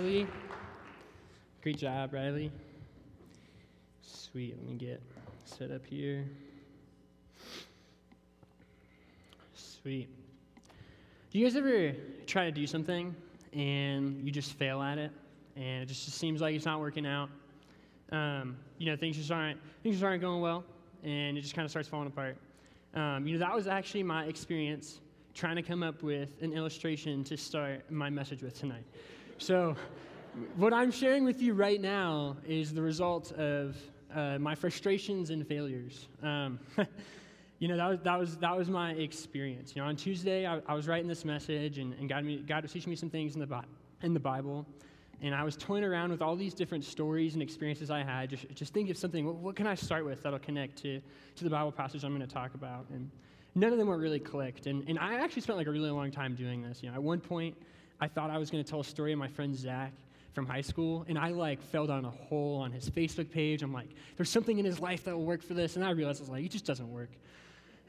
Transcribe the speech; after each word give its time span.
Riley. 0.00 0.26
Great 1.62 1.76
job, 1.76 2.14
Riley. 2.14 2.50
Sweet. 4.00 4.56
Let 4.56 4.66
me 4.66 4.74
get 4.74 5.02
set 5.44 5.70
up 5.70 5.84
here. 5.84 6.24
Sweet. 9.52 10.08
Do 11.30 11.38
you 11.38 11.44
guys 11.44 11.54
ever 11.54 11.92
try 12.26 12.46
to 12.46 12.50
do 12.50 12.66
something 12.66 13.14
and 13.52 14.24
you 14.24 14.30
just 14.30 14.54
fail 14.54 14.80
at 14.80 14.96
it, 14.96 15.10
and 15.56 15.82
it 15.82 15.86
just, 15.86 16.10
seems 16.12 16.40
like 16.40 16.54
it's 16.54 16.64
not 16.64 16.80
working 16.80 17.06
out? 17.06 17.28
Um, 18.10 18.56
you 18.78 18.86
know, 18.86 18.96
things 18.96 19.18
just 19.18 19.30
aren't 19.30 19.58
things 19.82 19.96
just 19.96 20.04
aren't 20.04 20.22
going 20.22 20.40
well, 20.40 20.64
and 21.04 21.36
it 21.36 21.42
just 21.42 21.54
kind 21.54 21.66
of 21.66 21.70
starts 21.70 21.88
falling 21.88 22.06
apart. 22.06 22.38
Um, 22.94 23.26
you 23.26 23.34
know, 23.34 23.38
that 23.46 23.54
was 23.54 23.66
actually 23.66 24.02
my 24.02 24.24
experience 24.24 25.00
trying 25.34 25.56
to 25.56 25.62
come 25.62 25.82
up 25.82 26.02
with 26.02 26.30
an 26.40 26.54
illustration 26.54 27.22
to 27.24 27.36
start 27.36 27.90
my 27.90 28.08
message 28.08 28.42
with 28.42 28.58
tonight. 28.58 28.84
So, 29.40 29.74
what 30.56 30.74
I'm 30.74 30.90
sharing 30.90 31.24
with 31.24 31.40
you 31.40 31.54
right 31.54 31.80
now 31.80 32.36
is 32.46 32.74
the 32.74 32.82
result 32.82 33.32
of 33.32 33.74
uh, 34.14 34.38
my 34.38 34.54
frustrations 34.54 35.30
and 35.30 35.46
failures. 35.48 36.08
Um, 36.22 36.58
you 37.58 37.66
know, 37.66 37.78
that 37.78 37.88
was, 37.88 37.98
that, 38.00 38.18
was, 38.18 38.36
that 38.36 38.54
was 38.54 38.68
my 38.68 38.90
experience. 38.92 39.74
You 39.74 39.80
know, 39.80 39.88
on 39.88 39.96
Tuesday, 39.96 40.46
I, 40.46 40.60
I 40.66 40.74
was 40.74 40.86
writing 40.86 41.08
this 41.08 41.24
message, 41.24 41.78
and, 41.78 41.94
and 41.94 42.06
God, 42.06 42.22
me, 42.22 42.44
God 42.46 42.64
was 42.64 42.72
teaching 42.72 42.90
me 42.90 42.96
some 42.96 43.08
things 43.08 43.34
in 43.34 43.40
the, 43.40 43.62
in 44.02 44.12
the 44.12 44.20
Bible. 44.20 44.66
And 45.22 45.34
I 45.34 45.42
was 45.42 45.56
toying 45.56 45.84
around 45.84 46.10
with 46.10 46.20
all 46.20 46.36
these 46.36 46.52
different 46.52 46.84
stories 46.84 47.32
and 47.32 47.42
experiences 47.42 47.90
I 47.90 48.02
had, 48.02 48.28
just, 48.28 48.46
just 48.54 48.74
thinking 48.74 48.90
of 48.90 48.98
something, 48.98 49.24
what, 49.24 49.36
what 49.36 49.56
can 49.56 49.66
I 49.66 49.74
start 49.74 50.04
with 50.04 50.22
that'll 50.22 50.38
connect 50.40 50.76
to, 50.82 51.00
to 51.36 51.44
the 51.44 51.50
Bible 51.50 51.72
passage 51.72 52.04
I'm 52.04 52.14
going 52.14 52.28
to 52.28 52.34
talk 52.34 52.52
about? 52.52 52.84
And 52.90 53.10
none 53.54 53.72
of 53.72 53.78
them 53.78 53.88
were 53.88 53.98
really 53.98 54.20
clicked. 54.20 54.66
And, 54.66 54.86
and 54.86 54.98
I 54.98 55.14
actually 55.14 55.40
spent 55.40 55.56
like 55.56 55.66
a 55.66 55.70
really 55.70 55.90
long 55.90 56.10
time 56.10 56.34
doing 56.34 56.60
this. 56.60 56.82
You 56.82 56.90
know, 56.90 56.94
at 56.94 57.02
one 57.02 57.20
point, 57.20 57.56
I 58.00 58.08
thought 58.08 58.30
I 58.30 58.38
was 58.38 58.50
going 58.50 58.62
to 58.64 58.68
tell 58.68 58.80
a 58.80 58.84
story 58.84 59.12
of 59.12 59.18
my 59.18 59.28
friend 59.28 59.54
Zach 59.54 59.92
from 60.32 60.46
high 60.46 60.60
school, 60.60 61.04
and 61.08 61.18
I 61.18 61.30
like 61.30 61.60
fell 61.60 61.86
down 61.86 62.04
a 62.04 62.10
hole 62.10 62.56
on 62.58 62.72
his 62.72 62.88
Facebook 62.88 63.30
page. 63.30 63.62
I'm 63.62 63.72
like, 63.72 63.88
there's 64.16 64.30
something 64.30 64.58
in 64.58 64.64
his 64.64 64.80
life 64.80 65.04
that 65.04 65.16
will 65.16 65.24
work 65.24 65.42
for 65.42 65.54
this, 65.54 65.76
and 65.76 65.84
I 65.84 65.90
realized 65.90 66.20
I 66.20 66.22
was 66.22 66.30
like, 66.30 66.44
it 66.44 66.50
just 66.50 66.64
doesn't 66.64 66.90
work. 66.90 67.10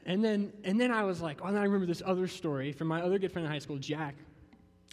And 0.04 0.24
then, 0.24 0.52
and 0.64 0.80
then 0.80 0.90
I 0.90 1.04
was 1.04 1.20
like, 1.22 1.38
oh, 1.42 1.46
and 1.46 1.58
I 1.58 1.62
remember 1.62 1.86
this 1.86 2.02
other 2.04 2.26
story 2.26 2.72
from 2.72 2.88
my 2.88 3.00
other 3.00 3.18
good 3.18 3.32
friend 3.32 3.46
in 3.46 3.52
high 3.52 3.60
school, 3.60 3.78
Jack. 3.78 4.16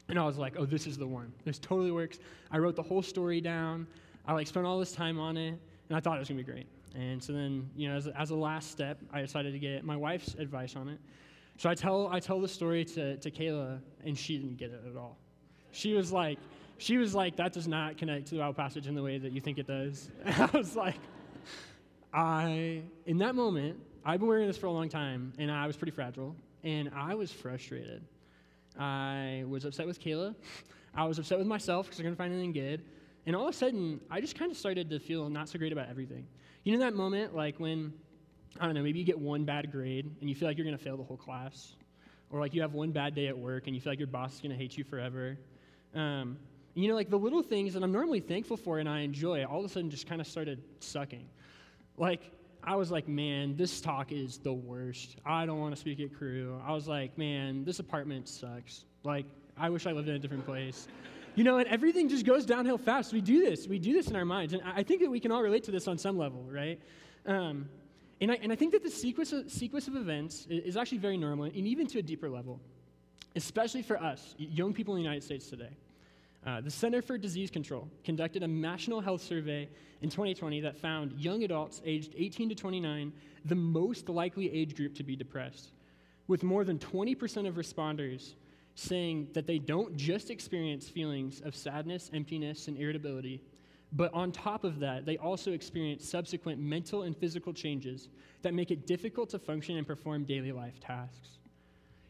And 0.08 0.18
I 0.18 0.26
was 0.26 0.38
like, 0.38 0.56
oh, 0.58 0.66
this 0.66 0.88
is 0.88 0.98
the 0.98 1.08
one. 1.08 1.32
This 1.46 1.60
totally 1.60 1.92
works. 1.92 2.20
I 2.52 2.58
wrote 2.58 2.76
the 2.76 2.84
whole 2.84 3.02
story 3.02 3.42
down. 3.42 3.88
I 4.26 4.34
like 4.34 4.48
spent 4.48 4.66
all 4.66 4.80
this 4.80 4.92
time 4.92 5.20
on 5.20 5.38
it, 5.38 5.60
and 5.90 5.98
I 5.98 6.00
thought 6.00 6.16
it 6.16 6.20
was 6.20 6.30
gonna 6.30 6.38
be 6.38 6.44
great. 6.44 6.68
And 6.96 7.22
so 7.22 7.34
then, 7.34 7.70
you 7.76 7.90
know, 7.90 7.96
as, 7.96 8.08
as 8.08 8.30
a 8.32 8.36
last 8.36 8.72
step, 8.72 9.00
I 9.12 9.22
decided 9.22 9.54
to 9.54 9.60
get 9.60 9.84
my 9.84 9.96
wife's 9.96 10.36
advice 10.36 10.76
on 10.76 10.90
it. 10.90 11.00
So 11.60 11.70
I 11.70 11.76
tell, 11.76 12.08
I 12.08 12.22
tell 12.22 12.40
the 12.40 12.48
story 12.48 12.86
to, 12.86 13.18
to 13.18 13.30
Kayla, 13.30 13.82
and 14.06 14.18
she 14.18 14.38
didn't 14.38 14.56
get 14.56 14.72
it 14.72 14.82
at 14.90 14.96
all. 14.96 15.18
She 15.72 15.92
was 15.92 16.10
like, 16.10 16.40
she 16.78 16.96
was 16.96 17.14
like, 17.14 17.36
that 17.36 17.52
does 17.52 17.68
not 17.68 17.98
connect 17.98 18.28
to 18.28 18.36
the 18.36 18.40
Bible 18.40 18.54
passage 18.54 18.88
in 18.88 18.96
the 18.96 19.04
way 19.04 19.18
that 19.18 19.34
you 19.34 19.42
think 19.42 19.58
it 19.58 19.68
does. 19.68 20.10
And 20.26 20.42
I 20.42 20.58
was 20.58 20.78
like, 20.78 21.02
I, 22.14 22.84
in 23.06 23.18
that 23.18 23.36
moment, 23.36 23.78
I've 24.06 24.22
been 24.22 24.30
wearing 24.30 24.48
this 24.48 24.56
for 24.56 24.68
a 24.68 24.72
long 24.72 24.88
time, 24.88 25.34
and 25.38 25.52
I 25.52 25.68
was 25.68 25.76
pretty 25.76 25.92
fragile, 25.92 26.34
and 26.64 26.92
I 26.96 27.14
was 27.14 27.30
frustrated. 27.30 28.06
I 28.80 29.44
was 29.46 29.66
upset 29.66 29.86
with 29.86 30.02
Kayla. 30.02 30.36
I 30.96 31.04
was 31.04 31.20
upset 31.20 31.40
with 31.40 31.48
myself 31.48 31.88
because 31.88 32.00
I 32.00 32.04
couldn't 32.04 32.16
find 32.16 32.32
anything 32.32 32.54
good. 32.54 32.86
And 33.26 33.36
all 33.36 33.50
of 33.50 33.54
a 33.54 33.58
sudden, 33.58 34.00
I 34.10 34.22
just 34.22 34.40
kind 34.40 34.50
of 34.50 34.58
started 34.58 34.90
to 34.92 34.98
feel 34.98 35.30
not 35.30 35.50
so 35.50 35.60
great 35.60 35.74
about 35.74 35.90
everything. 35.90 36.26
You 36.64 36.72
know 36.72 36.80
that 36.80 36.94
moment, 36.94 37.36
like 37.36 37.60
when, 37.60 37.92
I 38.60 38.66
don't 38.66 38.76
know, 38.76 38.84
maybe 38.84 39.00
you 39.00 39.06
get 39.06 39.20
one 39.20 39.46
bad 39.46 39.72
grade 39.72 40.10
and 40.22 40.30
you 40.30 40.36
feel 40.36 40.48
like 40.48 40.58
you're 40.58 40.66
going 40.66 40.78
to 40.78 40.84
fail 40.84 40.98
the 40.98 41.04
whole 41.04 41.18
class? 41.18 41.76
Or 42.32 42.40
like 42.40 42.54
you 42.54 42.62
have 42.62 42.74
one 42.74 42.92
bad 42.92 43.16
day 43.16 43.28
at 43.28 43.38
work 43.38 43.68
and 43.68 43.76
you 43.76 43.82
feel 43.82 43.92
like 43.92 44.00
your 44.00 44.08
boss 44.08 44.36
is 44.36 44.40
going 44.40 44.52
to 44.52 44.58
hate 44.58 44.78
you 44.78 44.84
forever? 44.84 45.38
Um, 45.96 46.38
you 46.76 46.88
know, 46.88 46.96
like 46.96 47.10
the 47.10 47.20
little 47.20 47.42
things 47.42 47.74
that 47.74 47.84
I'm 47.84 47.92
normally 47.92 48.20
thankful 48.20 48.58
for 48.58 48.80
and 48.80 48.88
I 48.88 49.00
enjoy, 49.00 49.44
all 49.46 49.60
of 49.60 49.66
a 49.66 49.70
sudden 49.70 49.90
just 49.90 50.08
kind 50.08 50.22
of 50.22 50.28
started 50.28 50.62
sucking. 50.80 51.26
Like, 51.98 52.32
I 52.64 52.76
was 52.76 52.92
like, 52.92 53.08
man, 53.08 53.56
this 53.56 53.82
talk 53.82 54.12
is 54.12 54.38
the 54.38 54.54
worst. 54.54 55.16
I 55.26 55.46
don't 55.46 55.60
want 55.60 55.74
to 55.74 55.80
speak 55.80 56.00
at 56.02 56.14
crew. 56.14 56.62
I 56.66 56.74
was 56.74 56.88
like, 56.88 57.18
man, 57.18 57.64
this 57.64 57.80
apartment 57.80 58.28
sucks. 58.28 58.86
Like, 59.04 59.26
I 59.58 59.70
wish 59.70 59.88
I 59.88 59.92
lived 59.92 60.10
in 60.10 60.16
a 60.16 60.20
different 60.20 60.46
place. 60.46 60.88
You 61.36 61.44
know, 61.44 61.58
and 61.58 61.68
everything 61.68 62.10
just 62.10 62.26
goes 62.26 62.46
downhill 62.46 62.78
fast. 62.78 63.14
We 63.14 63.22
do 63.22 63.42
this. 63.44 63.68
We 63.68 63.80
do 63.80 63.94
this 63.94 64.08
in 64.08 64.16
our 64.16 64.26
minds. 64.26 64.54
And 64.54 64.62
I 64.64 64.84
think 64.84 65.02
that 65.02 65.10
we 65.10 65.20
can 65.20 65.32
all 65.32 65.42
relate 65.42 65.64
to 65.66 65.72
this 65.72 65.88
on 65.88 65.98
some 65.98 66.18
level, 66.18 66.46
right? 66.50 66.80
Um, 67.26 67.70
and, 68.22 68.32
I, 68.32 68.36
and 68.42 68.52
I 68.52 68.56
think 68.56 68.74
that 68.74 68.84
the 68.84 68.90
sequence 68.90 69.32
of, 69.32 69.50
sequence 69.50 69.88
of 69.88 69.96
events 69.96 70.46
is 70.50 70.76
actually 70.78 70.98
very 70.98 71.18
normal, 71.18 71.46
and 71.46 71.56
even 71.56 71.88
to 71.88 72.00
a 72.00 72.02
deeper 72.02 72.30
level, 72.30 72.60
especially 73.36 73.82
for 73.82 74.02
us, 74.02 74.36
young 74.38 74.74
people 74.74 74.96
in 74.96 75.00
the 75.00 75.04
United 75.04 75.24
States 75.24 75.48
today. 75.50 75.70
Uh, 76.46 76.62
the 76.62 76.72
Center 76.72 77.02
for 77.02 77.18
Disease 77.18 77.52
Control 77.52 77.88
conducted 78.04 78.44
a 78.44 78.48
national 78.48 79.02
health 79.02 79.22
survey 79.22 79.68
in 80.02 80.10
2020 80.10 80.62
that 80.62 80.78
found 80.78 81.12
young 81.14 81.44
adults 81.44 81.82
aged 81.86 82.14
18 82.18 82.50
to 82.50 82.56
29 82.56 83.12
the 83.46 83.56
most 83.56 84.08
likely 84.10 84.52
age 84.54 84.76
group 84.76 84.96
to 84.96 85.04
be 85.04 85.16
depressed, 85.16 85.72
with 86.28 86.44
more 86.44 86.64
than 86.64 86.80
20% 86.80 87.48
of 87.48 87.56
responders 87.56 88.34
saying 88.76 89.28
that 89.34 89.46
they 89.46 89.60
don't 89.60 89.96
just 89.98 90.30
experience 90.30 90.88
feelings 90.88 91.42
of 91.42 91.56
sadness, 91.56 92.10
emptiness, 92.14 92.68
and 92.68 92.78
irritability, 92.78 93.42
but 93.94 94.14
on 94.14 94.32
top 94.32 94.64
of 94.64 94.80
that, 94.80 95.06
they 95.06 95.18
also 95.18 95.52
experience 95.52 96.08
subsequent 96.08 96.60
mental 96.60 97.04
and 97.04 97.18
physical 97.18 97.54
changes 97.54 98.10
that 98.42 98.54
make 98.54 98.72
it 98.72 98.86
difficult 98.86 99.30
to 99.30 99.40
function 99.40 99.78
and 99.78 99.88
perform 99.88 100.26
daily 100.26 100.52
life 100.52 100.80
tasks. 100.80 101.40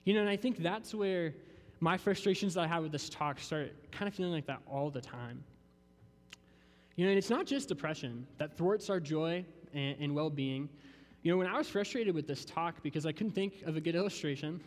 You 0.03 0.13
know, 0.13 0.21
and 0.21 0.29
I 0.29 0.35
think 0.35 0.57
that's 0.57 0.93
where 0.93 1.33
my 1.79 1.97
frustrations 1.97 2.55
that 2.55 2.61
I 2.61 2.67
have 2.67 2.83
with 2.83 2.91
this 2.91 3.09
talk 3.09 3.39
start 3.39 3.91
kind 3.91 4.07
of 4.07 4.13
feeling 4.13 4.33
like 4.33 4.45
that 4.47 4.59
all 4.67 4.89
the 4.89 5.01
time. 5.01 5.43
You 6.95 7.05
know, 7.05 7.11
and 7.11 7.17
it's 7.17 7.29
not 7.29 7.45
just 7.45 7.69
depression 7.69 8.27
that 8.37 8.57
thwarts 8.57 8.89
our 8.89 8.99
joy 8.99 9.45
and, 9.73 9.95
and 10.01 10.13
well 10.15 10.29
being. 10.29 10.67
You 11.21 11.31
know, 11.31 11.37
when 11.37 11.47
I 11.47 11.57
was 11.57 11.69
frustrated 11.69 12.13
with 12.13 12.27
this 12.27 12.43
talk 12.43 12.83
because 12.83 13.05
I 13.05 13.13
couldn't 13.13 13.33
think 13.33 13.61
of 13.65 13.77
a 13.77 13.81
good 13.81 13.95
illustration, 13.95 14.59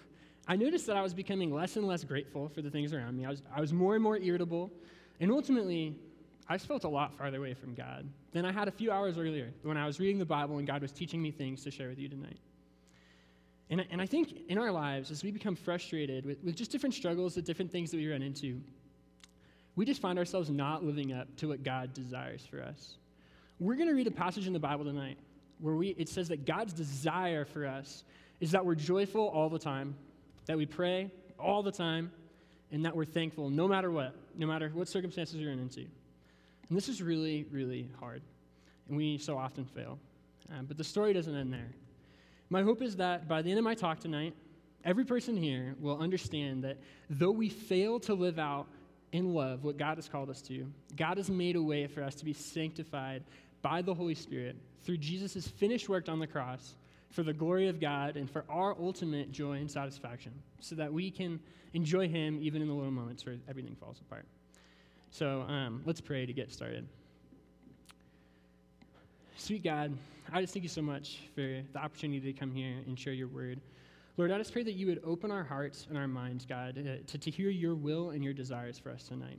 I 0.48 0.56
noticed 0.56 0.86
that 0.86 0.96
I 0.96 1.02
was 1.02 1.12
becoming 1.12 1.54
less 1.54 1.76
and 1.76 1.86
less 1.86 2.04
grateful 2.04 2.48
for 2.48 2.62
the 2.62 2.70
things 2.70 2.94
around 2.94 3.16
me. 3.16 3.26
I 3.26 3.30
was, 3.30 3.42
I 3.54 3.60
was 3.60 3.72
more 3.72 3.94
and 3.94 4.02
more 4.02 4.16
irritable, 4.16 4.70
and 5.20 5.30
ultimately, 5.30 5.94
I 6.48 6.56
just 6.56 6.66
felt 6.66 6.84
a 6.84 6.88
lot 6.88 7.16
farther 7.16 7.38
away 7.38 7.54
from 7.54 7.74
God 7.74 8.08
than 8.32 8.44
I 8.44 8.52
had 8.52 8.68
a 8.68 8.72
few 8.72 8.90
hours 8.90 9.16
earlier 9.16 9.52
when 9.62 9.76
I 9.76 9.86
was 9.86 10.00
reading 10.00 10.18
the 10.18 10.24
Bible 10.24 10.58
and 10.58 10.66
God 10.66 10.82
was 10.82 10.92
teaching 10.92 11.22
me 11.22 11.30
things 11.30 11.62
to 11.64 11.70
share 11.70 11.88
with 11.88 11.98
you 11.98 12.08
tonight. 12.08 12.38
And, 13.70 13.86
and 13.90 14.02
I 14.02 14.06
think 14.06 14.34
in 14.48 14.58
our 14.58 14.70
lives, 14.70 15.10
as 15.10 15.24
we 15.24 15.30
become 15.30 15.56
frustrated 15.56 16.26
with, 16.26 16.42
with 16.44 16.56
just 16.56 16.70
different 16.70 16.94
struggles, 16.94 17.34
the 17.34 17.42
different 17.42 17.70
things 17.70 17.90
that 17.90 17.96
we 17.96 18.10
run 18.10 18.22
into, 18.22 18.60
we 19.76 19.86
just 19.86 20.02
find 20.02 20.18
ourselves 20.18 20.50
not 20.50 20.84
living 20.84 21.12
up 21.12 21.34
to 21.36 21.48
what 21.48 21.62
God 21.62 21.94
desires 21.94 22.44
for 22.44 22.60
us. 22.60 22.96
We're 23.58 23.76
going 23.76 23.88
to 23.88 23.94
read 23.94 24.06
a 24.06 24.12
passage 24.12 24.46
in 24.46 24.52
the 24.52 24.58
Bible 24.58 24.84
tonight 24.84 25.16
where 25.60 25.74
we, 25.74 25.90
it 25.90 26.08
says 26.08 26.28
that 26.28 26.44
God's 26.44 26.72
desire 26.72 27.44
for 27.44 27.64
us 27.64 28.04
is 28.40 28.50
that 28.50 28.66
we're 28.66 28.74
joyful 28.74 29.28
all 29.28 29.48
the 29.48 29.58
time, 29.58 29.94
that 30.46 30.58
we 30.58 30.66
pray 30.66 31.10
all 31.38 31.62
the 31.62 31.72
time, 31.72 32.10
and 32.72 32.84
that 32.84 32.94
we're 32.94 33.04
thankful 33.04 33.48
no 33.48 33.68
matter 33.68 33.90
what, 33.90 34.14
no 34.36 34.46
matter 34.46 34.70
what 34.74 34.88
circumstances 34.88 35.36
you're 35.36 35.52
into. 35.52 35.86
And 36.68 36.76
this 36.76 36.88
is 36.88 37.02
really, 37.02 37.46
really 37.50 37.90
hard. 37.98 38.22
And 38.88 38.96
we 38.96 39.18
so 39.18 39.36
often 39.36 39.64
fail. 39.64 39.98
Uh, 40.50 40.62
but 40.62 40.76
the 40.76 40.84
story 40.84 41.12
doesn't 41.12 41.34
end 41.34 41.52
there. 41.52 41.70
My 42.50 42.62
hope 42.62 42.82
is 42.82 42.96
that 42.96 43.28
by 43.28 43.42
the 43.42 43.50
end 43.50 43.58
of 43.58 43.64
my 43.64 43.74
talk 43.74 44.00
tonight, 44.00 44.34
every 44.84 45.04
person 45.04 45.36
here 45.36 45.74
will 45.80 45.98
understand 45.98 46.64
that 46.64 46.78
though 47.08 47.30
we 47.30 47.48
fail 47.48 48.00
to 48.00 48.14
live 48.14 48.38
out 48.38 48.66
in 49.12 49.32
love 49.34 49.64
what 49.64 49.76
God 49.76 49.96
has 49.96 50.08
called 50.08 50.30
us 50.30 50.42
to, 50.42 50.66
God 50.96 51.16
has 51.16 51.30
made 51.30 51.56
a 51.56 51.62
way 51.62 51.86
for 51.86 52.02
us 52.02 52.14
to 52.16 52.24
be 52.24 52.32
sanctified 52.32 53.22
by 53.62 53.82
the 53.82 53.94
Holy 53.94 54.14
Spirit 54.14 54.56
through 54.82 54.98
Jesus' 54.98 55.46
finished 55.46 55.88
work 55.88 56.08
on 56.08 56.18
the 56.18 56.26
cross 56.26 56.74
for 57.10 57.22
the 57.22 57.32
glory 57.32 57.68
of 57.68 57.78
God 57.78 58.16
and 58.16 58.28
for 58.28 58.44
our 58.48 58.74
ultimate 58.78 59.30
joy 59.30 59.54
and 59.54 59.70
satisfaction, 59.70 60.32
so 60.60 60.74
that 60.74 60.92
we 60.92 61.10
can 61.10 61.38
enjoy 61.74 62.08
Him 62.08 62.38
even 62.42 62.62
in 62.62 62.68
the 62.68 62.74
little 62.74 62.90
moments 62.90 63.24
where 63.24 63.36
everything 63.48 63.76
falls 63.76 64.00
apart. 64.00 64.26
So 65.12 65.42
um, 65.42 65.82
let's 65.84 66.00
pray 66.00 66.24
to 66.24 66.32
get 66.32 66.50
started. 66.50 66.88
Sweet 69.36 69.62
God, 69.62 69.94
I 70.32 70.40
just 70.40 70.54
thank 70.54 70.62
you 70.62 70.70
so 70.70 70.80
much 70.80 71.18
for 71.34 71.42
the 71.42 71.78
opportunity 71.78 72.32
to 72.32 72.38
come 72.38 72.50
here 72.50 72.78
and 72.86 72.98
share 72.98 73.12
your 73.12 73.28
word. 73.28 73.60
Lord, 74.16 74.32
I 74.32 74.38
just 74.38 74.54
pray 74.54 74.62
that 74.62 74.72
you 74.72 74.86
would 74.86 75.02
open 75.04 75.30
our 75.30 75.44
hearts 75.44 75.86
and 75.90 75.98
our 75.98 76.08
minds, 76.08 76.46
God, 76.46 76.78
uh, 76.78 77.06
to, 77.06 77.18
to 77.18 77.30
hear 77.30 77.50
your 77.50 77.74
will 77.74 78.10
and 78.10 78.24
your 78.24 78.32
desires 78.32 78.78
for 78.78 78.88
us 78.88 79.02
tonight. 79.02 79.38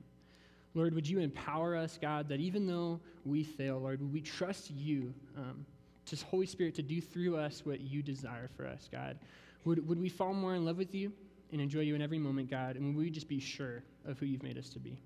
Lord, 0.75 0.93
would 0.93 1.09
you 1.09 1.17
empower 1.17 1.75
us, 1.75 1.97
God, 1.99 2.29
that 2.29 2.39
even 2.39 2.67
though 2.67 2.99
we 3.25 3.43
fail, 3.43 3.79
Lord, 3.79 3.99
would 3.99 4.13
we 4.13 4.21
trust 4.21 4.69
you, 4.69 5.11
um, 5.35 5.65
to 6.05 6.15
Holy 6.27 6.45
Spirit, 6.45 6.75
to 6.75 6.83
do 6.83 7.01
through 7.01 7.35
us 7.37 7.65
what 7.65 7.81
you 7.81 8.03
desire 8.03 8.47
for 8.55 8.67
us, 8.67 8.87
God? 8.91 9.17
Would, 9.65 9.87
would 9.87 9.99
we 9.99 10.09
fall 10.09 10.35
more 10.35 10.53
in 10.53 10.65
love 10.65 10.77
with 10.77 10.93
you 10.93 11.11
and 11.51 11.59
enjoy 11.59 11.79
you 11.79 11.95
in 11.95 12.01
every 12.03 12.19
moment, 12.19 12.51
God? 12.51 12.75
And 12.75 12.95
would 12.95 13.03
we 13.03 13.09
just 13.09 13.27
be 13.27 13.39
sure 13.39 13.81
of 14.05 14.19
who 14.19 14.27
you've 14.27 14.43
made 14.43 14.59
us 14.59 14.69
to 14.69 14.79
be? 14.79 14.99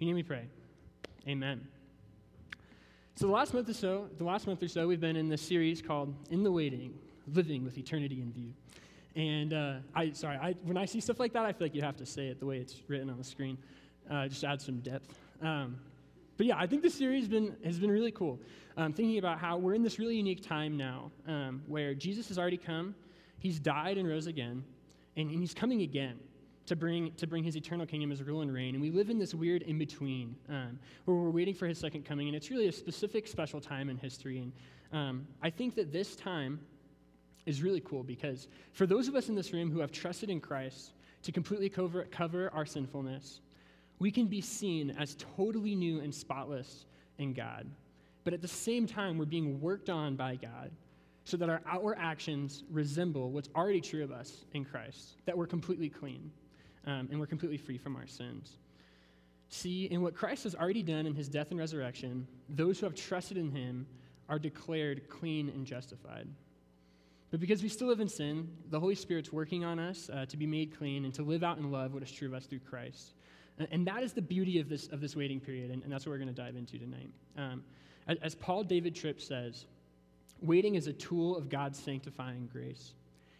Your 0.00 0.06
name 0.06 0.16
we 0.16 0.22
pray. 0.22 0.46
Amen. 1.28 1.60
So 3.16 3.26
the 3.26 3.32
last 3.32 3.52
month 3.52 3.68
or 3.68 3.74
so, 3.74 4.08
the 4.16 4.24
last 4.24 4.46
month 4.46 4.62
or 4.62 4.68
so, 4.68 4.88
we've 4.88 4.98
been 4.98 5.14
in 5.14 5.28
this 5.28 5.42
series 5.42 5.82
called 5.82 6.14
"In 6.30 6.42
the 6.42 6.50
Waiting: 6.50 6.94
Living 7.34 7.64
with 7.64 7.76
Eternity 7.76 8.22
in 8.22 8.32
View." 8.32 8.54
And 9.14 9.52
uh, 9.52 9.74
I, 9.94 10.12
sorry, 10.12 10.38
I, 10.38 10.54
when 10.62 10.78
I 10.78 10.86
see 10.86 11.00
stuff 11.00 11.20
like 11.20 11.34
that, 11.34 11.44
I 11.44 11.52
feel 11.52 11.66
like 11.66 11.74
you 11.74 11.82
have 11.82 11.98
to 11.98 12.06
say 12.06 12.28
it 12.28 12.40
the 12.40 12.46
way 12.46 12.56
it's 12.56 12.76
written 12.88 13.10
on 13.10 13.18
the 13.18 13.24
screen. 13.24 13.58
uh, 14.10 14.26
just 14.26 14.42
add 14.42 14.62
some 14.62 14.78
depth. 14.80 15.14
Um, 15.42 15.78
but 16.38 16.46
yeah, 16.46 16.56
I 16.56 16.66
think 16.66 16.80
this 16.80 16.94
series 16.94 17.28
been, 17.28 17.54
has 17.62 17.78
been 17.78 17.90
really 17.90 18.12
cool. 18.12 18.40
Um, 18.78 18.94
thinking 18.94 19.18
about 19.18 19.38
how 19.38 19.58
we're 19.58 19.74
in 19.74 19.82
this 19.82 19.98
really 19.98 20.16
unique 20.16 20.42
time 20.42 20.78
now 20.78 21.10
um, 21.28 21.60
where 21.66 21.92
Jesus 21.92 22.28
has 22.28 22.38
already 22.38 22.56
come, 22.56 22.94
he's 23.38 23.60
died 23.60 23.98
and 23.98 24.08
rose 24.08 24.26
again, 24.26 24.64
and, 25.18 25.30
and 25.30 25.40
he's 25.40 25.52
coming 25.52 25.82
again 25.82 26.18
to 26.70 26.76
bring, 26.76 27.12
to 27.14 27.26
bring 27.26 27.42
his 27.42 27.56
eternal 27.56 27.84
kingdom 27.84 28.12
as 28.12 28.22
rule 28.22 28.42
and 28.42 28.54
reign. 28.54 28.76
And 28.76 28.80
we 28.80 28.92
live 28.92 29.10
in 29.10 29.18
this 29.18 29.34
weird 29.34 29.62
in 29.62 29.76
between 29.76 30.36
um, 30.48 30.78
where 31.04 31.16
we're 31.16 31.30
waiting 31.30 31.52
for 31.52 31.66
his 31.66 31.78
second 31.78 32.04
coming. 32.04 32.28
And 32.28 32.36
it's 32.36 32.48
really 32.48 32.68
a 32.68 32.72
specific, 32.72 33.26
special 33.26 33.60
time 33.60 33.90
in 33.90 33.98
history. 33.98 34.38
And 34.38 34.52
um, 34.92 35.26
I 35.42 35.50
think 35.50 35.74
that 35.74 35.92
this 35.92 36.14
time 36.14 36.60
is 37.44 37.60
really 37.60 37.80
cool 37.80 38.04
because 38.04 38.46
for 38.72 38.86
those 38.86 39.08
of 39.08 39.16
us 39.16 39.28
in 39.28 39.34
this 39.34 39.52
room 39.52 39.68
who 39.68 39.80
have 39.80 39.90
trusted 39.90 40.30
in 40.30 40.38
Christ 40.38 40.92
to 41.24 41.32
completely 41.32 41.68
cover, 41.68 42.04
cover 42.04 42.52
our 42.54 42.64
sinfulness, 42.64 43.40
we 43.98 44.12
can 44.12 44.28
be 44.28 44.40
seen 44.40 44.90
as 44.96 45.16
totally 45.36 45.74
new 45.74 45.98
and 45.98 46.14
spotless 46.14 46.86
in 47.18 47.32
God. 47.32 47.68
But 48.22 48.32
at 48.32 48.42
the 48.42 48.48
same 48.48 48.86
time, 48.86 49.18
we're 49.18 49.24
being 49.24 49.60
worked 49.60 49.90
on 49.90 50.14
by 50.14 50.36
God 50.36 50.70
so 51.24 51.36
that 51.36 51.48
our 51.48 51.62
outward 51.66 51.96
actions 51.98 52.62
resemble 52.70 53.32
what's 53.32 53.48
already 53.56 53.80
true 53.80 54.04
of 54.04 54.12
us 54.12 54.44
in 54.52 54.64
Christ, 54.64 55.16
that 55.26 55.36
we're 55.36 55.48
completely 55.48 55.88
clean 55.88 56.30
um, 56.86 57.08
and 57.10 57.20
we're 57.20 57.26
completely 57.26 57.58
free 57.58 57.78
from 57.78 57.96
our 57.96 58.06
sins. 58.06 58.56
See, 59.48 59.86
in 59.86 60.00
what 60.02 60.14
Christ 60.14 60.44
has 60.44 60.54
already 60.54 60.82
done 60.82 61.06
in 61.06 61.14
his 61.14 61.28
death 61.28 61.50
and 61.50 61.58
resurrection, 61.58 62.26
those 62.48 62.78
who 62.78 62.86
have 62.86 62.94
trusted 62.94 63.36
in 63.36 63.50
him 63.50 63.86
are 64.28 64.38
declared 64.38 65.08
clean 65.08 65.48
and 65.48 65.66
justified. 65.66 66.28
But 67.30 67.40
because 67.40 67.62
we 67.62 67.68
still 67.68 67.88
live 67.88 68.00
in 68.00 68.08
sin, 68.08 68.48
the 68.70 68.78
Holy 68.78 68.94
Spirit's 68.94 69.32
working 69.32 69.64
on 69.64 69.78
us 69.78 70.08
uh, 70.12 70.26
to 70.26 70.36
be 70.36 70.46
made 70.46 70.76
clean 70.76 71.04
and 71.04 71.14
to 71.14 71.22
live 71.22 71.42
out 71.42 71.58
in 71.58 71.70
love 71.70 71.94
what 71.94 72.02
is 72.02 72.10
true 72.10 72.28
of 72.28 72.34
us 72.34 72.46
through 72.46 72.60
Christ. 72.60 73.12
And, 73.70 73.86
that 73.86 74.02
is 74.02 74.14
the 74.14 74.22
beauty 74.22 74.58
of 74.58 74.68
this, 74.70 74.88
of 74.88 75.02
this 75.02 75.14
waiting 75.14 75.38
period, 75.38 75.70
and, 75.70 75.82
and 75.82 75.92
that's 75.92 76.06
what 76.06 76.12
we're 76.12 76.18
going 76.18 76.34
to 76.34 76.42
dive 76.42 76.56
into 76.56 76.78
tonight. 76.78 77.10
Um, 77.36 77.62
as, 78.08 78.16
as 78.22 78.34
Paul 78.34 78.64
David 78.64 78.94
Tripp 78.94 79.20
says, 79.20 79.66
waiting 80.40 80.76
is 80.76 80.86
a 80.86 80.94
tool 80.94 81.36
of 81.36 81.50
God's 81.50 81.78
sanctifying 81.78 82.48
grace. 82.50 82.94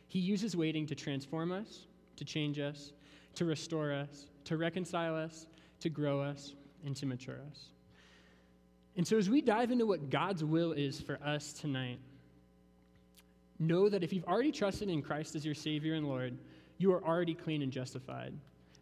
He 0.08 0.18
uses 0.18 0.54
waiting 0.54 0.86
to 0.88 0.94
transform 0.94 1.52
us, 1.52 1.86
to 2.16 2.24
change 2.24 2.58
us, 2.58 2.92
to 3.34 3.44
restore 3.44 3.92
us, 3.92 4.26
to 4.44 4.56
reconcile 4.56 5.14
us, 5.16 5.46
to 5.80 5.88
grow 5.88 6.20
us, 6.20 6.54
and 6.84 6.96
to 6.96 7.06
mature 7.06 7.38
us. 7.50 7.68
And 8.96 9.06
so, 9.06 9.16
as 9.16 9.30
we 9.30 9.40
dive 9.40 9.70
into 9.70 9.86
what 9.86 10.10
God's 10.10 10.44
will 10.44 10.72
is 10.72 11.00
for 11.00 11.18
us 11.24 11.52
tonight, 11.52 12.00
know 13.58 13.88
that 13.88 14.02
if 14.02 14.12
you've 14.12 14.24
already 14.24 14.52
trusted 14.52 14.88
in 14.88 15.02
Christ 15.02 15.34
as 15.36 15.44
your 15.44 15.54
Savior 15.54 15.94
and 15.94 16.06
Lord, 16.06 16.36
you 16.78 16.92
are 16.92 17.04
already 17.04 17.34
clean 17.34 17.62
and 17.62 17.70
justified. 17.70 18.32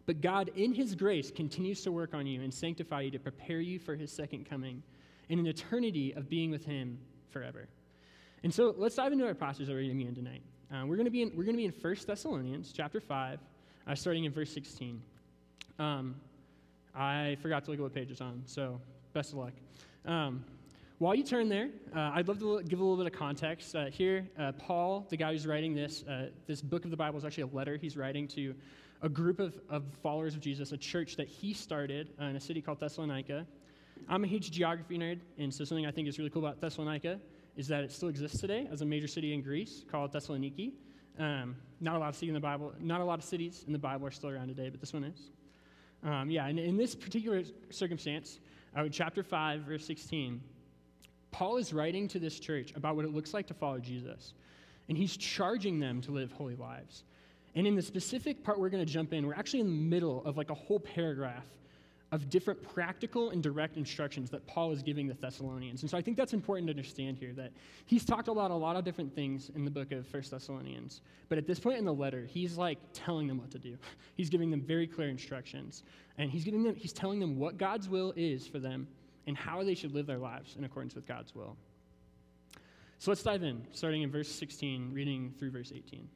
But 0.05 0.21
God, 0.21 0.49
in 0.55 0.73
His 0.73 0.95
grace, 0.95 1.29
continues 1.29 1.81
to 1.83 1.91
work 1.91 2.13
on 2.13 2.25
you 2.25 2.41
and 2.41 2.53
sanctify 2.53 3.01
you 3.01 3.11
to 3.11 3.19
prepare 3.19 3.59
you 3.59 3.77
for 3.77 3.95
His 3.95 4.11
second 4.11 4.49
coming 4.49 4.81
in 5.27 5.37
an 5.37 5.45
eternity 5.45 6.13
of 6.13 6.29
being 6.29 6.49
with 6.49 6.65
Him 6.65 6.97
forever. 7.29 7.67
And 8.43 8.53
so 8.53 8.73
let's 8.77 8.95
dive 8.95 9.11
into 9.11 9.27
our 9.27 9.33
passage 9.33 9.67
that 9.67 9.73
we're 9.73 9.81
going 9.81 9.97
to 9.97 10.03
be 10.03 10.07
in 10.07 10.15
tonight. 10.15 10.41
Uh, 10.71 10.85
we're 10.85 10.95
going 10.95 11.05
to 11.05 11.11
be 11.11 11.23
in, 11.23 11.29
we're 11.35 11.43
going 11.43 11.55
to 11.55 11.61
be 11.61 11.65
in 11.65 11.73
1 11.79 11.95
Thessalonians 12.07 12.71
chapter 12.75 12.99
5, 12.99 13.39
uh, 13.89 13.95
starting 13.95 14.25
in 14.25 14.31
verse 14.31 14.53
16. 14.53 15.01
Um, 15.79 16.15
I 16.95 17.37
forgot 17.41 17.65
to 17.65 17.71
look 17.71 17.79
at 17.79 17.83
what 17.83 17.93
page 17.93 18.11
it's 18.11 18.21
on, 18.21 18.43
so 18.45 18.79
best 19.13 19.31
of 19.31 19.39
luck. 19.39 19.53
Um, 20.05 20.45
while 20.99 21.15
you 21.15 21.23
turn 21.23 21.49
there, 21.49 21.69
uh, 21.95 22.11
I'd 22.13 22.27
love 22.27 22.39
to 22.39 22.61
give 22.63 22.79
a 22.79 22.83
little 22.83 23.03
bit 23.03 23.11
of 23.11 23.17
context. 23.17 23.75
Uh, 23.75 23.85
here, 23.85 24.27
uh, 24.37 24.51
Paul, 24.51 25.07
the 25.09 25.17
guy 25.17 25.31
who's 25.31 25.47
writing 25.47 25.73
this, 25.73 26.03
uh, 26.03 26.27
this 26.45 26.61
book 26.61 26.85
of 26.85 26.91
the 26.91 26.97
Bible 26.97 27.17
is 27.17 27.25
actually 27.25 27.43
a 27.43 27.55
letter 27.55 27.77
he's 27.77 27.97
writing 27.97 28.27
to 28.29 28.53
a 29.01 29.09
group 29.09 29.39
of, 29.39 29.57
of 29.69 29.83
followers 30.03 30.35
of 30.35 30.41
Jesus, 30.41 30.71
a 30.71 30.77
church 30.77 31.15
that 31.15 31.27
he 31.27 31.53
started 31.53 32.09
uh, 32.21 32.25
in 32.25 32.35
a 32.35 32.39
city 32.39 32.61
called 32.61 32.79
Thessalonica. 32.79 33.47
I'm 34.07 34.23
a 34.23 34.27
huge 34.27 34.51
geography 34.51 34.97
nerd, 34.97 35.19
and 35.37 35.53
so 35.53 35.63
something 35.63 35.85
I 35.85 35.91
think 35.91 36.07
is 36.07 36.19
really 36.19 36.29
cool 36.29 36.45
about 36.45 36.61
Thessalonica 36.61 37.19
is 37.55 37.67
that 37.69 37.83
it 37.83 37.91
still 37.91 38.09
exists 38.09 38.39
today 38.39 38.67
as 38.71 38.81
a 38.81 38.85
major 38.85 39.07
city 39.07 39.33
in 39.33 39.41
Greece 39.41 39.83
called 39.89 40.11
Thessaloniki. 40.11 40.73
Um, 41.17 41.55
not 41.81 41.95
a 41.95 41.99
lot 41.99 42.09
of 42.09 42.15
cities 42.15 42.29
in 42.29 42.33
the 42.33 42.39
Bible, 42.39 42.73
not 42.79 43.01
a 43.01 43.03
lot 43.03 43.19
of 43.19 43.25
cities 43.25 43.63
in 43.67 43.73
the 43.73 43.79
Bible 43.79 44.07
are 44.07 44.11
still 44.11 44.29
around 44.29 44.47
today, 44.47 44.69
but 44.69 44.79
this 44.79 44.93
one 44.93 45.03
is. 45.03 45.29
Um, 46.03 46.29
yeah, 46.29 46.47
and 46.47 46.59
in 46.59 46.77
this 46.77 46.95
particular 46.95 47.43
circumstance, 47.69 48.39
uh, 48.75 48.87
chapter 48.89 49.23
5, 49.23 49.61
verse 49.61 49.85
16, 49.85 50.41
Paul 51.31 51.57
is 51.57 51.73
writing 51.73 52.07
to 52.09 52.19
this 52.19 52.39
church 52.39 52.73
about 52.75 52.95
what 52.95 53.05
it 53.05 53.13
looks 53.13 53.33
like 53.33 53.47
to 53.47 53.53
follow 53.53 53.79
Jesus. 53.79 54.33
And 54.87 54.97
he's 54.97 55.17
charging 55.17 55.79
them 55.79 56.01
to 56.01 56.11
live 56.11 56.31
holy 56.31 56.55
lives. 56.55 57.03
And 57.55 57.67
in 57.67 57.75
the 57.75 57.81
specific 57.81 58.43
part 58.43 58.59
we're 58.59 58.69
going 58.69 58.85
to 58.85 58.91
jump 58.91 59.13
in, 59.13 59.27
we're 59.27 59.33
actually 59.33 59.59
in 59.61 59.67
the 59.67 59.71
middle 59.71 60.23
of 60.25 60.37
like 60.37 60.49
a 60.49 60.55
whole 60.55 60.79
paragraph 60.79 61.45
of 62.11 62.29
different 62.29 62.61
practical 62.73 63.29
and 63.29 63.43
direct 63.43 63.77
instructions 63.77 64.31
that 64.31 64.45
Paul 64.47 64.71
is 64.71 64.81
giving 64.81 65.07
the 65.07 65.13
Thessalonians. 65.13 65.81
And 65.81 65.91
so 65.91 65.97
I 65.97 66.01
think 66.01 66.17
that's 66.17 66.33
important 66.33 66.67
to 66.67 66.71
understand 66.71 67.17
here 67.17 67.33
that 67.33 67.51
he's 67.85 68.03
talked 68.03 68.27
about 68.27 68.49
a 68.49 68.55
lot 68.55 68.75
of 68.75 68.83
different 68.83 69.13
things 69.13 69.51
in 69.53 69.63
the 69.63 69.69
book 69.69 69.91
of 69.91 70.07
First 70.07 70.31
Thessalonians. 70.31 71.01
But 71.27 71.37
at 71.37 71.45
this 71.45 71.59
point 71.59 71.77
in 71.77 71.85
the 71.85 71.93
letter, 71.93 72.25
he's 72.25 72.57
like 72.57 72.79
telling 72.93 73.27
them 73.27 73.37
what 73.37 73.51
to 73.51 73.59
do. 73.59 73.77
He's 74.15 74.29
giving 74.29 74.49
them 74.49 74.61
very 74.61 74.87
clear 74.87 75.07
instructions. 75.07 75.83
And 76.17 76.31
he's 76.31 76.43
giving 76.43 76.63
them 76.63 76.75
he's 76.75 76.93
telling 76.93 77.19
them 77.19 77.37
what 77.37 77.57
God's 77.57 77.87
will 77.87 78.13
is 78.15 78.47
for 78.47 78.59
them 78.59 78.87
and 79.27 79.37
how 79.37 79.63
they 79.63 79.75
should 79.75 79.93
live 79.93 80.07
their 80.07 80.17
lives 80.17 80.55
in 80.57 80.63
accordance 80.63 80.95
with 80.95 81.07
God's 81.07 81.35
will. 81.35 81.55
So 82.97 83.11
let's 83.11 83.23
dive 83.23 83.43
in, 83.43 83.65
starting 83.71 84.01
in 84.01 84.11
verse 84.11 84.27
16, 84.27 84.91
reading 84.91 85.33
through 85.39 85.51
verse 85.51 85.71
18. 85.73 86.09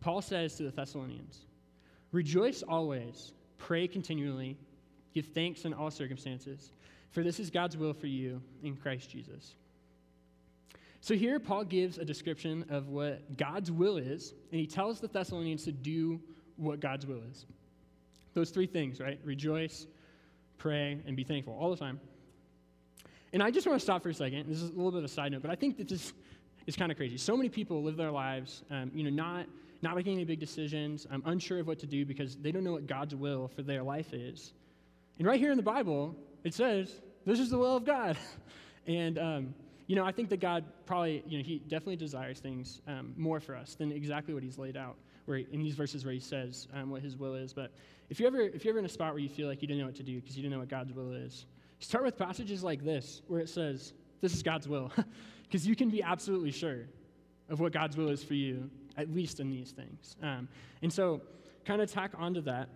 Paul 0.00 0.22
says 0.22 0.54
to 0.56 0.62
the 0.62 0.70
Thessalonians, 0.70 1.46
Rejoice 2.12 2.62
always, 2.62 3.32
pray 3.58 3.88
continually 3.88 4.56
Give 5.14 5.24
thanks 5.26 5.64
in 5.64 5.72
all 5.72 5.90
circumstances, 5.90 6.72
for 7.12 7.22
this 7.22 7.38
is 7.38 7.48
God's 7.48 7.76
will 7.76 7.92
for 7.92 8.08
you 8.08 8.42
in 8.62 8.76
Christ 8.76 9.08
Jesus. 9.10 9.54
So 11.00 11.14
here, 11.14 11.38
Paul 11.38 11.64
gives 11.64 11.98
a 11.98 12.04
description 12.04 12.64
of 12.70 12.88
what 12.88 13.36
God's 13.36 13.70
will 13.70 13.98
is, 13.98 14.32
and 14.50 14.60
he 14.60 14.66
tells 14.66 15.00
the 15.00 15.08
Thessalonians 15.08 15.64
to 15.64 15.72
do 15.72 16.20
what 16.56 16.80
God's 16.80 17.06
will 17.06 17.20
is. 17.30 17.44
Those 18.32 18.50
three 18.50 18.66
things, 18.66 19.00
right? 19.00 19.20
Rejoice, 19.22 19.86
pray, 20.58 20.98
and 21.06 21.14
be 21.14 21.22
thankful 21.22 21.56
all 21.60 21.70
the 21.70 21.76
time. 21.76 22.00
And 23.32 23.42
I 23.42 23.50
just 23.50 23.66
want 23.66 23.78
to 23.78 23.84
stop 23.84 24.02
for 24.02 24.08
a 24.08 24.14
second. 24.14 24.48
This 24.48 24.62
is 24.62 24.70
a 24.70 24.74
little 24.74 24.90
bit 24.90 24.98
of 24.98 25.04
a 25.04 25.08
side 25.08 25.32
note, 25.32 25.42
but 25.42 25.50
I 25.50 25.56
think 25.56 25.76
that 25.76 25.88
this 25.88 26.12
is 26.66 26.74
kind 26.74 26.90
of 26.90 26.96
crazy. 26.96 27.18
So 27.18 27.36
many 27.36 27.48
people 27.48 27.82
live 27.82 27.96
their 27.96 28.10
lives, 28.10 28.62
um, 28.70 28.90
you 28.94 29.04
know, 29.04 29.10
not, 29.10 29.46
not 29.82 29.96
making 29.96 30.14
any 30.14 30.24
big 30.24 30.40
decisions, 30.40 31.06
I'm 31.10 31.22
unsure 31.26 31.60
of 31.60 31.66
what 31.66 31.78
to 31.80 31.86
do 31.86 32.04
because 32.06 32.36
they 32.36 32.50
don't 32.50 32.64
know 32.64 32.72
what 32.72 32.86
God's 32.86 33.14
will 33.14 33.48
for 33.48 33.62
their 33.62 33.82
life 33.82 34.14
is. 34.14 34.52
And 35.18 35.26
right 35.26 35.38
here 35.38 35.50
in 35.50 35.56
the 35.56 35.62
Bible, 35.62 36.16
it 36.42 36.54
says, 36.54 37.00
this 37.24 37.38
is 37.38 37.50
the 37.50 37.58
will 37.58 37.76
of 37.76 37.84
God. 37.84 38.16
and, 38.86 39.18
um, 39.18 39.54
you 39.86 39.96
know, 39.96 40.04
I 40.04 40.12
think 40.12 40.28
that 40.30 40.40
God 40.40 40.64
probably, 40.86 41.22
you 41.26 41.38
know, 41.38 41.44
he 41.44 41.58
definitely 41.58 41.96
desires 41.96 42.40
things 42.40 42.80
um, 42.88 43.14
more 43.16 43.40
for 43.40 43.54
us 43.54 43.74
than 43.74 43.92
exactly 43.92 44.34
what 44.34 44.42
he's 44.42 44.58
laid 44.58 44.76
out 44.76 44.96
where 45.26 45.38
he, 45.38 45.46
in 45.52 45.62
these 45.62 45.74
verses 45.74 46.04
where 46.04 46.14
he 46.14 46.20
says 46.20 46.68
um, 46.74 46.90
what 46.90 47.02
his 47.02 47.16
will 47.16 47.34
is. 47.34 47.52
But 47.52 47.70
if, 48.10 48.18
you're, 48.18 48.28
ever, 48.28 48.40
if 48.40 48.64
you're 48.64 48.72
ever 48.72 48.78
in 48.78 48.84
a 48.84 48.88
spot 48.90 49.12
where 49.12 49.22
you 49.22 49.28
feel 49.28 49.48
like 49.48 49.62
you 49.62 49.68
didn't 49.68 49.80
know 49.80 49.86
what 49.86 49.96
to 49.96 50.02
do 50.02 50.20
because 50.20 50.36
you 50.36 50.42
didn't 50.42 50.52
know 50.52 50.60
what 50.60 50.68
God's 50.68 50.92
will 50.92 51.12
is, 51.12 51.46
start 51.78 52.04
with 52.04 52.18
passages 52.18 52.62
like 52.62 52.84
this 52.84 53.22
where 53.26 53.40
it 53.40 53.48
says, 53.48 53.92
this 54.20 54.34
is 54.34 54.42
God's 54.42 54.68
will. 54.68 54.90
Because 55.44 55.68
you 55.68 55.76
can 55.76 55.88
be 55.88 56.02
absolutely 56.02 56.50
sure 56.50 56.80
of 57.48 57.60
what 57.60 57.70
God's 57.70 57.96
will 57.96 58.08
is 58.08 58.24
for 58.24 58.34
you, 58.34 58.68
at 58.96 59.14
least 59.14 59.38
in 59.38 59.50
these 59.50 59.70
things. 59.70 60.16
Um, 60.20 60.48
and 60.82 60.92
so, 60.92 61.20
kind 61.64 61.80
of 61.80 61.92
tack 61.92 62.10
onto 62.18 62.40
that 62.40 62.68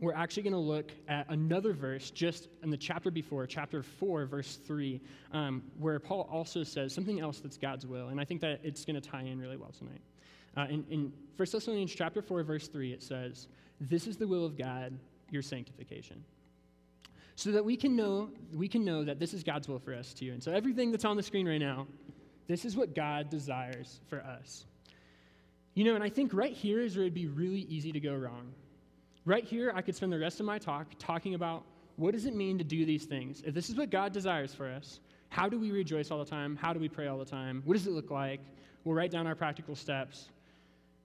we're 0.00 0.14
actually 0.14 0.44
going 0.44 0.54
to 0.54 0.58
look 0.58 0.90
at 1.08 1.26
another 1.28 1.74
verse 1.74 2.10
just 2.10 2.48
in 2.62 2.70
the 2.70 2.76
chapter 2.76 3.10
before, 3.10 3.46
chapter 3.46 3.82
4, 3.82 4.24
verse 4.24 4.58
3, 4.66 4.98
um, 5.32 5.62
where 5.78 5.98
Paul 6.00 6.26
also 6.32 6.64
says 6.64 6.94
something 6.94 7.20
else 7.20 7.40
that's 7.40 7.58
God's 7.58 7.86
will. 7.86 8.08
And 8.08 8.18
I 8.18 8.24
think 8.24 8.40
that 8.40 8.60
it's 8.62 8.86
going 8.86 9.00
to 9.00 9.06
tie 9.06 9.22
in 9.22 9.38
really 9.38 9.58
well 9.58 9.72
tonight. 9.76 10.00
Uh, 10.56 10.72
in, 10.72 10.84
in 10.90 11.12
1 11.36 11.48
Thessalonians 11.52 11.94
chapter 11.94 12.22
4, 12.22 12.42
verse 12.42 12.68
3, 12.68 12.92
it 12.92 13.02
says, 13.02 13.46
This 13.78 14.06
is 14.06 14.16
the 14.16 14.26
will 14.26 14.44
of 14.46 14.56
God, 14.56 14.98
your 15.30 15.42
sanctification. 15.42 16.24
So 17.36 17.52
that 17.52 17.64
we 17.64 17.76
can 17.76 17.94
know, 17.94 18.30
we 18.54 18.68
can 18.68 18.84
know 18.84 19.04
that 19.04 19.18
this 19.18 19.34
is 19.34 19.44
God's 19.44 19.68
will 19.68 19.78
for 19.78 19.94
us 19.94 20.14
too. 20.14 20.32
And 20.32 20.42
so 20.42 20.50
everything 20.50 20.90
that's 20.90 21.04
on 21.04 21.16
the 21.16 21.22
screen 21.22 21.46
right 21.46 21.60
now, 21.60 21.86
this 22.48 22.64
is 22.64 22.74
what 22.74 22.94
God 22.94 23.28
desires 23.30 24.00
for 24.08 24.20
us. 24.20 24.64
You 25.74 25.84
know, 25.84 25.94
and 25.94 26.02
I 26.02 26.08
think 26.08 26.34
right 26.34 26.52
here 26.52 26.80
is 26.80 26.96
where 26.96 27.04
it'd 27.04 27.14
be 27.14 27.28
really 27.28 27.60
easy 27.60 27.92
to 27.92 28.00
go 28.00 28.14
wrong. 28.14 28.52
Right 29.26 29.44
here, 29.44 29.72
I 29.74 29.82
could 29.82 29.94
spend 29.94 30.12
the 30.12 30.18
rest 30.18 30.40
of 30.40 30.46
my 30.46 30.58
talk 30.58 30.86
talking 30.98 31.34
about 31.34 31.64
what 31.96 32.12
does 32.12 32.24
it 32.24 32.34
mean 32.34 32.56
to 32.58 32.64
do 32.64 32.86
these 32.86 33.04
things? 33.04 33.42
If 33.44 33.54
this 33.54 33.68
is 33.68 33.76
what 33.76 33.90
God 33.90 34.12
desires 34.12 34.54
for 34.54 34.66
us, 34.66 35.00
how 35.28 35.48
do 35.48 35.58
we 35.58 35.70
rejoice 35.70 36.10
all 36.10 36.18
the 36.18 36.30
time? 36.30 36.56
How 36.56 36.72
do 36.72 36.80
we 36.80 36.88
pray 36.88 37.06
all 37.06 37.18
the 37.18 37.24
time? 37.24 37.62
What 37.66 37.74
does 37.74 37.86
it 37.86 37.92
look 37.92 38.10
like? 38.10 38.40
We'll 38.84 38.94
write 38.94 39.10
down 39.10 39.26
our 39.26 39.34
practical 39.34 39.76
steps 39.76 40.30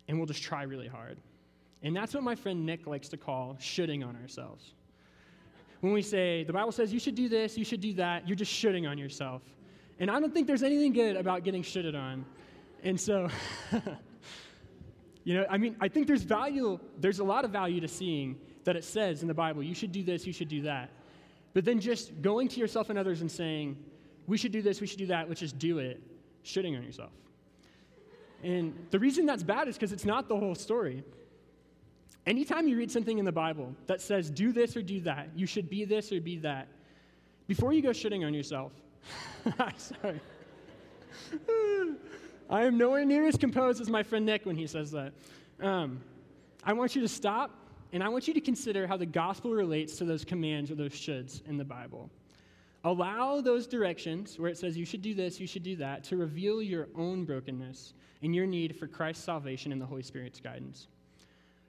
and 0.07 0.17
we'll 0.17 0.27
just 0.27 0.41
try 0.41 0.63
really 0.63 0.87
hard. 0.87 1.17
And 1.83 1.95
that's 1.95 2.13
what 2.13 2.23
my 2.23 2.35
friend 2.35 2.65
Nick 2.65 2.87
likes 2.87 3.09
to 3.09 3.17
call 3.17 3.57
shooting 3.59 4.03
on 4.03 4.15
ourselves. 4.15 4.73
When 5.81 5.91
we 5.91 6.01
say, 6.01 6.43
the 6.43 6.53
Bible 6.53 6.71
says 6.71 6.93
you 6.93 6.99
should 6.99 7.15
do 7.15 7.27
this, 7.27 7.57
you 7.57 7.65
should 7.65 7.81
do 7.81 7.93
that, 7.93 8.27
you're 8.27 8.37
just 8.37 8.51
shooting 8.51 8.87
on 8.87 8.97
yourself. 8.97 9.41
And 9.99 10.09
I 10.09 10.19
don't 10.19 10.33
think 10.33 10.47
there's 10.47 10.63
anything 10.63 10.93
good 10.93 11.15
about 11.15 11.43
getting 11.43 11.61
shitted 11.61 11.95
on. 11.95 12.25
And 12.83 12.99
so, 12.99 13.29
You 15.25 15.33
know, 15.33 15.45
I 15.49 15.57
mean, 15.57 15.75
I 15.81 15.87
think 15.87 16.07
there's 16.07 16.21
value, 16.21 16.79
there's 16.99 17.19
a 17.19 17.23
lot 17.23 17.45
of 17.45 17.51
value 17.51 17.81
to 17.81 17.87
seeing 17.87 18.37
that 18.63 18.75
it 18.75 18.83
says 18.83 19.23
in 19.23 19.27
the 19.27 19.33
Bible, 19.33 19.63
you 19.63 19.75
should 19.75 19.91
do 19.91 20.03
this, 20.03 20.25
you 20.25 20.31
should 20.31 20.47
do 20.47 20.61
that. 20.61 20.91
But 21.53 21.65
then 21.65 21.79
just 21.79 22.21
going 22.21 22.47
to 22.49 22.59
yourself 22.59 22.89
and 22.91 22.99
others 22.99 23.21
and 23.21 23.31
saying, 23.31 23.75
we 24.27 24.37
should 24.37 24.51
do 24.51 24.61
this, 24.61 24.81
we 24.81 24.87
should 24.87 24.99
do 24.99 25.07
that, 25.07 25.27
let's 25.27 25.39
just 25.39 25.57
do 25.57 25.79
it, 25.79 25.99
shitting 26.43 26.77
on 26.77 26.83
yourself. 26.83 27.11
And 28.43 28.73
the 28.91 28.99
reason 28.99 29.25
that's 29.25 29.41
bad 29.41 29.67
is 29.67 29.75
because 29.75 29.91
it's 29.91 30.05
not 30.05 30.29
the 30.29 30.37
whole 30.37 30.53
story. 30.53 31.03
Anytime 32.27 32.67
you 32.67 32.77
read 32.77 32.91
something 32.91 33.17
in 33.17 33.25
the 33.25 33.31
Bible 33.31 33.75
that 33.87 34.01
says, 34.01 34.29
do 34.29 34.51
this 34.51 34.77
or 34.77 34.83
do 34.83 34.99
that, 35.01 35.29
you 35.35 35.47
should 35.47 35.69
be 35.69 35.85
this 35.85 36.11
or 36.11 36.21
be 36.21 36.37
that, 36.37 36.67
before 37.47 37.73
you 37.73 37.81
go 37.81 37.89
shitting 37.89 38.25
on 38.25 38.33
yourself, 38.33 38.73
sorry. 39.77 40.19
I 42.49 42.65
am 42.65 42.77
nowhere 42.77 43.05
near 43.05 43.25
as 43.27 43.37
composed 43.37 43.81
as 43.81 43.89
my 43.89 44.03
friend 44.03 44.25
Nick 44.25 44.45
when 44.45 44.55
he 44.55 44.67
says 44.67 44.91
that. 44.91 45.13
Um, 45.59 46.01
I 46.63 46.73
want 46.73 46.95
you 46.95 47.01
to 47.01 47.07
stop 47.07 47.51
and 47.91 48.03
I 48.03 48.09
want 48.09 48.27
you 48.27 48.33
to 48.33 48.41
consider 48.41 48.85
how 48.87 48.97
the 48.97 49.05
gospel 49.05 49.51
relates 49.51 49.95
to 49.97 50.05
those 50.05 50.23
commands 50.23 50.69
or 50.69 50.75
those 50.75 50.91
shoulds 50.91 51.45
in 51.47 51.57
the 51.57 51.63
Bible. 51.63 52.09
Allow 52.83 53.41
those 53.41 53.65
directions 53.65 54.37
where 54.37 54.51
it 54.51 54.57
says 54.59 54.77
you 54.77 54.85
should 54.85 55.01
do 55.01 55.15
this, 55.15 55.39
you 55.39 55.47
should 55.47 55.63
do 55.63 55.75
that, 55.77 56.03
to 56.05 56.17
reveal 56.17 56.61
your 56.61 56.87
own 56.95 57.25
brokenness 57.25 57.93
and 58.21 58.35
your 58.35 58.45
need 58.45 58.75
for 58.75 58.85
Christ's 58.85 59.23
salvation 59.23 59.71
and 59.71 59.81
the 59.81 59.85
Holy 59.85 60.03
Spirit's 60.03 60.39
guidance. 60.39 60.87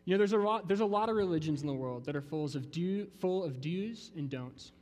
You 0.05 0.15
know, 0.15 0.19
there's 0.19 0.35
a 0.35 0.39
lot, 0.39 0.69
there's 0.69 0.81
a 0.81 0.87
lot 0.87 1.09
of 1.09 1.17
religions 1.17 1.63
in 1.63 1.67
the 1.67 1.75
world 1.75 2.05
that 2.05 2.15
are 2.15 2.21
full 2.21 2.45
of, 2.45 2.71
do, 2.71 3.07
full 3.19 3.45
of 3.45 3.63
do's 3.63 4.11
and 4.15 4.29
don'ts. 4.29 4.73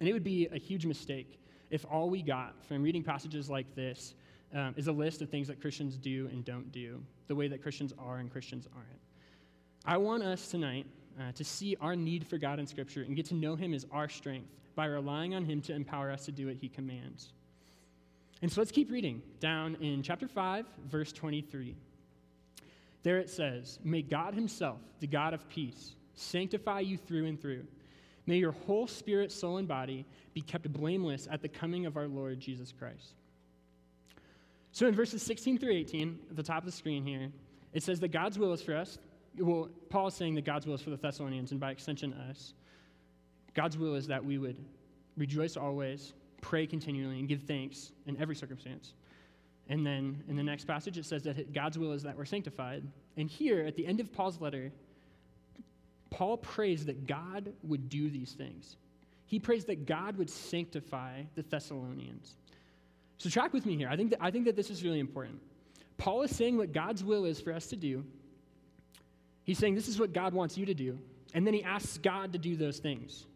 And 0.00 0.08
it 0.08 0.12
would 0.14 0.24
be 0.24 0.48
a 0.52 0.58
huge 0.58 0.86
mistake 0.86 1.38
if 1.70 1.84
all 1.90 2.08
we 2.08 2.22
got 2.22 2.64
from 2.64 2.82
reading 2.82 3.02
passages 3.02 3.50
like 3.50 3.74
this 3.74 4.14
um, 4.54 4.74
is 4.76 4.88
a 4.88 4.92
list 4.92 5.22
of 5.22 5.28
things 5.28 5.48
that 5.48 5.60
Christians 5.60 5.96
do 5.96 6.28
and 6.32 6.44
don't 6.44 6.70
do, 6.72 7.02
the 7.26 7.34
way 7.34 7.48
that 7.48 7.62
Christians 7.62 7.92
are 7.98 8.18
and 8.18 8.30
Christians 8.30 8.66
aren't. 8.74 9.00
I 9.84 9.96
want 9.96 10.22
us 10.22 10.48
tonight 10.48 10.86
uh, 11.18 11.32
to 11.32 11.44
see 11.44 11.76
our 11.80 11.96
need 11.96 12.26
for 12.26 12.38
God 12.38 12.58
in 12.58 12.66
Scripture 12.66 13.02
and 13.02 13.16
get 13.16 13.26
to 13.26 13.34
know 13.34 13.56
Him 13.56 13.74
as 13.74 13.86
our 13.90 14.08
strength 14.08 14.48
by 14.74 14.86
relying 14.86 15.34
on 15.34 15.44
Him 15.44 15.60
to 15.62 15.74
empower 15.74 16.10
us 16.10 16.24
to 16.26 16.32
do 16.32 16.46
what 16.46 16.56
He 16.56 16.68
commands. 16.68 17.32
And 18.40 18.50
so 18.50 18.60
let's 18.60 18.70
keep 18.70 18.90
reading 18.90 19.22
down 19.40 19.76
in 19.80 20.02
chapter 20.02 20.28
5, 20.28 20.66
verse 20.88 21.12
23. 21.12 21.74
There 23.02 23.18
it 23.18 23.30
says, 23.30 23.78
May 23.82 24.02
God 24.02 24.34
Himself, 24.34 24.80
the 25.00 25.06
God 25.06 25.34
of 25.34 25.48
peace, 25.48 25.94
sanctify 26.14 26.80
you 26.80 26.96
through 26.96 27.26
and 27.26 27.40
through. 27.40 27.64
May 28.26 28.36
your 28.36 28.52
whole 28.52 28.86
spirit, 28.86 29.32
soul, 29.32 29.56
and 29.56 29.66
body 29.66 30.04
be 30.34 30.42
kept 30.42 30.70
blameless 30.72 31.26
at 31.30 31.40
the 31.40 31.48
coming 31.48 31.86
of 31.86 31.96
our 31.96 32.06
Lord 32.06 32.38
Jesus 32.38 32.72
Christ. 32.78 33.14
So 34.78 34.86
in 34.86 34.94
verses 34.94 35.24
16 35.24 35.58
through 35.58 35.72
18, 35.72 36.20
at 36.30 36.36
the 36.36 36.42
top 36.44 36.58
of 36.58 36.64
the 36.64 36.70
screen 36.70 37.04
here, 37.04 37.32
it 37.72 37.82
says 37.82 37.98
that 37.98 38.12
God's 38.12 38.38
will 38.38 38.52
is 38.52 38.62
for 38.62 38.76
us. 38.76 39.00
Well, 39.36 39.70
Paul 39.90 40.06
is 40.06 40.14
saying 40.14 40.36
that 40.36 40.44
God's 40.44 40.68
will 40.68 40.74
is 40.76 40.80
for 40.80 40.90
the 40.90 40.96
Thessalonians, 40.96 41.50
and 41.50 41.58
by 41.58 41.72
extension, 41.72 42.12
us. 42.30 42.54
God's 43.54 43.76
will 43.76 43.96
is 43.96 44.06
that 44.06 44.24
we 44.24 44.38
would 44.38 44.56
rejoice 45.16 45.56
always, 45.56 46.14
pray 46.42 46.64
continually, 46.64 47.18
and 47.18 47.26
give 47.26 47.42
thanks 47.42 47.90
in 48.06 48.16
every 48.20 48.36
circumstance. 48.36 48.94
And 49.68 49.84
then 49.84 50.22
in 50.28 50.36
the 50.36 50.44
next 50.44 50.64
passage, 50.64 50.96
it 50.96 51.06
says 51.06 51.24
that 51.24 51.52
God's 51.52 51.76
will 51.76 51.90
is 51.90 52.04
that 52.04 52.16
we're 52.16 52.24
sanctified. 52.24 52.84
And 53.16 53.28
here, 53.28 53.66
at 53.66 53.74
the 53.74 53.84
end 53.84 53.98
of 53.98 54.12
Paul's 54.12 54.40
letter, 54.40 54.70
Paul 56.10 56.36
prays 56.36 56.86
that 56.86 57.08
God 57.08 57.52
would 57.64 57.88
do 57.88 58.10
these 58.10 58.30
things. 58.30 58.76
He 59.26 59.40
prays 59.40 59.64
that 59.64 59.86
God 59.86 60.16
would 60.18 60.30
sanctify 60.30 61.22
the 61.34 61.42
Thessalonians. 61.42 62.36
So, 63.18 63.28
track 63.28 63.52
with 63.52 63.66
me 63.66 63.76
here. 63.76 63.88
I 63.88 63.96
think 63.96 64.10
that, 64.10 64.22
I 64.22 64.30
think 64.30 64.44
that 64.46 64.56
this 64.56 64.70
is 64.70 64.84
really 64.84 65.00
important. 65.00 65.40
Paul 65.96 66.22
is 66.22 66.34
saying 66.34 66.56
what 66.56 66.72
God's 66.72 67.02
will 67.02 67.24
is 67.24 67.40
for 67.40 67.52
us 67.52 67.66
to 67.66 67.76
do. 67.76 68.04
He's 69.44 69.58
saying 69.58 69.74
this 69.74 69.88
is 69.88 69.98
what 69.98 70.12
God 70.12 70.32
wants 70.32 70.56
you 70.56 70.66
to 70.66 70.74
do. 70.74 70.98
And 71.34 71.46
then 71.46 71.54
he 71.54 71.62
asks 71.62 71.98
God 71.98 72.32
to 72.32 72.38
do 72.38 72.56
those 72.56 72.78
things. 72.78 73.26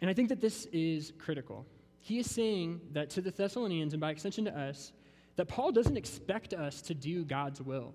And 0.00 0.10
I 0.10 0.14
think 0.14 0.28
that 0.30 0.40
this 0.40 0.66
is 0.66 1.12
critical. 1.18 1.66
He 2.00 2.18
is 2.18 2.30
saying 2.30 2.80
that 2.92 3.10
to 3.10 3.20
the 3.20 3.30
Thessalonians, 3.30 3.92
and 3.92 4.00
by 4.00 4.10
extension 4.10 4.44
to 4.46 4.58
us, 4.58 4.92
that 5.36 5.46
Paul 5.46 5.72
doesn't 5.72 5.96
expect 5.96 6.54
us 6.54 6.80
to 6.82 6.94
do 6.94 7.24
God's 7.24 7.60
will. 7.60 7.92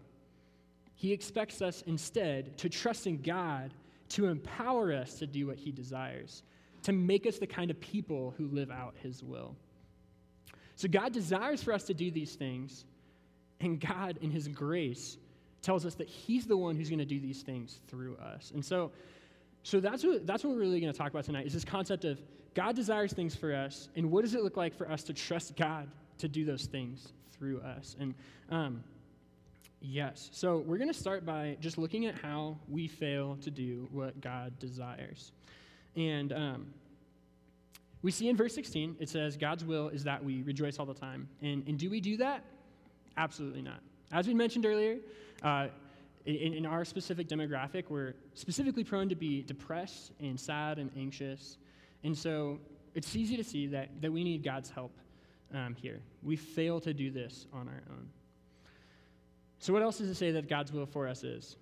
He 0.96 1.12
expects 1.12 1.62
us 1.62 1.84
instead 1.88 2.58
to 2.60 2.70
trust 2.70 3.08
in 3.08 3.22
God 3.22 3.74
to 4.10 4.28
empower 4.28 4.94
us 4.94 5.16
to 5.16 5.26
do 5.26 5.48
what 5.48 5.58
he 5.58 5.72
desires, 5.72 6.44
to 6.84 6.92
make 6.92 7.26
us 7.26 7.38
the 7.38 7.48
kind 7.48 7.72
of 7.72 7.80
people 7.80 8.34
who 8.38 8.48
live 8.48 8.70
out 8.70 8.94
his 9.02 9.24
will. 9.24 9.56
So 10.82 10.88
God 10.88 11.14
desires 11.14 11.62
for 11.62 11.74
us 11.74 11.84
to 11.84 11.94
do 11.94 12.10
these 12.10 12.34
things, 12.34 12.86
and 13.60 13.80
God, 13.80 14.18
in 14.22 14.32
His 14.32 14.48
grace, 14.48 15.20
tells 15.62 15.86
us 15.86 15.94
that 15.94 16.08
He's 16.08 16.48
the 16.48 16.58
one 16.58 16.76
who's 16.76 16.90
going 16.90 16.98
to 16.98 17.06
do 17.06 17.20
these 17.20 17.44
things 17.44 17.82
through 17.88 18.16
us. 18.16 18.52
And 18.56 18.66
so, 18.66 18.90
so 19.62 19.80
that's 19.80 20.04
what, 20.04 20.26
that's 20.26 20.44
what 20.44 20.56
we're 20.56 20.62
really 20.62 20.82
going 20.82 20.92
to 20.92 20.98
talk 20.98 21.12
about 21.12 21.24
tonight 21.24 21.46
is 21.46 21.54
this 21.54 21.64
concept 21.64 22.04
of 22.04 22.20
God 22.56 22.76
desires 22.76 23.14
things 23.14 23.36
for 23.36 23.54
us, 23.54 23.90
and 23.96 24.10
what 24.10 24.24
does 24.24 24.34
it 24.34 24.42
look 24.44 24.58
like 24.58 24.74
for 24.74 24.90
us 24.90 25.04
to 25.04 25.14
trust 25.14 25.56
God 25.56 25.88
to 26.18 26.28
do 26.28 26.46
those 26.46 26.66
things 26.66 27.14
through 27.32 27.62
us? 27.62 27.96
And 28.00 28.16
um, 28.50 28.84
yes, 29.82 30.32
so 30.34 30.64
we're 30.66 30.80
going 30.80 30.92
to 30.92 31.00
start 31.00 31.28
by 31.28 31.58
just 31.60 31.78
looking 31.78 32.08
at 32.08 32.16
how 32.16 32.58
we 32.68 32.88
fail 32.88 33.38
to 33.44 33.52
do 33.52 33.88
what 33.92 34.20
God 34.20 34.58
desires. 34.58 35.32
And 35.96 36.34
um, 36.34 36.74
we 38.02 38.12
see 38.12 38.30
in 38.30 38.36
verse 38.36 38.56
16, 38.56 38.98
it 39.00 39.10
says, 39.10 39.38
God's 39.38 39.64
will 39.64 39.90
is 39.90 40.04
that 40.04 40.24
we 40.24 40.42
rejoice 40.42 40.80
all 40.80 40.86
the 40.86 40.94
time. 40.94 41.28
And, 41.42 41.64
and 41.68 41.78
do 41.78 41.90
we 41.90 42.02
do 42.02 42.18
that? 42.18 42.44
Absolutely 43.18 43.62
not. 43.62 43.80
As 44.12 44.28
we 44.28 44.34
mentioned 44.34 44.66
earlier, 44.66 44.98
uh, 45.44 45.68
in, 46.26 46.54
in, 46.54 46.66
our 46.66 46.84
specific 46.86 47.28
demographic, 47.28 47.86
we're 47.90 48.14
specifically 48.34 48.84
prone 48.84 49.10
to 49.10 49.16
be 49.16 49.42
depressed 49.44 50.12
and 50.20 50.40
sad 50.40 50.78
and 50.78 50.92
anxious. 50.98 51.58
And 52.04 52.18
so 52.18 52.60
it's 52.94 53.16
easy 53.16 53.38
to 53.38 53.44
see 53.44 53.68
that, 53.68 53.90
that 54.02 54.12
we 54.12 54.24
need 54.24 54.44
God's 54.44 54.70
help 54.70 54.92
um, 55.54 55.76
here. 55.76 56.00
We 56.24 56.36
fail 56.36 56.80
to 56.82 56.94
do 56.94 57.12
this 57.12 57.48
on 57.54 57.68
our 57.68 57.84
own. 57.90 58.08
So, 59.60 59.74
what 59.74 59.82
else 59.82 60.00
does 60.00 60.10
it 60.10 60.16
say 60.16 60.32
that 60.32 60.50
God's 60.50 60.72
will 60.72 60.86
for 60.86 61.08
us 61.08 61.24
is? 61.24 61.58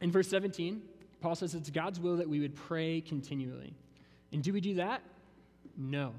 In 0.00 0.10
verse 0.10 0.28
17, 0.28 0.82
Paul 1.20 1.34
says 1.34 1.54
it's 1.54 1.70
God's 1.70 2.00
will 2.00 2.16
that 2.16 2.28
we 2.28 2.40
would 2.40 2.54
pray 2.54 3.00
continually. 3.00 3.74
And 4.32 4.42
do 4.42 4.52
we 4.52 4.60
do 4.60 4.74
that? 4.74 5.00
No. 5.76 6.12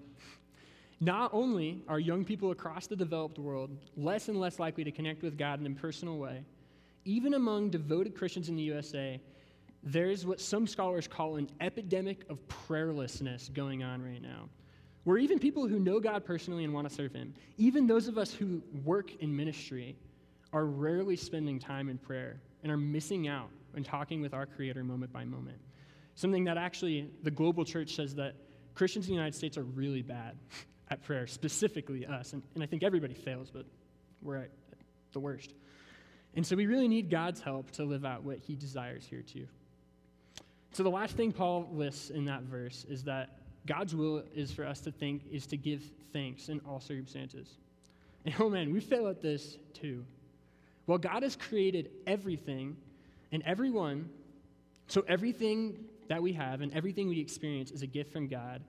Not 1.02 1.32
only 1.34 1.84
are 1.88 2.00
young 2.00 2.24
people 2.24 2.52
across 2.52 2.88
the 2.88 2.96
developed 2.96 3.38
world 3.38 3.70
less 3.98 4.30
and 4.30 4.40
less 4.40 4.60
likely 4.60 4.84
to 4.84 4.92
connect 4.92 5.24
with 5.24 5.38
God 5.38 5.60
in 5.60 5.68
a 5.68 5.76
personal 5.76 6.18
way, 6.18 6.44
even 7.04 7.34
among 7.34 7.70
devoted 7.70 8.16
Christians 8.16 8.50
in 8.50 8.56
the 8.56 8.64
USA, 8.64 9.20
there's 9.84 10.26
what 10.26 10.42
some 10.42 10.66
scholars 10.66 11.08
call 11.08 11.36
an 11.36 11.50
epidemic 11.62 12.26
of 12.30 12.40
prayerlessness 12.48 13.54
going 13.54 13.84
on 13.84 14.02
right 14.02 14.22
now. 14.22 14.50
Where 15.04 15.20
even 15.20 15.38
people 15.38 15.68
who 15.68 15.80
know 15.80 16.00
God 16.00 16.26
personally 16.26 16.64
and 16.64 16.74
want 16.74 16.90
to 16.90 16.94
serve 16.94 17.14
Him, 17.14 17.34
even 17.58 17.86
those 17.86 18.08
of 18.08 18.18
us 18.18 18.34
who 18.34 18.64
work 18.84 19.14
in 19.22 19.36
ministry, 19.36 19.96
are 20.52 20.66
rarely 20.66 21.16
spending 21.16 21.60
time 21.60 21.90
in 21.90 21.98
prayer 22.00 22.40
and 22.64 22.72
are 22.72 22.78
missing 22.78 23.28
out 23.28 23.50
when 23.72 23.84
talking 23.84 24.22
with 24.22 24.34
our 24.34 24.48
Creator 24.48 24.84
moment 24.84 25.14
by 25.14 25.24
moment. 25.24 25.60
Something 26.16 26.46
that 26.46 26.58
actually 26.58 27.12
the 27.22 27.30
global 27.30 27.64
church 27.64 27.94
says 27.94 28.16
that 28.16 28.36
Christians 28.76 29.06
in 29.06 29.12
the 29.12 29.16
United 29.16 29.36
States 29.36 29.58
are 29.58 29.64
really 29.64 30.02
bad 30.02 30.36
at 30.90 31.04
prayer, 31.04 31.28
specifically 31.28 32.06
us. 32.06 32.34
And, 32.34 32.44
and 32.54 32.64
I 32.64 32.68
think 32.68 32.84
everybody 32.84 33.14
fails, 33.14 33.50
but 33.50 33.66
we're 34.22 34.38
at 34.38 34.52
the 35.14 35.20
worst. 35.20 35.54
And 36.36 36.46
so 36.46 36.56
we 36.56 36.66
really 36.66 36.88
need 36.88 37.10
God's 37.10 37.40
help 37.40 37.72
to 37.72 37.86
live 37.86 38.06
out 38.06 38.24
what 38.24 38.40
he 38.40 38.56
desires 38.56 39.06
here 39.10 39.22
too. 39.22 39.48
So 40.74 40.84
the 40.84 40.90
last 40.90 41.16
thing 41.16 41.32
Paul 41.32 41.70
lists 41.72 42.10
in 42.10 42.26
that 42.26 42.44
verse 42.44 42.86
is 42.90 43.06
that 43.06 43.40
God's 43.66 43.96
will 43.96 44.24
is 44.36 44.52
for 44.52 44.66
us 44.66 44.82
to 44.82 44.92
think, 44.92 45.24
is 45.32 45.48
to 45.48 45.58
give 45.58 45.82
thanks 46.12 46.50
in 46.50 46.60
all 46.68 46.82
circumstances. 46.82 47.48
And 48.26 48.36
oh 48.40 48.50
man, 48.50 48.74
we 48.74 48.82
fail 48.82 49.08
at 49.08 49.22
this 49.22 49.58
too. 49.74 50.04
Well, 50.86 50.98
God 50.98 51.24
has 51.24 51.36
created 51.36 51.90
everything 52.06 52.76
and 53.32 53.42
everyone, 53.44 54.10
so 54.88 55.04
everything 55.08 55.86
that 56.08 56.22
we 56.22 56.34
have 56.34 56.62
and 56.62 56.74
everything 56.74 57.08
we 57.08 57.20
experience 57.20 57.72
is 57.72 57.82
a 57.82 57.88
gift 57.88 58.12
from 58.12 58.28
God, 58.28 58.62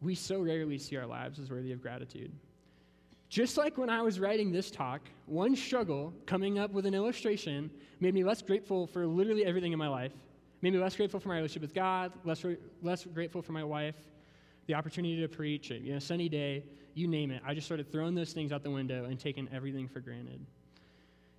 we 0.00 0.14
so 0.14 0.40
rarely 0.40 0.78
see 0.78 0.96
our 0.96 1.06
lives 1.06 1.38
as 1.38 1.50
worthy 1.50 1.72
of 1.72 1.80
gratitude. 1.80 2.32
Just 3.28 3.56
like 3.56 3.78
when 3.78 3.88
I 3.88 4.02
was 4.02 4.20
writing 4.20 4.52
this 4.52 4.70
talk, 4.70 5.00
one 5.26 5.56
struggle 5.56 6.12
coming 6.26 6.58
up 6.58 6.72
with 6.72 6.84
an 6.84 6.92
illustration 6.92 7.70
made 8.00 8.12
me 8.12 8.24
less 8.24 8.42
grateful 8.42 8.86
for 8.86 9.06
literally 9.06 9.46
everything 9.46 9.72
in 9.72 9.78
my 9.78 9.88
life, 9.88 10.12
made 10.60 10.74
me 10.74 10.78
less 10.78 10.96
grateful 10.96 11.18
for 11.18 11.30
my 11.30 11.36
relationship 11.36 11.62
with 11.62 11.74
God, 11.74 12.12
less, 12.24 12.44
less 12.82 13.04
grateful 13.06 13.40
for 13.40 13.52
my 13.52 13.64
wife, 13.64 13.94
the 14.66 14.74
opportunity 14.74 15.18
to 15.20 15.28
preach, 15.28 15.70
a 15.70 15.78
you 15.78 15.94
know, 15.94 15.98
sunny 15.98 16.28
day, 16.28 16.64
you 16.94 17.08
name 17.08 17.30
it. 17.30 17.40
I 17.46 17.54
just 17.54 17.66
started 17.66 17.90
throwing 17.90 18.14
those 18.14 18.32
things 18.32 18.52
out 18.52 18.62
the 18.62 18.70
window 18.70 19.06
and 19.06 19.18
taking 19.18 19.48
everything 19.52 19.88
for 19.88 20.00
granted. 20.00 20.44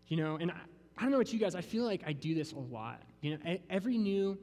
You 0.08 0.18
know, 0.18 0.38
and 0.38 0.50
I, 0.50 0.56
I 0.98 1.04
don't 1.04 1.12
know 1.12 1.18
what 1.18 1.32
you 1.32 1.40
guys, 1.40 1.54
I 1.54 1.62
feel 1.62 1.86
like 1.86 2.02
I 2.06 2.14
do 2.14 2.34
this 2.34 2.54
a 2.54 2.60
lot. 2.60 3.02
You 3.22 3.38
know, 3.38 3.58
every 3.70 3.98
new 3.98 4.38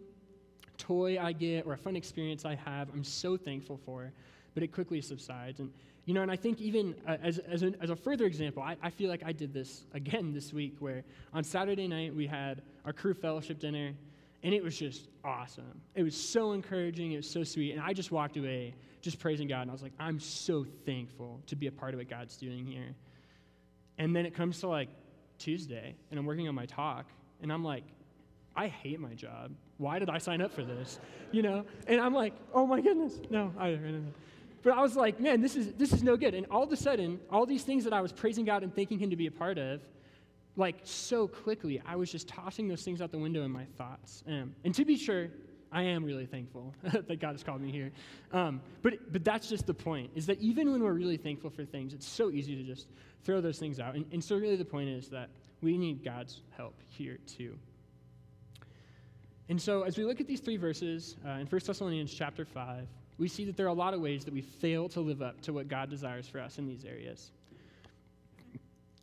toy 0.81 1.19
I 1.29 1.33
get 1.33 1.67
or 1.67 1.73
a 1.75 1.77
fun 1.87 1.97
experience 1.97 2.45
I 2.45 2.57
have, 2.57 2.89
I'm 2.95 3.05
so 3.05 3.37
thankful 3.37 3.79
for, 3.85 4.13
but 4.55 4.63
it 4.63 4.73
quickly 4.73 5.01
subsides. 5.01 5.61
And, 5.61 5.71
you 6.07 6.15
know, 6.15 6.23
and 6.23 6.31
I 6.31 6.37
think 6.37 6.61
even 6.61 6.95
uh, 7.07 7.17
as, 7.23 7.39
as, 7.39 7.63
a, 7.63 7.73
as 7.81 7.91
a 7.91 7.97
further 7.97 8.27
example, 8.27 8.63
I, 8.63 8.77
I 8.83 8.91
feel 8.91 9.11
like 9.15 9.23
I 9.25 9.33
did 9.33 9.53
this 9.53 9.85
again 9.93 10.33
this 10.33 10.53
week 10.53 10.75
where 10.81 11.05
on 11.33 11.45
Saturday 11.45 11.87
night 11.87 12.15
we 12.15 12.27
had 12.27 12.63
our 12.85 12.93
crew 12.93 13.15
fellowship 13.15 13.59
dinner, 13.59 13.93
And 14.43 14.55
it 14.55 14.63
was 14.63 14.79
just 14.79 15.09
awesome. 15.23 15.81
It 15.95 16.03
was 16.03 16.17
so 16.17 16.53
encouraging. 16.53 17.13
It 17.13 17.19
was 17.19 17.31
so 17.31 17.45
sweet. 17.45 17.73
And 17.73 17.81
I 17.81 17.93
just 17.93 18.11
walked 18.11 18.37
away 18.37 18.75
just 19.03 19.19
praising 19.19 19.49
God. 19.49 19.63
And 19.63 19.71
I 19.71 19.73
was 19.73 19.83
like, 19.83 19.93
I'm 19.99 20.19
so 20.19 20.65
thankful 20.87 21.41
to 21.47 21.57
be 21.57 21.67
a 21.67 21.73
part 21.73 21.95
of 21.95 22.01
what 22.01 22.09
God's 22.09 22.37
doing 22.37 22.65
here. 22.65 22.95
And 23.99 24.17
then 24.17 24.25
it 24.25 24.35
comes 24.35 24.61
to 24.61 24.69
like 24.69 24.89
Tuesday, 25.39 25.95
and 26.11 26.19
I'm 26.19 26.27
working 26.27 26.49
on 26.49 26.55
my 26.55 26.67
talk, 26.67 27.07
and 27.43 27.53
I'm 27.53 27.65
like, 27.65 27.85
I 28.57 28.69
hate 28.69 29.01
my 29.01 29.15
job. 29.15 29.53
Why 29.81 29.99
did 29.99 30.11
I 30.11 30.19
sign 30.19 30.43
up 30.43 30.53
for 30.53 30.63
this? 30.63 31.01
You 31.33 31.43
know? 31.43 31.65
And 31.87 32.01
I'm 32.01 32.13
like, 32.13 32.35
oh 32.53 32.67
my 32.67 32.83
goodness. 32.83 33.19
No, 33.31 33.53
I 33.59 33.71
don't 33.71 34.13
But 34.63 34.75
I 34.75 34.83
was 34.83 34.95
like, 34.95 35.19
man, 35.19 35.41
this 35.41 35.57
is 35.57 35.73
this 35.73 35.93
is 35.95 36.03
no 36.03 36.19
good. 36.19 36.35
And 36.35 36.47
all 36.51 36.63
of 36.63 36.71
a 36.71 36.77
sudden, 36.77 37.19
all 37.31 37.47
these 37.47 37.65
things 37.65 37.85
that 37.85 37.95
I 37.95 38.03
was 38.03 38.13
praising 38.13 38.45
God 38.45 38.63
and 38.63 38.75
thanking 38.75 38.99
him 38.99 39.09
to 39.09 39.17
be 39.17 39.27
a 39.27 39.31
part 39.31 39.57
of, 39.57 39.81
like 40.55 40.77
so 40.85 41.27
quickly, 41.27 41.81
I 41.87 41.97
was 41.97 42.13
just 42.13 42.29
tossing 42.29 42.69
those 42.69 42.83
things 42.83 43.01
out 43.01 43.11
the 43.11 43.19
window 43.19 43.43
in 43.43 43.51
my 43.51 43.65
thoughts. 43.79 44.23
Um, 44.27 44.55
and 44.65 44.75
to 44.75 44.85
be 44.85 44.97
sure, 44.97 45.29
I 45.73 45.83
am 45.83 46.05
really 46.05 46.27
thankful 46.27 46.75
that 46.83 47.19
God 47.19 47.33
has 47.33 47.43
called 47.43 47.63
me 47.63 47.71
here. 47.73 47.91
Um, 48.33 48.61
but, 48.83 49.13
but 49.13 49.25
that's 49.25 49.49
just 49.49 49.67
the 49.67 49.75
point, 49.75 50.11
is 50.15 50.27
that 50.27 50.41
even 50.41 50.73
when 50.73 50.83
we're 50.83 50.93
really 50.93 51.17
thankful 51.17 51.49
for 51.49 51.65
things, 51.65 51.95
it's 51.95 52.07
so 52.07 52.31
easy 52.31 52.57
to 52.57 52.63
just 52.63 52.89
throw 53.25 53.41
those 53.41 53.59
things 53.59 53.79
out. 53.79 53.95
And, 53.95 54.05
and 54.13 54.23
so, 54.23 54.37
really, 54.37 54.57
the 54.57 54.65
point 54.65 54.89
is 54.89 55.09
that 55.09 55.31
we 55.61 55.79
need 55.79 56.05
God's 56.05 56.43
help 56.57 56.75
here, 56.89 57.19
too. 57.27 57.57
And 59.51 59.61
so, 59.61 59.83
as 59.83 59.99
we 59.99 60.05
look 60.05 60.21
at 60.21 60.29
these 60.29 60.39
three 60.39 60.57
verses 60.57 61.17
uh, 61.27 61.31
in 61.31 61.47
1 61.49 61.61
Thessalonians 61.67 62.15
chapter 62.15 62.45
5, 62.45 62.87
we 63.19 63.27
see 63.27 63.45
that 63.47 63.57
there 63.57 63.67
are 63.67 63.71
a 63.71 63.75
lot 63.75 63.95
of 63.95 64.01
ways 64.01 64.25
that 64.25 64.33
we 64.33 64.43
fail 64.43 64.89
to 64.91 65.01
live 65.01 65.23
up 65.23 65.41
to 65.41 65.53
what 65.53 65.67
God 65.67 65.91
desires 65.91 66.29
for 66.29 66.39
us 66.39 66.59
in 66.59 66.69
these 66.69 66.85
areas. 66.85 67.33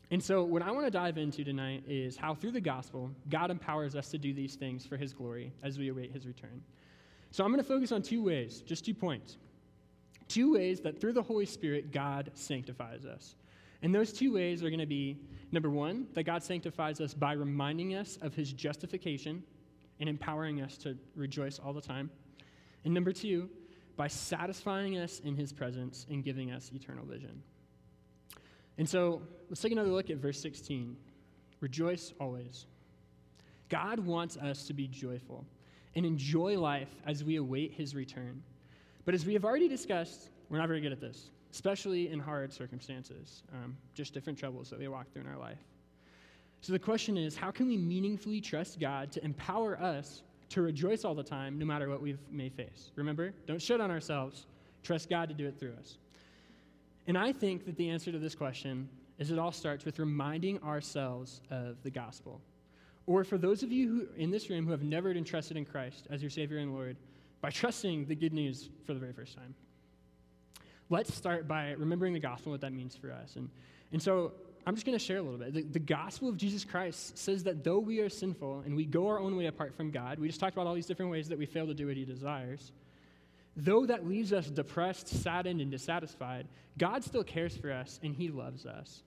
And 0.09 0.23
so, 0.23 0.45
what 0.45 0.61
I 0.61 0.71
want 0.71 0.87
to 0.87 0.89
dive 0.89 1.17
into 1.17 1.43
tonight 1.43 1.83
is 1.85 2.15
how, 2.15 2.33
through 2.33 2.51
the 2.51 2.61
gospel, 2.61 3.11
God 3.27 3.51
empowers 3.51 3.93
us 3.93 4.07
to 4.11 4.17
do 4.17 4.33
these 4.33 4.55
things 4.55 4.85
for 4.85 4.95
his 4.95 5.11
glory 5.11 5.51
as 5.63 5.77
we 5.77 5.89
await 5.89 6.13
his 6.13 6.25
return. 6.25 6.63
So, 7.31 7.43
I'm 7.43 7.51
going 7.51 7.61
to 7.61 7.67
focus 7.67 7.91
on 7.91 8.01
two 8.01 8.23
ways, 8.23 8.61
just 8.61 8.85
two 8.85 8.93
points. 8.93 9.35
Two 10.29 10.53
ways 10.53 10.79
that 10.79 11.01
through 11.01 11.13
the 11.13 11.23
Holy 11.23 11.45
Spirit, 11.45 11.91
God 11.91 12.31
sanctifies 12.35 13.05
us. 13.05 13.35
And 13.81 13.93
those 13.93 14.13
two 14.13 14.35
ways 14.35 14.63
are 14.63 14.69
going 14.69 14.79
to 14.79 14.85
be 14.85 15.17
number 15.51 15.69
one, 15.69 16.07
that 16.13 16.23
God 16.23 16.41
sanctifies 16.41 17.01
us 17.01 17.13
by 17.13 17.33
reminding 17.33 17.95
us 17.95 18.17
of 18.21 18.33
his 18.33 18.53
justification 18.53 19.43
and 19.99 20.09
empowering 20.09 20.61
us 20.61 20.77
to 20.77 20.97
rejoice 21.15 21.59
all 21.59 21.73
the 21.73 21.81
time. 21.81 22.09
And 22.85 22.93
number 22.93 23.11
two, 23.11 23.49
by 23.95 24.07
satisfying 24.07 24.97
us 24.97 25.19
in 25.23 25.35
his 25.35 25.51
presence 25.51 26.05
and 26.09 26.23
giving 26.23 26.51
us 26.51 26.71
eternal 26.73 27.05
vision. 27.05 27.41
And 28.77 28.87
so 28.87 29.23
let's 29.49 29.61
take 29.61 29.71
another 29.71 29.89
look 29.89 30.09
at 30.09 30.17
verse 30.17 30.39
16. 30.39 30.95
Rejoice 31.59 32.13
always. 32.19 32.67
God 33.69 33.99
wants 33.99 34.37
us 34.37 34.67
to 34.67 34.73
be 34.73 34.87
joyful 34.87 35.45
and 35.95 36.05
enjoy 36.05 36.59
life 36.59 36.93
as 37.05 37.23
we 37.23 37.37
await 37.37 37.73
his 37.73 37.95
return. 37.95 38.43
But 39.03 39.15
as 39.15 39.25
we 39.25 39.33
have 39.33 39.43
already 39.43 39.67
discussed, 39.67 40.29
we're 40.49 40.59
not 40.59 40.67
very 40.67 40.79
good 40.79 40.91
at 40.91 41.01
this, 41.01 41.31
especially 41.51 42.09
in 42.09 42.19
hard 42.19 42.53
circumstances, 42.53 43.43
um, 43.51 43.75
just 43.95 44.13
different 44.13 44.37
troubles 44.37 44.69
that 44.69 44.79
we 44.79 44.87
walk 44.87 45.11
through 45.11 45.23
in 45.23 45.27
our 45.27 45.37
life. 45.37 45.59
So 46.67 46.73
the 46.73 46.79
question 46.79 47.15
is 47.17 47.37
how 47.37 47.49
can 47.49 47.65
we 47.65 47.77
meaningfully 47.77 48.41
trust 48.41 48.77
God 48.77 49.09
to 49.13 49.23
empower 49.23 49.79
us 49.79 50.23
to 50.49 50.61
rejoice 50.61 51.05
all 51.05 51.15
the 51.15 51.23
time, 51.23 51.57
no 51.57 51.65
matter 51.65 51.87
what 51.87 52.01
we 52.01 52.17
may 52.29 52.49
face? 52.49 52.91
Remember, 52.97 53.33
don't 53.45 53.61
shut 53.61 53.79
on 53.79 53.89
ourselves. 53.89 54.47
Trust 54.83 55.09
God 55.09 55.29
to 55.29 55.33
do 55.33 55.47
it 55.47 55.57
through 55.57 55.75
us. 55.79 55.97
And 57.07 57.17
I 57.17 57.31
think 57.31 57.65
that 57.67 57.77
the 57.77 57.89
answer 57.89 58.11
to 58.11 58.19
this 58.19 58.35
question 58.35 58.89
is 59.17 59.31
it 59.31 59.39
all 59.39 59.53
starts 59.53 59.85
with 59.85 59.97
reminding 59.97 60.61
ourselves 60.61 61.39
of 61.51 61.81
the 61.83 61.89
gospel. 61.89 62.41
Or 63.05 63.23
for 63.23 63.37
those 63.37 63.63
of 63.63 63.71
you 63.71 63.87
who 63.87 64.21
in 64.21 64.29
this 64.29 64.49
room 64.49 64.65
who 64.65 64.71
have 64.71 64.83
never 64.83 65.13
been 65.13 65.23
trusted 65.23 65.55
in 65.55 65.63
Christ 65.63 66.07
as 66.09 66.21
your 66.21 66.29
Savior 66.29 66.57
and 66.57 66.73
Lord, 66.73 66.97
by 67.39 67.49
trusting 67.49 68.07
the 68.07 68.15
good 68.15 68.33
news 68.33 68.67
for 68.85 68.93
the 68.93 68.99
very 68.99 69.13
first 69.13 69.37
time. 69.37 69.55
Let's 70.89 71.13
start 71.13 71.47
by 71.47 71.71
remembering 71.77 72.11
the 72.11 72.19
gospel, 72.19 72.51
what 72.51 72.59
that 72.59 72.73
means 72.73 72.93
for 72.93 73.13
us. 73.13 73.37
And, 73.37 73.49
and 73.93 74.01
so 74.01 74.33
I'm 74.67 74.75
just 74.75 74.85
going 74.85 74.97
to 74.97 75.03
share 75.03 75.19
a 75.19 75.21
little 75.21 75.39
bit. 75.39 75.53
The, 75.53 75.61
the, 75.61 75.79
gospel 75.79 76.27
of 76.27 76.35
Jesus 76.35 76.65
Christ 76.65 77.17
says 77.17 77.41
that 77.45 77.63
though 77.63 77.79
we 77.79 78.01
are 78.01 78.09
sinful 78.09 78.63
and 78.65 78.75
we 78.75 78.83
go 78.83 79.07
our 79.07 79.17
own 79.17 79.37
way 79.37 79.45
apart 79.45 79.73
from 79.73 79.91
God, 79.91 80.19
we 80.19 80.27
just 80.27 80.41
talked 80.41 80.57
about 80.57 80.67
all 80.67 80.73
these 80.73 80.85
different 80.85 81.09
ways 81.09 81.29
that 81.29 81.37
we 81.37 81.45
fail 81.45 81.65
to 81.67 81.73
do 81.73 81.87
what 81.87 81.95
He 81.95 82.03
desires. 82.03 82.73
Though 83.55 83.85
that 83.85 84.05
leaves 84.05 84.33
us 84.33 84.47
depressed, 84.47 85.07
saddened, 85.07 85.61
and 85.61 85.71
dissatisfied, 85.71 86.49
God 86.77 87.05
still 87.05 87.23
cares 87.23 87.55
for 87.55 87.71
us 87.71 87.97
and 88.03 88.13
He 88.13 88.27
loves 88.27 88.65
us. 88.65 89.03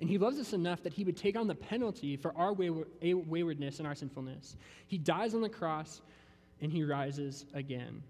And 0.00 0.10
He 0.10 0.18
loves 0.18 0.40
us 0.40 0.52
enough 0.52 0.82
that 0.82 0.92
He 0.92 1.04
would 1.04 1.16
take 1.16 1.36
on 1.36 1.46
the 1.46 1.54
penalty 1.54 2.16
for 2.16 2.36
our 2.36 2.52
waywardness 2.52 3.78
and 3.78 3.86
our 3.86 3.94
sinfulness. 3.94 4.56
He 4.88 4.98
dies 4.98 5.36
on 5.36 5.40
the 5.40 5.48
cross 5.48 6.00
and 6.60 6.72
He 6.72 6.82
rises 6.82 7.46
again. 7.54 8.02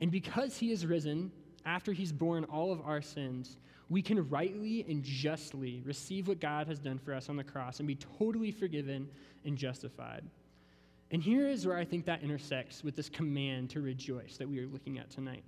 And 0.00 0.12
because 0.12 0.56
He 0.56 0.70
is 0.70 0.86
risen, 0.86 1.32
after 1.66 1.92
He's 1.92 2.12
borne 2.12 2.44
all 2.44 2.70
of 2.70 2.82
our 2.82 3.02
sins, 3.02 3.56
we 3.88 4.02
can 4.02 4.28
rightly 4.28 4.84
and 4.88 5.02
justly 5.02 5.82
receive 5.84 6.28
what 6.28 6.40
God 6.40 6.66
has 6.66 6.78
done 6.78 6.98
for 6.98 7.14
us 7.14 7.28
on 7.28 7.36
the 7.36 7.44
cross 7.44 7.78
and 7.78 7.86
be 7.86 7.96
totally 8.18 8.50
forgiven 8.50 9.08
and 9.44 9.56
justified. 9.56 10.24
And 11.10 11.22
here 11.22 11.46
is 11.46 11.66
where 11.66 11.76
I 11.76 11.84
think 11.84 12.06
that 12.06 12.22
intersects 12.22 12.82
with 12.82 12.96
this 12.96 13.08
command 13.08 13.70
to 13.70 13.80
rejoice 13.80 14.38
that 14.38 14.48
we 14.48 14.58
are 14.60 14.66
looking 14.66 14.98
at 14.98 15.10
tonight. 15.10 15.44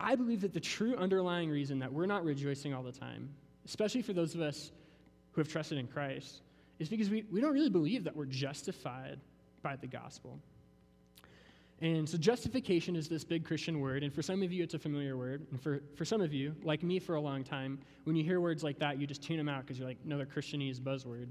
I 0.00 0.14
believe 0.16 0.40
that 0.40 0.52
the 0.52 0.60
true 0.60 0.96
underlying 0.96 1.50
reason 1.50 1.78
that 1.78 1.92
we're 1.92 2.06
not 2.06 2.24
rejoicing 2.24 2.74
all 2.74 2.82
the 2.82 2.92
time, 2.92 3.30
especially 3.64 4.02
for 4.02 4.12
those 4.12 4.34
of 4.34 4.40
us 4.40 4.72
who 5.32 5.40
have 5.40 5.48
trusted 5.48 5.78
in 5.78 5.86
Christ, 5.86 6.42
is 6.78 6.88
because 6.88 7.10
we, 7.10 7.24
we 7.30 7.40
don't 7.40 7.52
really 7.52 7.70
believe 7.70 8.04
that 8.04 8.16
we're 8.16 8.24
justified 8.24 9.20
by 9.62 9.76
the 9.76 9.86
gospel. 9.86 10.38
And 11.80 12.08
so 12.08 12.18
justification 12.18 12.96
is 12.96 13.08
this 13.08 13.22
big 13.22 13.44
Christian 13.44 13.78
word, 13.80 14.02
and 14.02 14.12
for 14.12 14.20
some 14.20 14.42
of 14.42 14.52
you 14.52 14.64
it's 14.64 14.74
a 14.74 14.78
familiar 14.78 15.16
word. 15.16 15.46
And 15.52 15.62
for, 15.62 15.80
for 15.94 16.04
some 16.04 16.20
of 16.20 16.34
you, 16.34 16.54
like 16.64 16.82
me 16.82 16.98
for 16.98 17.14
a 17.14 17.20
long 17.20 17.44
time, 17.44 17.78
when 18.04 18.16
you 18.16 18.24
hear 18.24 18.40
words 18.40 18.64
like 18.64 18.78
that, 18.80 18.98
you 19.00 19.06
just 19.06 19.22
tune 19.22 19.36
them 19.36 19.48
out 19.48 19.62
because 19.62 19.78
you're 19.78 19.86
like, 19.86 19.98
another 20.04 20.26
Christianese 20.26 20.80
buzzword. 20.80 21.28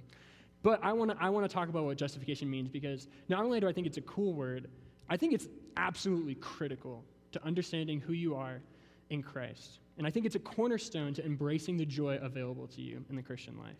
But 0.63 0.79
I 0.83 0.93
want 0.93 1.11
to 1.11 1.17
I 1.19 1.29
wanna 1.29 1.47
talk 1.47 1.69
about 1.69 1.83
what 1.83 1.97
justification 1.97 2.49
means 2.49 2.69
because 2.69 3.07
not 3.29 3.43
only 3.43 3.59
do 3.59 3.67
I 3.67 3.73
think 3.73 3.87
it's 3.87 3.97
a 3.97 4.01
cool 4.01 4.33
word, 4.33 4.69
I 5.09 5.17
think 5.17 5.33
it's 5.33 5.47
absolutely 5.75 6.35
critical 6.35 7.03
to 7.33 7.43
understanding 7.45 7.99
who 7.99 8.13
you 8.13 8.35
are 8.35 8.61
in 9.09 9.21
Christ. 9.21 9.79
And 9.97 10.05
I 10.05 10.09
think 10.09 10.25
it's 10.25 10.35
a 10.35 10.39
cornerstone 10.39 11.13
to 11.15 11.25
embracing 11.25 11.77
the 11.77 11.85
joy 11.85 12.19
available 12.21 12.67
to 12.67 12.81
you 12.81 13.03
in 13.09 13.15
the 13.15 13.21
Christian 13.21 13.57
life. 13.57 13.77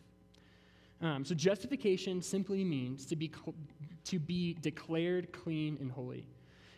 Um, 1.02 1.24
so, 1.24 1.36
justification 1.36 2.22
simply 2.24 2.64
means 2.64 3.06
to 3.06 3.16
be, 3.16 3.32
to 4.06 4.20
be 4.20 4.56
declared 4.62 5.32
clean 5.32 5.78
and 5.80 5.92
holy. 5.92 6.26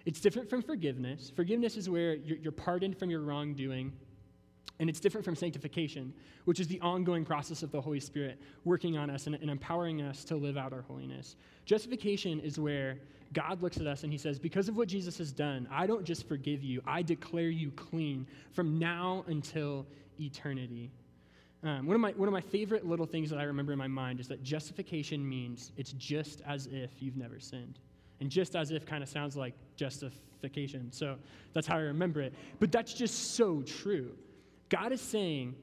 It's 0.05 0.19
different 0.19 0.49
from 0.49 0.61
forgiveness. 0.61 1.31
Forgiveness 1.35 1.77
is 1.77 1.89
where 1.89 2.15
you're, 2.15 2.37
you're 2.37 2.51
pardoned 2.51 2.97
from 2.97 3.09
your 3.09 3.21
wrongdoing 3.21 3.93
and 4.79 4.89
it's 4.89 4.99
different 4.99 5.25
from 5.25 5.35
sanctification, 5.35 6.13
which 6.45 6.59
is 6.59 6.67
the 6.67 6.79
ongoing 6.79 7.25
process 7.25 7.63
of 7.63 7.71
the 7.71 7.81
Holy 7.81 7.99
Spirit 7.99 8.41
working 8.63 8.97
on 8.97 9.09
us 9.09 9.27
and, 9.27 9.35
and, 9.35 9.49
empowering 9.49 10.01
us 10.01 10.23
to 10.23 10.37
live 10.37 10.57
out 10.57 10.71
our 10.71 10.83
holiness. 10.83 11.35
Justification 11.65 12.39
is 12.39 12.57
where 12.57 12.97
God 13.33 13.61
looks 13.61 13.77
at 13.77 13.87
us 13.87 14.03
and 14.03 14.11
he 14.11 14.17
says, 14.17 14.39
Because 14.39 14.69
of 14.69 14.77
what 14.77 14.87
Jesus 14.87 15.17
has 15.17 15.33
done, 15.33 15.67
I 15.69 15.85
don't 15.85 16.05
just 16.05 16.27
forgive 16.27 16.63
you, 16.63 16.81
I 16.87 17.01
declare 17.01 17.49
you 17.49 17.71
clean 17.71 18.25
from 18.53 18.79
now 18.79 19.25
until 19.27 19.85
eternity. 20.19 20.91
Um, 21.61 21.85
one, 21.85 21.95
of 21.95 22.01
my, 22.01 22.11
one 22.11 22.29
of 22.29 22.33
my 22.33 22.41
favorite 22.41 22.85
little 22.85 23.05
things 23.05 23.29
that 23.31 23.37
I 23.37 23.43
remember 23.43 23.73
in 23.73 23.77
my 23.77 23.87
mind 23.87 24.21
is 24.21 24.29
that 24.29 24.43
justification 24.43 25.27
means 25.27 25.73
it's 25.75 25.91
just 25.93 26.41
as 26.47 26.67
if 26.71 26.91
you've 27.01 27.17
never 27.17 27.37
sinned. 27.37 27.79
And 28.21 28.29
just 28.29 28.55
as 28.55 28.71
if 28.71 28.85
kind 28.85 29.01
of 29.01 29.09
sounds 29.09 29.37
like 29.37 29.53
justification. 29.75 30.91
So 30.91 31.15
that's 31.53 31.67
how 31.67 31.77
I 31.77 31.81
remember 31.81 32.21
it. 32.21 32.33
But 32.59 32.71
that's 32.71 32.93
just 32.93 33.35
so 33.35 33.61
true. 33.61 34.11
God 34.69 34.91
is 34.91 35.01
saying 35.01 35.55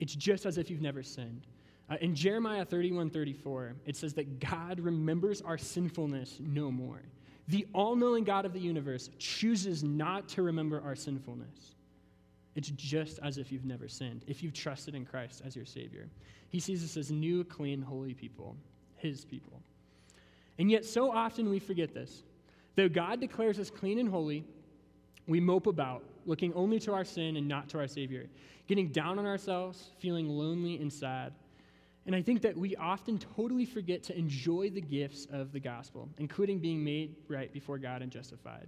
it's 0.00 0.14
just 0.14 0.46
as 0.46 0.58
if 0.58 0.68
you've 0.70 0.82
never 0.82 1.02
sinned. 1.02 1.46
Uh, 1.90 1.96
in 2.00 2.14
Jeremiah 2.14 2.64
31 2.64 3.10
34, 3.10 3.74
it 3.86 3.96
says 3.96 4.14
that 4.14 4.40
God 4.40 4.80
remembers 4.80 5.42
our 5.42 5.58
sinfulness 5.58 6.38
no 6.40 6.70
more. 6.70 7.02
The 7.48 7.66
all 7.74 7.96
knowing 7.96 8.24
God 8.24 8.44
of 8.44 8.52
the 8.52 8.60
universe 8.60 9.10
chooses 9.18 9.82
not 9.82 10.28
to 10.30 10.42
remember 10.42 10.80
our 10.80 10.94
sinfulness. 10.94 11.76
It's 12.54 12.70
just 12.70 13.18
as 13.22 13.38
if 13.38 13.50
you've 13.50 13.64
never 13.64 13.88
sinned, 13.88 14.24
if 14.26 14.42
you've 14.42 14.52
trusted 14.52 14.94
in 14.94 15.04
Christ 15.04 15.42
as 15.44 15.56
your 15.56 15.64
Savior. 15.64 16.08
He 16.50 16.60
sees 16.60 16.84
us 16.84 16.96
as 16.96 17.10
new, 17.10 17.44
clean, 17.44 17.80
holy 17.80 18.14
people, 18.14 18.56
His 18.96 19.24
people. 19.24 19.60
And 20.58 20.70
yet, 20.70 20.84
so 20.84 21.10
often 21.10 21.50
we 21.50 21.58
forget 21.58 21.94
this. 21.94 22.22
Though 22.76 22.88
God 22.88 23.20
declares 23.20 23.58
us 23.58 23.70
clean 23.70 23.98
and 23.98 24.08
holy, 24.08 24.44
we 25.26 25.40
mope 25.40 25.66
about, 25.66 26.02
looking 26.26 26.52
only 26.54 26.78
to 26.80 26.92
our 26.92 27.04
sin 27.04 27.36
and 27.36 27.46
not 27.46 27.68
to 27.70 27.78
our 27.78 27.88
Savior, 27.88 28.28
getting 28.66 28.88
down 28.88 29.18
on 29.18 29.26
ourselves, 29.26 29.90
feeling 29.98 30.28
lonely 30.28 30.76
and 30.80 30.92
sad. 30.92 31.32
And 32.06 32.16
I 32.16 32.22
think 32.22 32.42
that 32.42 32.56
we 32.56 32.74
often 32.76 33.18
totally 33.18 33.64
forget 33.64 34.02
to 34.04 34.18
enjoy 34.18 34.70
the 34.70 34.80
gifts 34.80 35.26
of 35.32 35.52
the 35.52 35.60
gospel, 35.60 36.08
including 36.18 36.58
being 36.58 36.82
made 36.82 37.14
right 37.28 37.52
before 37.52 37.78
God 37.78 38.02
and 38.02 38.10
justified. 38.10 38.66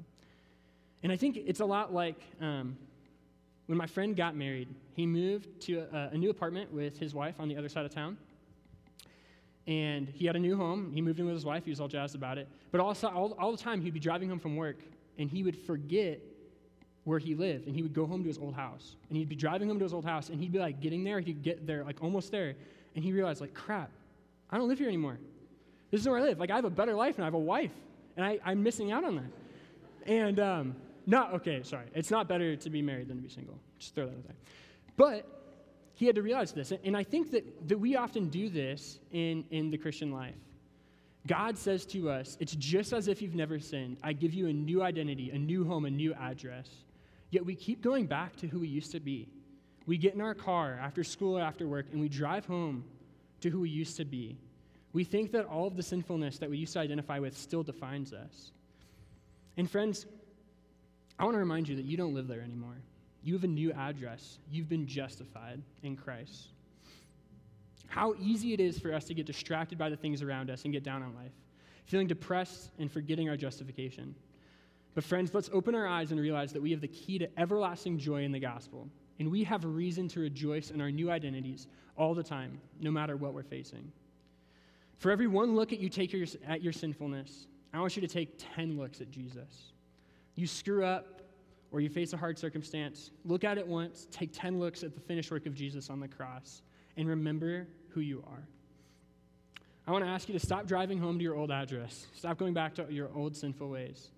And 1.03 1.11
I 1.11 1.16
think 1.16 1.37
it's 1.37 1.61
a 1.61 1.64
lot 1.64 1.92
like 1.92 2.20
um, 2.40 2.77
when 3.66 3.77
my 3.77 3.87
friend 3.87 4.16
got 4.16 4.37
married. 4.37 4.68
He 4.94 5.07
moved 5.07 5.61
to 5.62 5.87
a, 5.92 6.11
a 6.12 6.18
new 6.18 6.31
apartment 6.31 6.73
with 6.73 6.99
his 6.99 7.14
wife 7.14 7.40
on 7.40 7.49
the 7.49 7.57
other 7.57 7.68
side 7.68 7.85
of 7.85 7.92
town. 7.92 8.16
And 9.66 10.09
he 10.09 10.27
had 10.27 10.37
a 10.37 10.38
new 10.38 10.57
home. 10.57 10.92
He 10.92 11.00
moved 11.00 11.18
in 11.20 11.27
with 11.27 11.35
his 11.35 11.44
wife. 11.44 11.64
He 11.64 11.70
was 11.70 11.81
all 11.81 11.88
jazzed 11.88 12.14
about 12.14 12.38
it. 12.38 12.48
But 12.70 12.81
also, 12.81 13.09
all, 13.09 13.33
all 13.38 13.53
the 13.53 13.59
time, 13.59 13.81
he'd 13.81 13.94
be 13.94 14.00
driving 14.00 14.29
home 14.29 14.38
from 14.38 14.57
work, 14.57 14.77
and 15.18 15.31
he 15.31 15.42
would 15.42 15.57
forget 15.57 16.20
where 17.05 17.18
he 17.18 17.35
lived, 17.35 17.66
and 17.66 17.77
he 17.77 17.83
would 17.83 17.92
go 17.92 18.07
home 18.07 18.22
to 18.22 18.29
his 18.29 18.38
old 18.38 18.55
house. 18.55 18.96
And 19.09 19.16
he'd 19.16 19.29
be 19.29 19.37
driving 19.37 19.68
home 19.68 19.79
to 19.79 19.85
his 19.85 19.92
old 19.92 20.05
house, 20.05 20.29
and 20.29 20.40
he'd 20.40 20.53
be 20.53 20.59
like 20.59 20.81
getting 20.81 21.05
there. 21.05 21.20
He'd 21.20 21.42
get 21.42 21.66
there, 21.66 21.85
like 21.85 22.03
almost 22.03 22.31
there, 22.31 22.55
and 22.94 23.05
he 23.05 23.12
realized, 23.12 23.40
like, 23.40 23.55
crap, 23.55 23.90
I 24.50 24.59
don't 24.59 24.68
live 24.68 24.79
here 24.79 24.88
anymore. 24.88 25.18
This 25.90 26.00
is 26.00 26.09
where 26.09 26.18
I 26.18 26.22
live. 26.22 26.38
Like, 26.38 26.50
I 26.50 26.57
have 26.57 26.64
a 26.64 26.70
better 26.70 26.94
life, 26.94 27.16
and 27.16 27.24
I 27.24 27.27
have 27.27 27.35
a 27.35 27.38
wife, 27.38 27.72
and 28.16 28.24
I, 28.24 28.38
I'm 28.44 28.62
missing 28.62 28.92
out 28.92 29.05
on 29.05 29.16
that. 29.16 30.11
And 30.11 30.40
um, 30.40 30.77
not 31.07 31.35
okay. 31.35 31.62
Sorry, 31.62 31.87
it's 31.94 32.11
not 32.11 32.29
better 32.29 32.57
to 32.57 32.70
be 32.70 32.83
married 32.83 33.09
than 33.09 33.16
to 33.16 33.22
be 33.22 33.29
single. 33.29 33.59
Just 33.79 33.94
throw 33.94 34.07
that 34.07 34.12
out 34.12 34.24
there. 34.27 34.37
But 34.96 35.44
he 35.95 36.07
had 36.07 36.17
to 36.17 36.23
realize 36.23 36.53
this. 36.53 36.73
And 36.85 36.97
I 36.97 37.05
think 37.05 37.31
that, 37.31 37.69
that 37.69 37.79
we 37.79 37.97
often 37.97 38.29
do 38.29 38.49
this 38.49 38.99
in, 39.13 39.45
in 39.51 39.71
the 39.71 39.79
Christian 39.79 40.11
life. 40.13 40.35
God 41.27 41.57
says 41.57 41.87
to 41.87 42.11
us, 42.11 42.37
It's 42.41 42.55
just 42.57 42.93
as 42.93 43.09
if 43.09 43.23
you've 43.23 43.35
never 43.35 43.59
sinned. 43.59 43.97
I 44.03 44.13
give 44.13 44.35
you 44.35 44.49
a 44.49 44.53
new 44.53 44.83
identity, 44.83 45.31
a 45.31 45.39
new 45.39 45.65
home, 45.65 45.85
a 45.85 45.91
new 45.91 46.13
address. 46.15 46.69
Yet 47.31 47.47
we 47.47 47.55
keep 47.55 47.83
going 47.83 48.07
back 48.07 48.37
to 48.37 48.47
who 48.47 48.61
we 48.61 48.69
used 48.69 48.93
to 48.93 49.01
be. 49.01 49.29
We 49.87 49.99
get 49.99 50.15
in 50.15 50.21
our 50.21 50.35
car 50.35 50.79
after 50.81 51.05
school 51.05 51.39
or 51.39 51.43
after 51.43 51.67
work 51.67 51.87
and 51.93 52.01
we 52.01 52.09
drive 52.09 52.47
home 52.47 52.85
to 53.41 53.51
who 53.51 53.61
we 53.61 53.71
used 53.71 53.97
to 53.99 54.05
be. 54.05 54.37
We 54.93 55.05
think 55.05 55.33
that 55.33 55.45
all 55.47 55.67
of 55.67 55.77
the 55.77 55.83
sinfulness 55.83 56.39
that 56.39 56.49
we 56.49 56.59
used 56.59 56.73
to 56.75 56.79
identify 56.79 57.19
with 57.19 57.37
still 57.37 57.63
defines 57.63 58.13
us. 58.13 58.53
And 59.57 59.71
friends, 59.71 60.07
I 61.19 61.25
want 61.25 61.35
to 61.35 61.39
remind 61.39 61.69
you 61.69 61.77
that 61.77 61.85
you 61.85 61.97
don't 61.97 62.15
live 62.15 62.29
there 62.29 62.41
anymore. 62.41 62.77
You 63.25 63.33
have 63.33 63.45
a 63.45 63.49
new 63.49 63.73
address. 63.73 64.39
You've 64.51 64.69
been 64.69 64.87
justified 64.87 65.63
in 65.83 65.97
Christ. 65.97 66.49
How 67.87 68.15
easy 68.21 68.53
it 68.53 68.61
is 68.61 68.79
for 68.79 68.93
us 68.93 69.05
to 69.07 69.15
get 69.15 69.25
distracted 69.25 69.79
by 69.79 69.89
the 69.89 69.97
things 69.97 70.21
around 70.21 70.51
us 70.51 70.65
and 70.65 70.73
get 70.73 70.85
down 70.85 71.03
on 71.03 71.15
life, 71.15 71.33
feeling 71.87 72.07
depressed 72.07 72.71
and 72.79 72.93
forgetting 72.93 73.31
our 73.31 73.37
justification. 73.37 74.15
But, 74.95 75.05
friends, 75.05 75.33
let's 75.33 75.49
open 75.53 75.75
our 75.75 75.87
eyes 75.87 76.13
and 76.13 76.21
realize 76.21 76.53
that 76.53 76.61
we 76.61 76.71
have 76.71 76.83
the 76.83 76.89
key 76.89 77.19
to 77.19 77.29
everlasting 77.39 77.99
joy 77.99 78.25
in 78.25 78.31
the 78.31 78.39
gospel. 78.39 78.89
And 79.19 79.31
we 79.31 79.43
have 79.45 79.65
a 79.65 79.69
reason 79.69 80.07
to 80.09 80.21
rejoice 80.21 80.71
in 80.71 80.81
our 80.81 80.91
new 80.91 81.11
identities 81.11 81.67
all 81.97 82.15
the 82.15 82.23
time, 82.23 82.61
no 82.81 82.91
matter 82.91 83.17
what 83.17 83.33
we're 83.33 83.43
facing. 83.43 83.91
For 84.99 85.11
every 85.11 85.27
one 85.29 85.55
look 85.55 85.73
at 85.73 85.81
you 85.81 85.89
take 85.89 86.13
your, 86.13 86.27
at 86.47 86.63
your 86.63 86.73
sinfulness, 86.73 87.47
I 87.73 87.81
want 87.81 87.97
you 87.97 88.03
to 88.03 88.09
take 88.09 88.43
10 88.55 88.77
looks 88.77 89.01
at 89.01 89.11
Jesus. 89.11 89.73
You 90.35 90.47
screw 90.47 90.85
up, 90.85 91.23
or 91.75 91.81
you 91.81 91.89
face 91.89 92.13
a 92.13 92.17
hard 92.17 92.39
circumstance, 92.39 93.11
look 93.25 93.43
at 93.43 93.59
it 93.59 93.67
once, 93.67 94.07
take 94.13 94.31
10 94.33 94.61
looks 94.61 94.85
at 94.85 94.95
the 94.95 95.01
finished 95.01 95.33
work 95.33 95.45
of 95.45 95.55
Jesus 95.55 95.91
on 95.91 95.99
the 95.99 96.07
cross, 96.07 96.63
and 96.97 97.09
remember 97.09 97.67
who 97.89 98.01
you 98.01 98.23
are. 98.29 98.47
I 99.85 99.91
want 99.91 100.05
to 100.05 100.09
ask 100.09 100.29
you 100.29 100.39
to 100.39 100.47
stop 100.47 100.69
driving 100.69 101.01
home 101.01 101.19
to 101.19 101.25
your 101.25 101.35
old 101.35 101.51
address. 101.51 102.07
Stop 102.15 102.39
going 102.39 102.55
back 102.55 102.77
to 102.77 102.87
your 102.91 103.11
old 103.13 103.37
sinful 103.37 103.69
ways. 103.69 104.13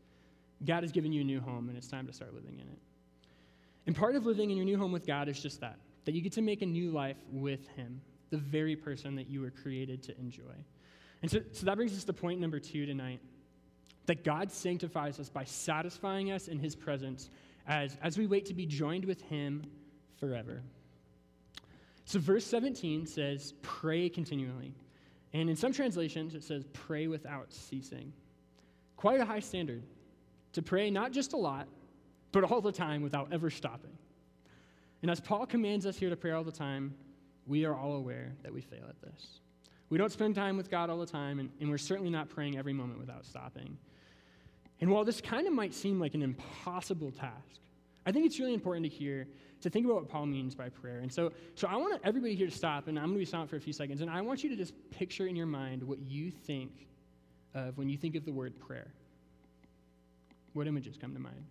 God 0.66 0.82
has 0.82 0.92
given 0.92 1.14
you 1.14 1.22
a 1.22 1.24
new 1.24 1.40
home, 1.40 1.70
and 1.70 1.78
it's 1.78 1.88
time 1.88 2.06
to 2.06 2.12
start 2.12 2.34
living 2.34 2.56
in 2.56 2.68
it. 2.68 2.78
And 3.86 3.96
part 3.96 4.16
of 4.16 4.26
living 4.26 4.50
in 4.50 4.58
your 4.58 4.66
new 4.66 4.76
home 4.76 4.92
with 4.92 5.06
God 5.06 5.30
is 5.30 5.40
just 5.40 5.62
that 5.62 5.78
that 6.04 6.12
you 6.12 6.20
get 6.20 6.32
to 6.32 6.42
make 6.42 6.60
a 6.60 6.66
new 6.66 6.90
life 6.90 7.16
with 7.32 7.66
Him, 7.68 8.02
the 8.28 8.36
very 8.36 8.76
person 8.76 9.16
that 9.16 9.28
you 9.28 9.40
were 9.40 9.50
created 9.50 10.02
to 10.04 10.18
enjoy. 10.18 10.54
And 11.22 11.30
so, 11.30 11.40
so 11.52 11.64
that 11.64 11.76
brings 11.76 11.96
us 11.96 12.04
to 12.04 12.12
point 12.12 12.38
number 12.38 12.60
two 12.60 12.84
tonight 12.84 13.20
that 14.06 14.24
God 14.24 14.50
sanctifies 14.50 15.20
us 15.20 15.28
by 15.28 15.44
satisfying 15.44 16.30
us 16.30 16.48
in 16.48 16.58
His 16.58 16.74
presence 16.74 17.28
as, 17.66 17.96
as 18.02 18.16
we 18.18 18.26
wait 18.26 18.46
to 18.46 18.54
be 18.54 18.66
joined 18.66 19.04
with 19.04 19.20
him 19.22 19.64
forever. 20.18 20.62
So, 22.04 22.20
verse 22.20 22.46
17 22.46 23.06
says, 23.06 23.54
pray 23.62 24.08
continually. 24.08 24.74
And 25.32 25.50
in 25.50 25.56
some 25.56 25.72
translations, 25.72 26.34
it 26.34 26.44
says, 26.44 26.64
pray 26.72 27.08
without 27.08 27.52
ceasing. 27.52 28.12
Quite 28.96 29.20
a 29.20 29.24
high 29.24 29.40
standard 29.40 29.82
to 30.52 30.62
pray 30.62 30.88
not 30.88 31.12
just 31.12 31.32
a 31.32 31.36
lot, 31.36 31.66
but 32.32 32.44
all 32.44 32.60
the 32.60 32.72
time 32.72 33.02
without 33.02 33.32
ever 33.32 33.50
stopping. 33.50 33.96
And 35.02 35.10
as 35.10 35.20
Paul 35.20 35.46
commands 35.46 35.84
us 35.84 35.96
here 35.98 36.08
to 36.08 36.16
pray 36.16 36.30
all 36.30 36.44
the 36.44 36.52
time, 36.52 36.94
we 37.46 37.64
are 37.64 37.74
all 37.74 37.94
aware 37.94 38.32
that 38.42 38.52
we 38.52 38.60
fail 38.60 38.84
at 38.88 39.00
this. 39.02 39.40
We 39.88 39.98
don't 39.98 40.10
spend 40.10 40.34
time 40.34 40.56
with 40.56 40.70
God 40.70 40.90
all 40.90 40.98
the 40.98 41.06
time, 41.06 41.38
and, 41.38 41.50
and 41.60 41.70
we're 41.70 41.78
certainly 41.78 42.10
not 42.10 42.28
praying 42.28 42.56
every 42.56 42.72
moment 42.72 42.98
without 42.98 43.24
stopping. 43.24 43.76
And 44.80 44.90
while 44.90 45.04
this 45.04 45.20
kind 45.20 45.46
of 45.46 45.52
might 45.52 45.74
seem 45.74 45.98
like 45.98 46.14
an 46.14 46.22
impossible 46.22 47.10
task, 47.10 47.60
I 48.04 48.12
think 48.12 48.26
it's 48.26 48.38
really 48.38 48.54
important 48.54 48.84
to 48.84 48.90
hear, 48.90 49.26
to 49.62 49.70
think 49.70 49.86
about 49.86 49.96
what 49.96 50.08
Paul 50.08 50.26
means 50.26 50.54
by 50.54 50.68
prayer. 50.68 50.98
And 50.98 51.12
so, 51.12 51.32
so 51.54 51.66
I 51.66 51.76
want 51.76 52.00
everybody 52.04 52.34
here 52.34 52.46
to 52.46 52.54
stop, 52.54 52.86
and 52.88 52.98
I'm 52.98 53.06
going 53.06 53.14
to 53.14 53.18
be 53.20 53.24
silent 53.24 53.50
for 53.50 53.56
a 53.56 53.60
few 53.60 53.72
seconds, 53.72 54.00
and 54.00 54.10
I 54.10 54.20
want 54.20 54.44
you 54.44 54.50
to 54.50 54.56
just 54.56 54.74
picture 54.90 55.26
in 55.26 55.34
your 55.34 55.46
mind 55.46 55.82
what 55.82 55.98
you 56.00 56.30
think 56.30 56.86
of 57.54 57.76
when 57.78 57.88
you 57.88 57.96
think 57.96 58.14
of 58.14 58.24
the 58.24 58.32
word 58.32 58.58
prayer. 58.60 58.92
What 60.52 60.66
images 60.66 60.96
come 61.00 61.14
to 61.14 61.20
mind? 61.20 61.44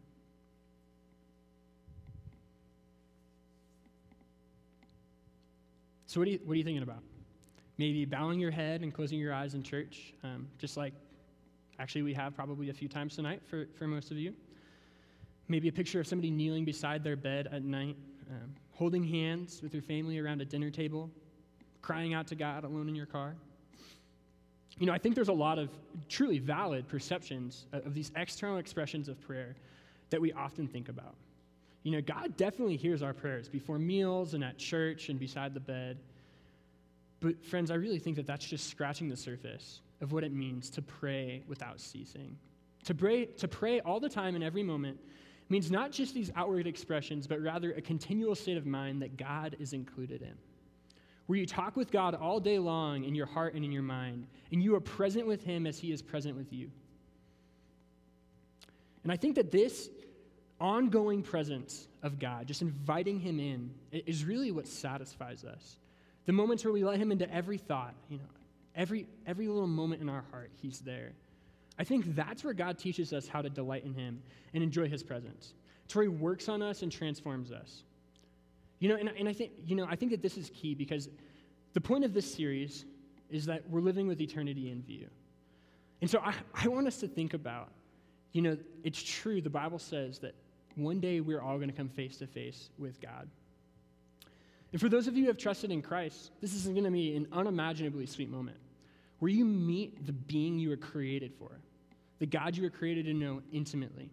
So, 6.05 6.21
what 6.21 6.27
are 6.27 6.31
you, 6.31 6.39
what 6.45 6.53
are 6.53 6.57
you 6.57 6.63
thinking 6.63 6.83
about? 6.83 7.03
Maybe 7.77 8.05
bowing 8.05 8.39
your 8.39 8.51
head 8.51 8.81
and 8.81 8.93
closing 8.93 9.19
your 9.19 9.33
eyes 9.33 9.53
in 9.53 9.63
church, 9.63 10.13
um, 10.23 10.47
just 10.57 10.77
like 10.77 10.93
Actually, 11.79 12.03
we 12.03 12.13
have 12.13 12.35
probably 12.35 12.69
a 12.69 12.73
few 12.73 12.87
times 12.87 13.15
tonight 13.15 13.41
for, 13.45 13.67
for 13.77 13.87
most 13.87 14.11
of 14.11 14.17
you. 14.17 14.33
Maybe 15.47 15.67
a 15.67 15.71
picture 15.71 15.99
of 15.99 16.07
somebody 16.07 16.31
kneeling 16.31 16.65
beside 16.65 17.03
their 17.03 17.15
bed 17.15 17.47
at 17.51 17.63
night, 17.63 17.97
um, 18.29 18.55
holding 18.71 19.03
hands 19.03 19.61
with 19.61 19.73
your 19.73 19.83
family 19.83 20.17
around 20.19 20.41
a 20.41 20.45
dinner 20.45 20.69
table, 20.69 21.09
crying 21.81 22.13
out 22.13 22.27
to 22.27 22.35
God 22.35 22.63
alone 22.63 22.89
in 22.89 22.95
your 22.95 23.05
car. 23.05 23.35
You 24.79 24.85
know, 24.87 24.93
I 24.93 24.97
think 24.97 25.15
there's 25.15 25.29
a 25.29 25.33
lot 25.33 25.59
of 25.59 25.69
truly 26.09 26.39
valid 26.39 26.87
perceptions 26.87 27.65
of 27.71 27.93
these 27.93 28.11
external 28.15 28.57
expressions 28.57 29.07
of 29.07 29.21
prayer 29.21 29.55
that 30.09 30.19
we 30.19 30.33
often 30.33 30.67
think 30.67 30.89
about. 30.89 31.15
You 31.83 31.91
know, 31.91 32.01
God 32.01 32.35
definitely 32.35 32.77
hears 32.77 33.01
our 33.01 33.13
prayers 33.13 33.47
before 33.47 33.77
meals 33.77 34.33
and 34.33 34.43
at 34.43 34.57
church 34.57 35.09
and 35.09 35.19
beside 35.19 35.53
the 35.53 35.59
bed. 35.59 35.97
But, 37.19 37.43
friends, 37.43 37.71
I 37.71 37.75
really 37.75 37.99
think 37.99 38.15
that 38.17 38.27
that's 38.27 38.45
just 38.45 38.69
scratching 38.69 39.09
the 39.09 39.17
surface 39.17 39.81
of 40.01 40.11
what 40.11 40.23
it 40.23 40.33
means 40.33 40.69
to 40.71 40.81
pray 40.81 41.43
without 41.47 41.79
ceasing. 41.79 42.37
To 42.85 42.93
pray, 42.93 43.25
to 43.25 43.47
pray 43.47 43.79
all 43.79 43.99
the 43.99 44.09
time 44.09 44.35
in 44.35 44.43
every 44.43 44.63
moment 44.63 44.99
means 45.49 45.71
not 45.71 45.91
just 45.91 46.13
these 46.13 46.31
outward 46.35 46.67
expressions, 46.67 47.27
but 47.27 47.41
rather 47.41 47.71
a 47.73 47.81
continual 47.81 48.35
state 48.35 48.57
of 48.57 48.65
mind 48.65 49.01
that 49.01 49.17
God 49.17 49.55
is 49.59 49.73
included 49.73 50.21
in. 50.21 50.33
Where 51.27 51.39
you 51.39 51.45
talk 51.45 51.75
with 51.75 51.91
God 51.91 52.13
all 52.13 52.39
day 52.39 52.59
long 52.59 53.03
in 53.03 53.15
your 53.15 53.25
heart 53.25 53.55
and 53.55 53.65
in 53.65 53.71
your 53.71 53.83
mind, 53.83 54.27
and 54.51 54.61
you 54.61 54.75
are 54.75 54.79
present 54.79 55.25
with 55.25 55.43
Him 55.43 55.65
as 55.65 55.79
He 55.79 55.91
is 55.91 56.01
present 56.01 56.35
with 56.35 56.53
you. 56.53 56.69
And 59.03 59.11
I 59.11 59.17
think 59.17 59.35
that 59.35 59.51
this 59.51 59.89
ongoing 60.59 61.23
presence 61.23 61.87
of 62.03 62.19
God, 62.19 62.47
just 62.47 62.61
inviting 62.61 63.19
Him 63.19 63.39
in, 63.39 63.71
is 63.91 64.23
really 64.25 64.51
what 64.51 64.67
satisfies 64.67 65.43
us. 65.43 65.77
The 66.25 66.33
moments 66.33 66.63
where 66.63 66.73
we 66.73 66.83
let 66.83 66.97
Him 66.97 67.11
into 67.11 67.31
every 67.33 67.57
thought, 67.57 67.93
you 68.09 68.17
know, 68.17 68.23
Every, 68.75 69.07
every 69.25 69.47
little 69.47 69.67
moment 69.67 70.01
in 70.01 70.09
our 70.09 70.25
heart, 70.31 70.51
He's 70.61 70.79
there. 70.79 71.13
I 71.79 71.83
think 71.83 72.13
that's 72.15 72.43
where 72.43 72.53
God 72.53 72.77
teaches 72.77 73.13
us 73.13 73.27
how 73.27 73.41
to 73.41 73.49
delight 73.49 73.85
in 73.85 73.93
Him 73.93 74.21
and 74.53 74.61
enjoy 74.61 74.89
His 74.89 75.01
presence. 75.01 75.53
It's 75.85 75.95
where 75.95 76.03
He 76.03 76.09
works 76.09 76.49
on 76.49 76.61
us 76.61 76.81
and 76.81 76.91
transforms 76.91 77.51
us. 77.51 77.83
You 78.79 78.89
know, 78.89 78.95
and, 78.97 79.09
and 79.17 79.29
I 79.29 79.33
think, 79.33 79.51
you 79.65 79.75
know, 79.75 79.87
I 79.89 79.95
think 79.95 80.11
that 80.11 80.21
this 80.21 80.37
is 80.37 80.51
key 80.53 80.75
because 80.75 81.07
the 81.73 81.81
point 81.81 82.03
of 82.03 82.13
this 82.13 82.33
series 82.33 82.83
is 83.29 83.45
that 83.45 83.63
we're 83.69 83.81
living 83.81 84.07
with 84.07 84.19
eternity 84.19 84.69
in 84.69 84.81
view. 84.81 85.07
And 86.01 86.09
so 86.09 86.19
I, 86.19 86.33
I 86.53 86.67
want 86.67 86.85
us 86.85 86.97
to 86.97 87.07
think 87.07 87.33
about, 87.33 87.69
you 88.33 88.41
know, 88.41 88.57
it's 88.83 89.01
true, 89.01 89.41
the 89.41 89.49
Bible 89.49 89.79
says 89.79 90.19
that 90.19 90.35
one 90.75 90.99
day 90.99 91.21
we're 91.21 91.41
all 91.41 91.55
going 91.55 91.69
to 91.69 91.75
come 91.75 91.87
face 91.87 92.17
to 92.17 92.27
face 92.27 92.69
with 92.77 92.99
God. 92.99 93.29
And 94.75 94.81
for 94.81 94.89
those 94.89 95.07
of 95.07 95.15
you 95.15 95.21
who 95.21 95.27
have 95.29 95.37
trusted 95.37 95.71
in 95.71 95.81
Christ, 95.81 96.31
this 96.41 96.53
is 96.53 96.67
going 96.67 96.83
to 96.83 96.91
be 96.91 97.15
an 97.15 97.29
unimaginably 97.31 98.05
sweet 98.05 98.29
moment 98.29 98.57
where 99.19 99.31
you 99.31 99.45
meet 99.45 100.05
the 100.05 100.11
being 100.11 100.59
you 100.59 100.67
were 100.67 100.75
created 100.75 101.31
for, 101.39 101.61
the 102.19 102.25
God 102.25 102.57
you 102.57 102.63
were 102.63 102.69
created 102.69 103.05
to 103.05 103.13
know 103.13 103.41
intimately. 103.53 104.09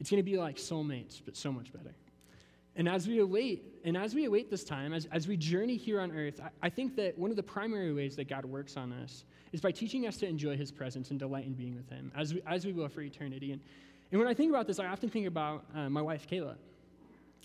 It's 0.00 0.08
going 0.08 0.16
to 0.16 0.24
be 0.24 0.38
like 0.38 0.56
soulmates, 0.56 1.20
but 1.22 1.36
so 1.36 1.52
much 1.52 1.70
better. 1.70 1.94
And 2.76 2.88
as 2.88 3.06
we 3.06 3.18
await, 3.18 3.82
and 3.84 3.94
as 3.94 4.14
we 4.14 4.24
await 4.24 4.50
this 4.50 4.64
time, 4.64 4.94
as, 4.94 5.06
as 5.12 5.28
we 5.28 5.36
journey 5.36 5.76
here 5.76 6.00
on 6.00 6.12
earth, 6.12 6.40
I, 6.42 6.48
I 6.62 6.70
think 6.70 6.96
that 6.96 7.18
one 7.18 7.28
of 7.28 7.36
the 7.36 7.42
primary 7.42 7.92
ways 7.92 8.16
that 8.16 8.26
God 8.26 8.46
works 8.46 8.78
on 8.78 8.90
us 8.90 9.24
is 9.52 9.60
by 9.60 9.70
teaching 9.70 10.06
us 10.06 10.16
to 10.16 10.26
enjoy 10.26 10.56
his 10.56 10.72
presence 10.72 11.10
and 11.10 11.18
delight 11.18 11.44
in 11.44 11.52
being 11.52 11.76
with 11.76 11.90
him, 11.90 12.10
as 12.16 12.32
we, 12.32 12.42
as 12.46 12.64
we 12.64 12.72
will 12.72 12.88
for 12.88 13.02
eternity. 13.02 13.52
And, 13.52 13.60
and 14.10 14.20
when 14.20 14.28
I 14.28 14.34
think 14.34 14.50
about 14.50 14.66
this, 14.66 14.78
I 14.78 14.86
often 14.86 15.08
think 15.08 15.26
about 15.26 15.64
uh, 15.74 15.88
my 15.88 16.02
wife, 16.02 16.26
Kayla. 16.30 16.54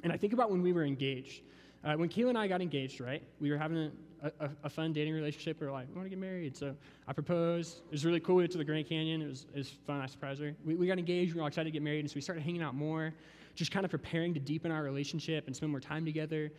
And 0.03 0.11
I 0.11 0.17
think 0.17 0.33
about 0.33 0.51
when 0.51 0.61
we 0.61 0.73
were 0.73 0.83
engaged. 0.83 1.41
Uh, 1.83 1.95
when 1.95 2.09
Kayla 2.09 2.29
and 2.29 2.37
I 2.37 2.47
got 2.47 2.61
engaged, 2.61 3.01
right, 3.01 3.23
we 3.39 3.49
were 3.49 3.57
having 3.57 3.91
a, 4.21 4.31
a, 4.39 4.49
a, 4.65 4.69
fun 4.69 4.93
dating 4.93 5.15
relationship. 5.15 5.59
We 5.59 5.65
were 5.65 5.73
like, 5.73 5.87
we 5.89 5.95
want 5.95 6.05
to 6.05 6.09
get 6.09 6.19
married. 6.19 6.55
So 6.55 6.75
I 7.07 7.13
proposed. 7.13 7.77
It 7.85 7.91
was 7.91 8.05
really 8.05 8.19
cool. 8.19 8.35
We 8.35 8.43
went 8.43 8.51
to 8.51 8.59
the 8.59 8.63
Grand 8.63 8.87
Canyon. 8.87 9.23
It 9.23 9.27
was, 9.27 9.47
it 9.53 9.57
was 9.57 9.69
fun. 9.87 9.99
I 9.99 10.05
surprised 10.05 10.41
her. 10.41 10.53
We, 10.63 10.75
we 10.75 10.85
got 10.85 10.99
engaged. 10.99 11.33
We 11.33 11.37
were 11.37 11.41
all 11.41 11.47
excited 11.47 11.69
to 11.69 11.71
get 11.71 11.81
married. 11.81 12.01
And 12.01 12.09
so 12.09 12.15
we 12.15 12.21
started 12.21 12.43
hanging 12.43 12.61
out 12.61 12.75
more, 12.75 13.13
just 13.55 13.71
kind 13.71 13.83
of 13.83 13.89
preparing 13.89 14.33
to 14.35 14.39
deepen 14.39 14.71
our 14.71 14.83
relationship 14.83 15.47
and 15.47 15.55
spend 15.55 15.71
more 15.71 15.79
time 15.79 16.05
together, 16.05 16.51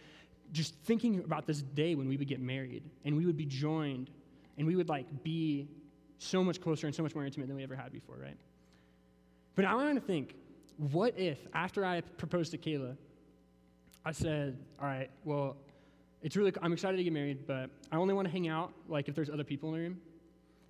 just 0.51 0.75
thinking 0.85 1.21
about 1.21 1.47
this 1.47 1.63
day 1.63 1.95
when 1.95 2.09
we 2.09 2.17
would 2.17 2.29
get 2.29 2.41
married 2.41 2.83
and 3.05 3.17
we 3.17 3.25
would 3.25 3.37
be 3.37 3.47
joined 3.47 4.11
and 4.59 4.67
we 4.67 4.75
would 4.75 4.89
like 4.89 5.07
be 5.23 5.69
so 6.19 6.43
much 6.43 6.61
closer 6.61 6.87
and 6.87 6.95
so 6.95 7.03
much 7.03 7.15
more 7.15 7.25
intimate 7.25 7.47
than 7.47 7.57
we 7.57 7.63
ever 7.63 7.77
had 7.77 7.93
before, 7.93 8.17
right? 8.17 8.37
But 9.55 9.65
I 9.65 9.75
want 9.75 9.95
to 9.95 10.01
think, 10.01 10.35
what 10.79 11.19
if 11.19 11.39
after 11.53 11.85
I 11.85 12.01
proposed 12.01 12.51
to 12.53 12.59
Kayla, 12.59 12.97
I 14.05 14.13
said, 14.13 14.59
all 14.81 14.87
right, 14.87 15.11
well, 15.25 15.57
it's 16.23 16.37
really, 16.37 16.53
I'm 16.63 16.73
excited 16.73 16.97
to 16.97 17.05
get 17.05 17.13
married, 17.13 17.47
but 17.47 17.71
I 17.91 17.97
only 17.97 18.15
want 18.15 18.27
to 18.27 18.33
hang 18.33 18.49
out 18.49 18.73
like 18.89 19.09
if 19.09 19.15
there's 19.15 19.31
other 19.31 19.45
people 19.45 19.69
in 19.71 19.75
the 19.75 19.81
room. 19.81 20.01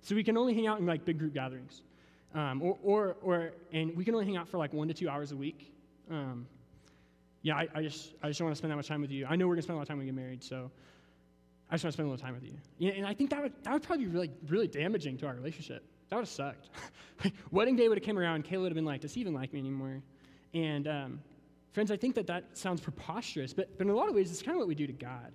So 0.01 0.15
we 0.15 0.23
can 0.23 0.37
only 0.37 0.53
hang 0.53 0.67
out 0.67 0.79
in 0.79 0.85
like 0.85 1.05
big 1.05 1.17
group 1.17 1.33
gatherings. 1.33 1.81
Um, 2.35 2.61
or, 2.61 2.77
or, 2.83 3.15
or, 3.21 3.51
and 3.71 3.95
we 3.95 4.03
can 4.03 4.15
only 4.15 4.25
hang 4.25 4.37
out 4.37 4.47
for 4.47 4.57
like 4.57 4.73
one 4.73 4.87
to 4.87 4.93
two 4.93 5.07
hours 5.07 5.31
a 5.31 5.35
week. 5.35 5.71
Um, 6.09 6.47
yeah, 7.43 7.55
I, 7.55 7.67
I, 7.75 7.81
just, 7.83 8.13
I 8.23 8.27
just 8.27 8.39
don't 8.39 8.47
want 8.47 8.55
to 8.55 8.57
spend 8.57 8.71
that 8.71 8.75
much 8.75 8.87
time 8.87 9.01
with 9.01 9.11
you. 9.11 9.25
I 9.29 9.35
know 9.35 9.47
we're 9.47 9.53
going 9.53 9.61
to 9.61 9.63
spend 9.63 9.75
a 9.75 9.77
lot 9.77 9.83
of 9.83 9.87
time 9.87 9.97
when 9.97 10.07
we 10.07 10.11
get 10.11 10.19
married, 10.19 10.43
so 10.43 10.71
I 11.69 11.75
just 11.75 11.83
want 11.83 11.91
to 11.91 11.97
spend 11.97 12.07
a 12.07 12.11
little 12.11 12.23
time 12.23 12.33
with 12.33 12.43
you. 12.43 12.53
Yeah, 12.79 12.91
and 12.93 13.05
I 13.05 13.13
think 13.13 13.29
that 13.29 13.41
would, 13.41 13.53
that 13.63 13.73
would 13.73 13.83
probably 13.83 14.05
be 14.05 14.11
really, 14.11 14.31
really 14.47 14.67
damaging 14.67 15.17
to 15.17 15.27
our 15.27 15.35
relationship. 15.35 15.83
That 16.09 16.17
would 16.17 16.23
have 16.23 16.29
sucked. 16.29 16.69
Wedding 17.51 17.75
day 17.75 17.87
would 17.87 17.97
have 17.97 18.05
came 18.05 18.19
around, 18.19 18.45
Kayla 18.45 18.61
would 18.61 18.71
have 18.71 18.75
been 18.75 18.85
like, 18.85 19.01
does 19.01 19.13
he 19.13 19.21
even 19.21 19.33
like 19.33 19.53
me 19.53 19.59
anymore? 19.59 20.01
And 20.53 20.87
um, 20.87 21.19
friends, 21.71 21.91
I 21.91 21.97
think 21.97 22.15
that 22.15 22.27
that 22.27 22.57
sounds 22.57 22.81
preposterous, 22.81 23.53
but, 23.53 23.77
but 23.77 23.87
in 23.87 23.93
a 23.93 23.95
lot 23.95 24.09
of 24.09 24.15
ways, 24.15 24.31
it's 24.31 24.41
kind 24.41 24.55
of 24.55 24.59
what 24.59 24.67
we 24.67 24.75
do 24.75 24.87
to 24.87 24.93
God. 24.93 25.31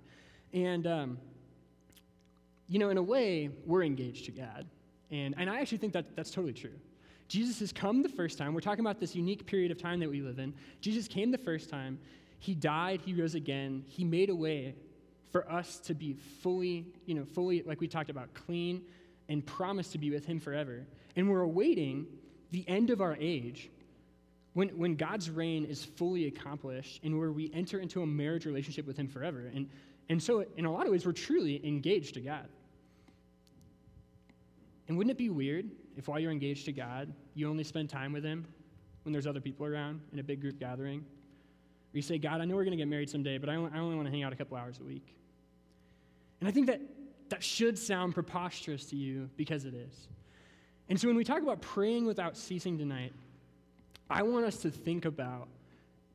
And, 0.53 0.87
um, 0.87 1.17
you 2.67 2.79
know, 2.79 2.89
in 2.89 2.97
a 2.97 3.03
way, 3.03 3.49
we're 3.65 3.83
engaged 3.83 4.25
to 4.25 4.31
God. 4.31 4.65
And, 5.11 5.35
and 5.37 5.49
I 5.49 5.59
actually 5.59 5.79
think 5.79 5.93
that 5.93 6.15
that's 6.15 6.31
totally 6.31 6.53
true. 6.53 6.75
Jesus 7.27 7.59
has 7.59 7.71
come 7.71 8.01
the 8.01 8.09
first 8.09 8.37
time. 8.37 8.53
We're 8.53 8.61
talking 8.61 8.83
about 8.83 8.99
this 8.99 9.15
unique 9.15 9.45
period 9.45 9.71
of 9.71 9.77
time 9.77 9.99
that 9.99 10.09
we 10.09 10.21
live 10.21 10.39
in. 10.39 10.53
Jesus 10.81 11.07
came 11.07 11.29
the 11.31 11.37
first 11.37 11.69
time. 11.69 11.99
He 12.39 12.55
died, 12.55 13.01
he 13.03 13.13
rose 13.13 13.35
again. 13.35 13.83
He 13.87 14.03
made 14.03 14.29
a 14.29 14.35
way 14.35 14.75
for 15.31 15.49
us 15.51 15.77
to 15.79 15.93
be 15.93 16.13
fully, 16.41 16.87
you 17.05 17.13
know, 17.13 17.25
fully, 17.25 17.61
like 17.63 17.79
we 17.81 17.87
talked 17.87 18.09
about, 18.09 18.33
clean 18.33 18.81
and 19.29 19.45
promised 19.45 19.93
to 19.93 19.97
be 19.97 20.11
with 20.11 20.25
him 20.25 20.39
forever. 20.39 20.85
And 21.15 21.29
we're 21.29 21.41
awaiting 21.41 22.07
the 22.51 22.67
end 22.67 22.89
of 22.89 22.99
our 22.99 23.15
age 23.19 23.69
when, 24.53 24.69
when 24.69 24.95
God's 24.95 25.29
reign 25.29 25.63
is 25.63 25.85
fully 25.85 26.25
accomplished 26.25 26.99
and 27.03 27.17
where 27.17 27.31
we 27.31 27.51
enter 27.53 27.79
into 27.79 28.01
a 28.01 28.05
marriage 28.07 28.45
relationship 28.45 28.85
with 28.85 28.97
him 28.97 29.07
forever. 29.07 29.49
And, 29.53 29.69
and 30.09 30.21
so, 30.21 30.43
in 30.57 30.65
a 30.65 30.71
lot 30.71 30.87
of 30.87 30.91
ways, 30.91 31.05
we're 31.05 31.11
truly 31.11 31.65
engaged 31.65 32.15
to 32.15 32.21
God. 32.21 32.47
And 34.87 34.97
wouldn't 34.97 35.11
it 35.11 35.17
be 35.17 35.29
weird 35.29 35.69
if 35.95 36.07
while 36.07 36.19
you're 36.19 36.31
engaged 36.31 36.65
to 36.65 36.71
God, 36.71 37.13
you 37.35 37.47
only 37.47 37.63
spend 37.63 37.89
time 37.89 38.11
with 38.11 38.23
Him 38.23 38.45
when 39.03 39.13
there's 39.13 39.27
other 39.27 39.39
people 39.39 39.67
around 39.67 40.01
in 40.11 40.17
a 40.17 40.23
big 40.23 40.41
group 40.41 40.59
gathering? 40.59 40.99
Or 40.99 41.97
you 41.97 42.01
say, 42.01 42.17
God, 42.17 42.41
I 42.41 42.45
know 42.45 42.55
we're 42.55 42.63
going 42.63 42.71
to 42.71 42.77
get 42.77 42.87
married 42.87 43.09
someday, 43.09 43.37
but 43.37 43.49
I 43.49 43.55
only, 43.55 43.71
I 43.71 43.77
only 43.77 43.95
want 43.95 44.07
to 44.07 44.11
hang 44.11 44.23
out 44.23 44.33
a 44.33 44.35
couple 44.35 44.57
hours 44.57 44.79
a 44.79 44.83
week. 44.83 45.15
And 46.39 46.49
I 46.49 46.51
think 46.51 46.67
that 46.67 46.81
that 47.29 47.43
should 47.43 47.77
sound 47.77 48.13
preposterous 48.13 48.85
to 48.85 48.95
you 48.95 49.29
because 49.37 49.65
it 49.65 49.73
is. 49.73 50.07
And 50.89 50.99
so 50.99 51.07
when 51.07 51.15
we 51.15 51.23
talk 51.23 51.41
about 51.41 51.61
praying 51.61 52.05
without 52.05 52.35
ceasing 52.35 52.77
tonight, 52.77 53.13
I 54.09 54.23
want 54.23 54.45
us 54.45 54.57
to 54.57 54.71
think 54.71 55.05
about, 55.05 55.47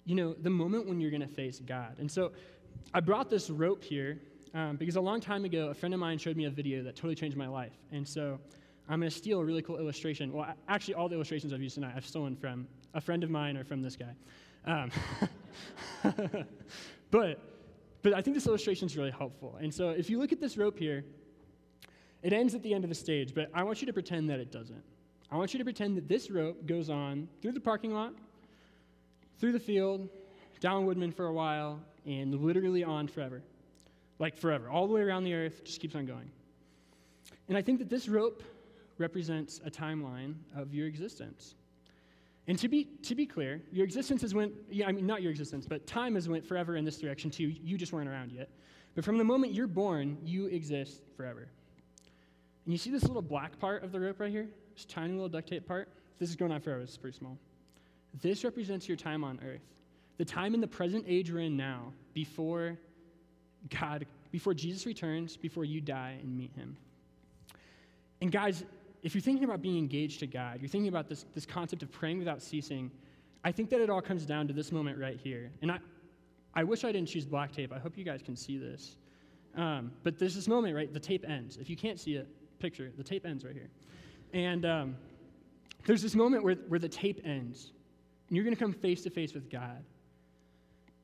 you 0.04 0.16
know, 0.16 0.34
the 0.34 0.50
moment 0.50 0.88
when 0.88 1.00
you're 1.00 1.10
going 1.10 1.20
to 1.20 1.28
face 1.28 1.60
God. 1.60 1.96
And 1.98 2.10
so 2.10 2.32
I 2.92 3.00
brought 3.00 3.30
this 3.30 3.50
rope 3.50 3.84
here 3.84 4.18
um, 4.52 4.76
because 4.76 4.96
a 4.96 5.00
long 5.00 5.20
time 5.20 5.44
ago, 5.44 5.68
a 5.68 5.74
friend 5.74 5.94
of 5.94 6.00
mine 6.00 6.18
showed 6.18 6.36
me 6.36 6.46
a 6.46 6.50
video 6.50 6.82
that 6.82 6.96
totally 6.96 7.14
changed 7.14 7.36
my 7.36 7.46
life. 7.48 7.72
And 7.92 8.06
so 8.06 8.40
I'm 8.88 9.00
going 9.00 9.10
to 9.10 9.16
steal 9.16 9.40
a 9.40 9.44
really 9.44 9.62
cool 9.62 9.78
illustration. 9.78 10.32
Well, 10.32 10.52
actually, 10.68 10.94
all 10.94 11.08
the 11.08 11.14
illustrations 11.14 11.52
I've 11.52 11.62
used 11.62 11.76
tonight 11.76 11.94
I've 11.96 12.06
stolen 12.06 12.36
from 12.36 12.66
a 12.94 13.00
friend 13.00 13.22
of 13.22 13.30
mine 13.30 13.56
or 13.56 13.64
from 13.64 13.80
this 13.80 13.96
guy. 13.96 14.14
Um, 14.66 14.90
but, 17.10 17.40
but 18.04 18.12
I 18.12 18.20
think 18.20 18.36
this 18.36 18.46
illustration 18.46 18.86
is 18.86 18.98
really 18.98 19.10
helpful. 19.10 19.56
And 19.60 19.72
so 19.72 19.88
if 19.88 20.10
you 20.10 20.18
look 20.20 20.30
at 20.30 20.38
this 20.38 20.58
rope 20.58 20.78
here, 20.78 21.04
it 22.22 22.34
ends 22.34 22.54
at 22.54 22.62
the 22.62 22.74
end 22.74 22.84
of 22.84 22.90
the 22.90 22.94
stage, 22.94 23.34
but 23.34 23.50
I 23.54 23.62
want 23.62 23.80
you 23.80 23.86
to 23.86 23.94
pretend 23.94 24.28
that 24.28 24.38
it 24.38 24.52
doesn't. 24.52 24.82
I 25.32 25.36
want 25.36 25.54
you 25.54 25.58
to 25.58 25.64
pretend 25.64 25.96
that 25.96 26.06
this 26.06 26.30
rope 26.30 26.66
goes 26.66 26.90
on 26.90 27.28
through 27.40 27.52
the 27.52 27.60
parking 27.60 27.94
lot, 27.94 28.12
through 29.38 29.52
the 29.52 29.58
field, 29.58 30.10
down 30.60 30.84
Woodman 30.84 31.12
for 31.12 31.26
a 31.26 31.32
while, 31.32 31.80
and 32.04 32.34
literally 32.42 32.84
on 32.84 33.08
forever. 33.08 33.42
Like 34.18 34.36
forever. 34.36 34.68
All 34.68 34.86
the 34.86 34.92
way 34.92 35.00
around 35.00 35.24
the 35.24 35.32
earth, 35.32 35.64
just 35.64 35.80
keeps 35.80 35.94
on 35.94 36.04
going. 36.04 36.30
And 37.48 37.56
I 37.56 37.62
think 37.62 37.78
that 37.78 37.88
this 37.88 38.06
rope 38.06 38.42
represents 38.98 39.62
a 39.64 39.70
timeline 39.70 40.34
of 40.54 40.74
your 40.74 40.86
existence. 40.86 41.54
And 42.46 42.58
to 42.58 42.68
be, 42.68 42.84
to 43.02 43.14
be 43.14 43.24
clear, 43.24 43.62
your 43.72 43.84
existence 43.84 44.20
has 44.20 44.34
went, 44.34 44.52
yeah, 44.70 44.86
I 44.86 44.92
mean, 44.92 45.06
not 45.06 45.22
your 45.22 45.30
existence, 45.30 45.66
but 45.66 45.86
time 45.86 46.14
has 46.14 46.28
went 46.28 46.44
forever 46.44 46.76
in 46.76 46.84
this 46.84 46.98
direction 46.98 47.30
too. 47.30 47.54
You 47.62 47.78
just 47.78 47.92
weren't 47.92 48.08
around 48.08 48.32
yet. 48.32 48.50
But 48.94 49.04
from 49.04 49.18
the 49.18 49.24
moment 49.24 49.54
you're 49.54 49.66
born, 49.66 50.18
you 50.22 50.46
exist 50.46 51.02
forever. 51.16 51.48
And 52.64 52.72
you 52.72 52.78
see 52.78 52.90
this 52.90 53.04
little 53.04 53.22
black 53.22 53.58
part 53.58 53.82
of 53.82 53.92
the 53.92 54.00
rope 54.00 54.20
right 54.20 54.30
here? 54.30 54.48
This 54.74 54.84
tiny 54.84 55.12
little 55.12 55.28
duct 55.28 55.48
tape 55.48 55.66
part? 55.66 55.88
This 56.18 56.28
is 56.28 56.36
going 56.36 56.52
on 56.52 56.60
forever. 56.60 56.82
It's 56.82 56.96
pretty 56.96 57.16
small. 57.16 57.38
This 58.20 58.44
represents 58.44 58.88
your 58.88 58.96
time 58.96 59.24
on 59.24 59.40
earth. 59.44 59.62
The 60.18 60.24
time 60.24 60.54
in 60.54 60.60
the 60.60 60.68
present 60.68 61.04
age 61.08 61.32
we're 61.32 61.40
in 61.40 61.56
now, 61.56 61.92
before 62.12 62.78
God, 63.80 64.06
before 64.30 64.54
Jesus 64.54 64.86
returns, 64.86 65.36
before 65.36 65.64
you 65.64 65.80
die 65.80 66.18
and 66.22 66.36
meet 66.36 66.52
him. 66.54 66.76
And 68.20 68.30
guys, 68.30 68.64
if 69.04 69.14
you're 69.14 69.22
thinking 69.22 69.44
about 69.44 69.60
being 69.60 69.76
engaged 69.76 70.18
to 70.20 70.26
God, 70.26 70.58
you're 70.60 70.68
thinking 70.68 70.88
about 70.88 71.08
this, 71.08 71.26
this 71.34 71.44
concept 71.44 71.82
of 71.82 71.92
praying 71.92 72.18
without 72.18 72.42
ceasing, 72.42 72.90
I 73.44 73.52
think 73.52 73.68
that 73.68 73.80
it 73.80 73.90
all 73.90 74.00
comes 74.00 74.24
down 74.24 74.48
to 74.48 74.54
this 74.54 74.72
moment 74.72 74.98
right 74.98 75.20
here. 75.22 75.50
And 75.60 75.70
I, 75.70 75.78
I 76.54 76.64
wish 76.64 76.84
I 76.84 76.90
didn't 76.90 77.08
choose 77.08 77.26
black 77.26 77.52
tape. 77.52 77.70
I 77.70 77.78
hope 77.78 77.98
you 77.98 78.04
guys 78.04 78.22
can 78.22 78.34
see 78.34 78.56
this. 78.56 78.96
Um, 79.56 79.92
but 80.02 80.18
there's 80.18 80.34
this 80.34 80.48
moment, 80.48 80.74
right? 80.74 80.92
The 80.92 80.98
tape 80.98 81.24
ends. 81.28 81.58
If 81.60 81.68
you 81.68 81.76
can't 81.76 82.00
see 82.00 82.14
it, 82.14 82.26
picture 82.58 82.90
the 82.96 83.04
tape 83.04 83.26
ends 83.26 83.44
right 83.44 83.54
here. 83.54 83.68
And 84.32 84.64
um, 84.64 84.96
there's 85.84 86.00
this 86.00 86.14
moment 86.14 86.42
where, 86.42 86.54
where 86.54 86.80
the 86.80 86.88
tape 86.88 87.20
ends, 87.24 87.72
and 88.28 88.36
you're 88.36 88.44
going 88.44 88.56
to 88.56 88.60
come 88.60 88.72
face 88.72 89.02
to 89.02 89.10
face 89.10 89.34
with 89.34 89.50
God. 89.50 89.84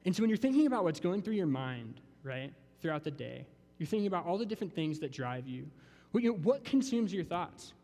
And 0.07 0.17
so 0.17 0.23
when 0.23 0.31
you're 0.31 0.39
thinking 0.39 0.67
about 0.67 0.85
what's 0.85 1.01
going 1.01 1.21
through 1.21 1.35
your 1.35 1.47
mind, 1.47 2.01
right, 2.25 2.51
throughout 2.81 3.05
the 3.05 3.11
day, 3.11 3.47
you're 3.79 3.87
thinking 3.87 4.07
about 4.07 4.25
all 4.25 4.39
the 4.39 4.47
different 4.47 4.75
things 4.75 4.99
that 5.01 5.13
drive 5.13 5.47
you. 5.47 5.67
What, 6.13 6.23
you 6.23 6.31
know, 6.31 6.39
what 6.39 6.65
consumes 6.65 7.13
your 7.13 7.25
thoughts? 7.25 7.75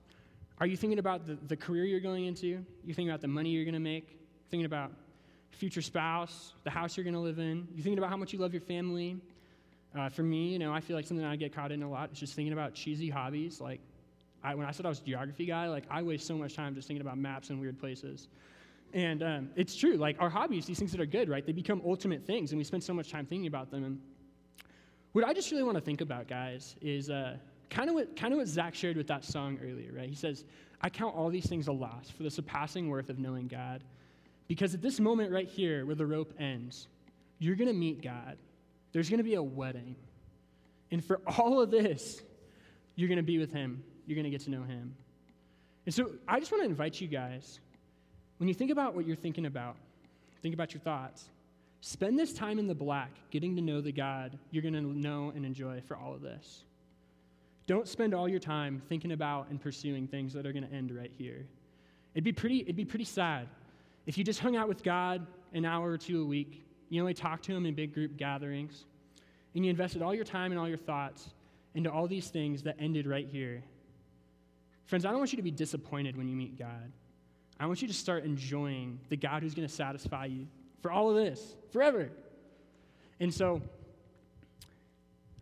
Are 0.59 0.67
you 0.67 0.77
thinking 0.77 0.99
about 0.99 1.27
the, 1.27 1.37
the 1.49 1.57
career 1.57 1.85
you're 1.85 2.01
going 2.01 2.25
into? 2.25 2.47
You're 2.47 2.65
thinking 2.95 3.11
about 3.11 3.21
the 3.21 3.29
money 3.29 3.51
you're 3.51 3.65
going 3.65 3.75
to 3.75 3.81
make? 3.81 4.19
Thinking 4.51 4.65
about 4.65 4.91
future 5.51 5.83
spouse, 5.83 6.55
the 6.65 6.71
house 6.71 6.97
you're 6.97 7.05
going 7.05 7.15
to 7.15 7.21
live 7.21 7.39
in? 7.39 7.69
You're 7.75 7.85
thinking 7.85 7.99
about 7.99 8.11
how 8.11 8.17
much 8.17 8.33
you 8.33 8.39
love 8.39 8.55
your 8.55 8.63
family? 8.63 9.19
Uh, 9.97 10.09
for 10.09 10.23
me, 10.23 10.49
you 10.49 10.59
know, 10.59 10.73
I 10.73 10.81
feel 10.81 10.97
like 10.97 11.07
something 11.07 11.25
I 11.25 11.37
get 11.37 11.55
caught 11.55 11.73
in 11.73 11.83
a 11.83 11.91
lot 11.91 12.11
is 12.13 12.19
just 12.19 12.35
thinking 12.35 12.53
about 12.53 12.75
cheesy 12.75 13.11
hobbies. 13.11 13.61
Like, 13.61 13.81
I, 14.43 14.55
when 14.55 14.67
I 14.67 14.71
said 14.71 14.87
I 14.87 14.89
was 14.89 15.01
a 15.01 15.05
geography 15.05 15.47
guy, 15.47 15.69
like, 15.69 15.85
I 15.91 16.03
waste 16.03 16.27
so 16.27 16.37
much 16.37 16.55
time 16.55 16.75
just 16.75 16.89
thinking 16.89 17.01
about 17.01 17.19
maps 17.19 17.51
and 17.51 17.61
weird 17.61 17.79
places. 17.79 18.29
And 18.93 19.23
um, 19.23 19.51
it's 19.57 19.77
true, 19.77 19.97
like, 19.97 20.17
our 20.21 20.31
hobbies, 20.31 20.65
these 20.65 20.79
things 20.79 20.93
that 20.93 21.01
are 21.01 21.07
good, 21.07 21.29
right, 21.29 21.45
they 21.45 21.53
become 21.53 21.83
ultimate 21.85 22.25
things, 22.27 22.53
and 22.53 22.59
we 22.59 22.65
spend 22.65 22.83
so 22.83 22.95
much 22.95 23.11
time 23.11 23.27
thinking 23.27 23.47
about 23.47 23.71
them. 23.71 23.85
And 23.85 24.01
what 25.13 25.25
I 25.25 25.35
just 25.35 25.51
really 25.51 25.65
want 25.65 25.77
to 25.77 25.83
think 25.83 26.01
about, 26.01 26.29
guys, 26.29 26.77
is 26.81 27.11
uh, 27.11 27.37
kind 27.71 27.89
of 27.89 27.95
what 27.95 28.17
kind 28.17 28.33
of 28.33 28.39
what 28.39 28.49
Zach 28.49 28.75
shared 28.75 28.97
with 28.97 29.09
that 29.09 29.25
song 29.25 29.59
earlier, 29.63 29.93
right? 29.93 30.09
He 30.09 30.15
says, 30.15 30.45
"I 30.81 30.89
count 30.89 31.15
all 31.15 31.31
these 31.31 31.47
things 31.47 31.69
a 31.69 31.73
loss 31.73 32.11
for 32.11 32.23
the 32.23 32.31
surpassing 32.31 32.89
worth 32.89 33.11
of 33.11 33.19
knowing 33.19 33.49
God, 33.49 33.83
because 34.49 34.75
at 34.75 34.83
this 34.83 35.01
moment 35.01 35.33
right 35.33 35.49
here, 35.49 35.87
where 35.87 35.95
the 35.95 36.07
rope 36.07 36.33
ends, 36.39 36.89
you're 37.39 37.57
going 37.57 37.69
to 37.69 37.75
meet 37.75 38.03
God. 38.03 38.39
There's 38.93 39.11
going 39.11 39.19
to 39.19 39.25
be 39.25 39.35
a 39.35 39.43
wedding, 39.43 39.97
and 40.91 41.05
for 41.05 41.21
all 41.39 41.61
of 41.61 41.71
this, 41.71 42.23
you're 42.95 43.09
going 43.09 43.17
to 43.17 43.23
be 43.23 43.39
with 43.39 43.53
Him. 43.53 43.83
You're 44.07 44.17
going 44.17 44.25
to 44.25 44.31
get 44.31 44.43
to 44.43 44.51
know 44.51 44.63
Him. 44.63 44.95
And 45.85 45.95
so, 45.95 46.11
I 46.27 46.41
just 46.41 46.51
want 46.51 46.63
to 46.65 46.69
invite 46.69 47.01
you 47.01 47.09
guys, 47.09 47.61
when 48.39 48.49
you 48.49 48.55
think 48.55 48.71
about 48.71 48.95
what 48.95 49.07
you're 49.07 49.17
thinking 49.17 49.47
about, 49.47 49.77
think 50.43 50.55
about 50.55 50.73
your 50.73 50.81
thoughts. 50.81 51.29
Spend 51.81 52.19
this 52.19 52.33
time 52.33 52.59
in 52.59 52.67
the 52.67 52.75
black 52.75 53.11
getting 53.31 53.55
to 53.57 53.63
know 53.63 53.81
the 53.81 53.93
God 53.93 54.39
you're 54.51 54.63
going 54.63 54.75
to 54.75 54.81
know 54.81 55.33
and 55.35 55.45
enjoy 55.45 55.81
for 55.87 55.97
all 55.97 56.15
of 56.15 56.23
this. 56.23 56.65
Don't 57.67 57.89
spend 57.89 58.15
all 58.15 58.29
your 58.29 58.39
time 58.39 58.81
thinking 58.89 59.13
about 59.13 59.49
and 59.51 59.61
pursuing 59.61 60.07
things 60.07 60.33
that 60.35 60.47
are 60.47 60.53
going 60.53 60.67
to 60.67 60.73
end 60.73 60.91
right 60.91 61.13
here. 61.19 61.47
It'd 62.15 62.25
be 62.25 62.33
pretty, 62.33 62.61
it'd 62.61 62.77
be 62.77 62.85
pretty 62.85 63.05
sad 63.05 63.49
if 64.07 64.17
you 64.17 64.25
just 64.25 64.39
hung 64.39 64.57
out 64.57 64.69
with 64.69 64.83
God 64.83 65.27
an 65.53 65.65
hour 65.65 65.91
or 65.91 65.99
two 65.99 66.23
a 66.23 66.25
week, 66.25 66.65
you 66.89 67.01
only 67.01 67.15
talked 67.15 67.45
to 67.47 67.55
Him 67.55 67.67
in 67.67 67.75
big 67.75 67.93
group 67.93 68.17
gatherings, 68.17 68.85
and 69.55 69.65
you 69.65 69.71
invested 69.71 70.01
all 70.01 70.15
your 70.15 70.25
time 70.25 70.53
and 70.53 70.61
all 70.61 70.69
your 70.69 70.79
thoughts 70.79 71.31
into 71.75 71.91
all 71.91 72.07
these 72.07 72.29
things 72.29 72.63
that 72.63 72.77
ended 72.79 73.07
right 73.07 73.29
here. 73.29 73.63
Friends, 74.85 75.05
I 75.05 75.11
don't 75.11 75.19
want 75.19 75.33
you 75.33 75.37
to 75.37 75.43
be 75.43 75.51
disappointed 75.51 76.17
when 76.17 76.29
you 76.29 76.37
meet 76.37 76.57
God. 76.57 76.93
I 77.59 77.67
want 77.67 77.83
you 77.83 77.89
to 77.89 77.95
start 77.95 78.25
enjoying 78.25 79.01
the 79.09 79.17
God 79.17 79.43
who's 79.43 79.55
going 79.55 79.67
to 79.67 79.75
satisfy 79.75 80.27
you 80.27 80.47
for 80.81 80.93
all 80.93 81.11
of 81.11 81.17
this, 81.17 81.57
forever. 81.73 82.11
And 83.19 83.35
so, 83.35 83.61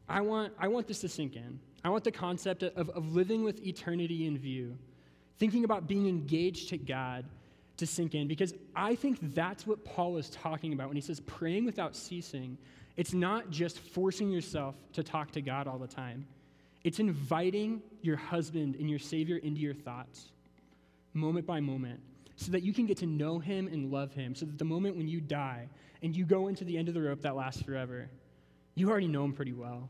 I 0.08 0.22
want, 0.22 0.54
I 0.58 0.68
want 0.68 0.87
this 0.87 1.00
to 1.00 1.08
sink 1.08 1.37
in. 1.37 1.58
I 1.84 1.90
want 1.90 2.04
the 2.04 2.12
concept 2.12 2.62
of, 2.62 2.88
of 2.90 3.14
living 3.14 3.44
with 3.44 3.64
eternity 3.64 4.26
in 4.26 4.38
view, 4.38 4.76
thinking 5.38 5.64
about 5.64 5.86
being 5.86 6.08
engaged 6.08 6.70
to 6.70 6.78
God, 6.78 7.26
to 7.76 7.86
sink 7.86 8.14
in 8.14 8.28
because 8.28 8.54
I 8.74 8.94
think 8.94 9.18
that's 9.34 9.66
what 9.66 9.84
Paul 9.84 10.16
is 10.16 10.30
talking 10.30 10.72
about 10.72 10.88
when 10.88 10.96
he 10.96 11.00
says 11.00 11.20
praying 11.20 11.64
without 11.64 11.96
ceasing. 11.96 12.56
It's 12.96 13.12
not 13.12 13.50
just 13.50 13.78
forcing 13.80 14.30
yourself 14.30 14.76
to 14.92 15.02
talk 15.02 15.32
to 15.32 15.40
God 15.40 15.66
all 15.66 15.78
the 15.78 15.88
time, 15.88 16.26
it's 16.84 17.00
inviting 17.00 17.82
your 18.02 18.16
husband 18.16 18.76
and 18.76 18.88
your 18.88 18.98
Savior 18.98 19.38
into 19.38 19.60
your 19.60 19.74
thoughts, 19.74 20.26
moment 21.14 21.46
by 21.46 21.58
moment, 21.58 22.00
so 22.36 22.52
that 22.52 22.62
you 22.62 22.72
can 22.72 22.86
get 22.86 22.98
to 22.98 23.06
know 23.06 23.38
him 23.38 23.68
and 23.68 23.90
love 23.90 24.12
him, 24.12 24.34
so 24.34 24.46
that 24.46 24.58
the 24.58 24.64
moment 24.64 24.96
when 24.96 25.08
you 25.08 25.20
die 25.20 25.68
and 26.02 26.14
you 26.14 26.24
go 26.24 26.48
into 26.48 26.64
the 26.64 26.76
end 26.76 26.88
of 26.88 26.94
the 26.94 27.00
rope 27.00 27.22
that 27.22 27.34
lasts 27.34 27.62
forever, 27.62 28.08
you 28.74 28.90
already 28.90 29.08
know 29.08 29.24
him 29.24 29.32
pretty 29.32 29.52
well. 29.52 29.88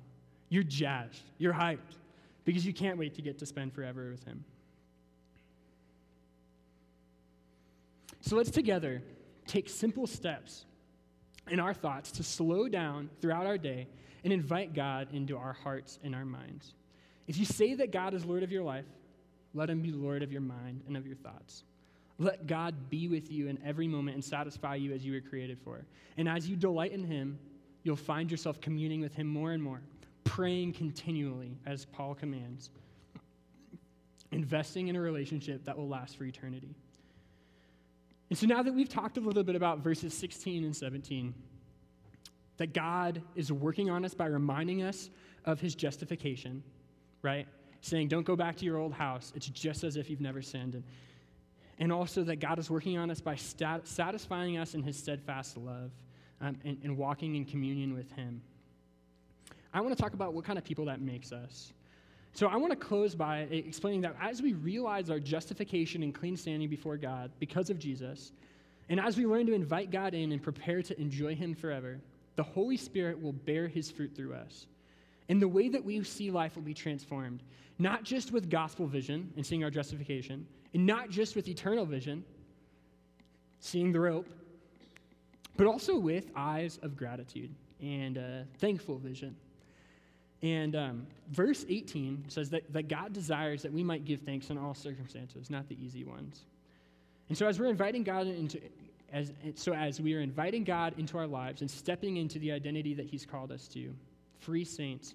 You're 0.48 0.62
jazzed, 0.62 1.22
you're 1.38 1.54
hyped, 1.54 1.78
because 2.44 2.64
you 2.64 2.72
can't 2.72 2.98
wait 2.98 3.14
to 3.14 3.22
get 3.22 3.38
to 3.38 3.46
spend 3.46 3.72
forever 3.72 4.10
with 4.10 4.24
him. 4.24 4.44
So 8.20 8.36
let's 8.36 8.50
together 8.50 9.02
take 9.46 9.68
simple 9.68 10.06
steps 10.06 10.64
in 11.50 11.60
our 11.60 11.74
thoughts 11.74 12.10
to 12.12 12.22
slow 12.22 12.68
down 12.68 13.10
throughout 13.20 13.46
our 13.46 13.58
day 13.58 13.86
and 14.22 14.32
invite 14.32 14.74
God 14.74 15.08
into 15.12 15.36
our 15.36 15.52
hearts 15.52 15.98
and 16.02 16.14
our 16.14 16.24
minds. 16.24 16.74
If 17.26 17.36
you 17.36 17.44
say 17.44 17.74
that 17.74 17.90
God 17.90 18.14
is 18.14 18.24
Lord 18.24 18.42
of 18.42 18.50
your 18.50 18.62
life, 18.62 18.86
let 19.52 19.68
him 19.68 19.82
be 19.82 19.92
Lord 19.92 20.22
of 20.22 20.32
your 20.32 20.40
mind 20.40 20.82
and 20.86 20.96
of 20.96 21.06
your 21.06 21.16
thoughts. 21.16 21.64
Let 22.18 22.46
God 22.46 22.74
be 22.90 23.08
with 23.08 23.30
you 23.30 23.48
in 23.48 23.58
every 23.64 23.88
moment 23.88 24.14
and 24.14 24.24
satisfy 24.24 24.76
you 24.76 24.92
as 24.92 25.04
you 25.04 25.12
were 25.12 25.20
created 25.20 25.58
for. 25.62 25.84
And 26.16 26.28
as 26.28 26.48
you 26.48 26.56
delight 26.56 26.92
in 26.92 27.04
him, 27.04 27.38
you'll 27.82 27.96
find 27.96 28.30
yourself 28.30 28.60
communing 28.60 29.00
with 29.00 29.14
him 29.14 29.26
more 29.26 29.52
and 29.52 29.62
more, 29.62 29.80
praying 30.24 30.72
continually, 30.72 31.58
as 31.66 31.84
Paul 31.84 32.14
commands, 32.14 32.70
investing 34.32 34.88
in 34.88 34.96
a 34.96 35.00
relationship 35.00 35.64
that 35.64 35.76
will 35.76 35.88
last 35.88 36.16
for 36.16 36.24
eternity. 36.24 36.74
And 38.30 38.38
so 38.38 38.46
now 38.46 38.62
that 38.62 38.74
we've 38.74 38.88
talked 38.88 39.16
a 39.16 39.20
little 39.20 39.44
bit 39.44 39.54
about 39.54 39.80
verses 39.80 40.14
16 40.14 40.64
and 40.64 40.74
17, 40.74 41.34
that 42.56 42.72
God 42.72 43.22
is 43.34 43.52
working 43.52 43.90
on 43.90 44.04
us 44.04 44.14
by 44.14 44.26
reminding 44.26 44.82
us 44.82 45.10
of 45.44 45.60
his 45.60 45.74
justification, 45.74 46.62
right? 47.22 47.46
Saying, 47.80 48.08
don't 48.08 48.24
go 48.24 48.36
back 48.36 48.56
to 48.56 48.64
your 48.64 48.78
old 48.78 48.92
house. 48.92 49.32
It's 49.34 49.46
just 49.46 49.84
as 49.84 49.96
if 49.96 50.08
you've 50.08 50.20
never 50.20 50.40
sinned. 50.40 50.74
And, 50.74 50.84
and 51.78 51.92
also 51.92 52.22
that 52.24 52.36
God 52.36 52.58
is 52.58 52.70
working 52.70 52.96
on 52.96 53.10
us 53.10 53.20
by 53.20 53.34
stat- 53.34 53.86
satisfying 53.86 54.56
us 54.56 54.74
in 54.74 54.82
his 54.82 54.96
steadfast 54.96 55.56
love 55.56 55.90
um, 56.40 56.56
and, 56.64 56.78
and 56.82 56.96
walking 56.96 57.34
in 57.36 57.44
communion 57.44 57.94
with 57.94 58.10
him. 58.12 58.40
I 59.74 59.80
want 59.80 59.94
to 59.94 60.00
talk 60.00 60.14
about 60.14 60.32
what 60.32 60.44
kind 60.44 60.56
of 60.56 60.64
people 60.64 60.84
that 60.84 61.00
makes 61.00 61.32
us. 61.32 61.72
So 62.32 62.46
I 62.46 62.56
want 62.56 62.70
to 62.72 62.76
close 62.76 63.14
by 63.14 63.40
explaining 63.50 64.00
that 64.02 64.16
as 64.20 64.40
we 64.40 64.52
realize 64.52 65.10
our 65.10 65.18
justification 65.18 66.04
and 66.04 66.14
clean 66.14 66.36
standing 66.36 66.68
before 66.68 66.96
God 66.96 67.32
because 67.40 67.70
of 67.70 67.78
Jesus, 67.78 68.32
and 68.88 69.00
as 69.00 69.16
we 69.16 69.26
learn 69.26 69.46
to 69.46 69.52
invite 69.52 69.90
God 69.90 70.14
in 70.14 70.30
and 70.32 70.40
prepare 70.40 70.80
to 70.82 71.00
enjoy 71.00 71.34
Him 71.34 71.54
forever, 71.54 72.00
the 72.36 72.42
Holy 72.42 72.76
Spirit 72.76 73.20
will 73.20 73.32
bear 73.32 73.66
His 73.66 73.90
fruit 73.90 74.14
through 74.14 74.34
us. 74.34 74.66
And 75.28 75.42
the 75.42 75.48
way 75.48 75.68
that 75.68 75.84
we 75.84 76.02
see 76.04 76.30
life 76.30 76.54
will 76.54 76.62
be 76.62 76.74
transformed, 76.74 77.42
not 77.78 78.04
just 78.04 78.30
with 78.30 78.50
gospel 78.50 78.86
vision 78.86 79.32
and 79.36 79.44
seeing 79.44 79.64
our 79.64 79.70
justification, 79.70 80.46
and 80.72 80.86
not 80.86 81.10
just 81.10 81.34
with 81.34 81.48
eternal 81.48 81.86
vision, 81.86 82.24
seeing 83.58 83.90
the 83.90 84.00
rope, 84.00 84.28
but 85.56 85.66
also 85.66 85.96
with 85.96 86.30
eyes 86.36 86.78
of 86.82 86.96
gratitude 86.96 87.54
and 87.80 88.18
uh, 88.18 88.42
thankful 88.58 88.98
vision. 88.98 89.34
And 90.44 90.76
um, 90.76 91.06
verse 91.32 91.64
18 91.70 92.26
says 92.28 92.50
that, 92.50 92.70
that 92.70 92.86
God 92.86 93.14
desires 93.14 93.62
that 93.62 93.72
we 93.72 93.82
might 93.82 94.04
give 94.04 94.20
thanks 94.20 94.50
in 94.50 94.58
all 94.58 94.74
circumstances, 94.74 95.48
not 95.48 95.66
the 95.70 95.76
easy 95.82 96.04
ones. 96.04 96.44
And 97.30 97.38
so 97.38 97.46
as 97.46 97.58
we're 97.58 97.70
inviting 97.70 98.04
God 98.04 98.26
into, 98.26 98.60
as, 99.10 99.32
so 99.54 99.72
as 99.72 100.02
we 100.02 100.14
are 100.14 100.20
inviting 100.20 100.62
God 100.62 100.98
into 100.98 101.16
our 101.16 101.26
lives 101.26 101.62
and 101.62 101.70
stepping 101.70 102.18
into 102.18 102.38
the 102.38 102.52
identity 102.52 102.92
that 102.92 103.06
he's 103.06 103.24
called 103.24 103.52
us 103.52 103.66
to, 103.68 103.94
free 104.38 104.66
saints, 104.66 105.14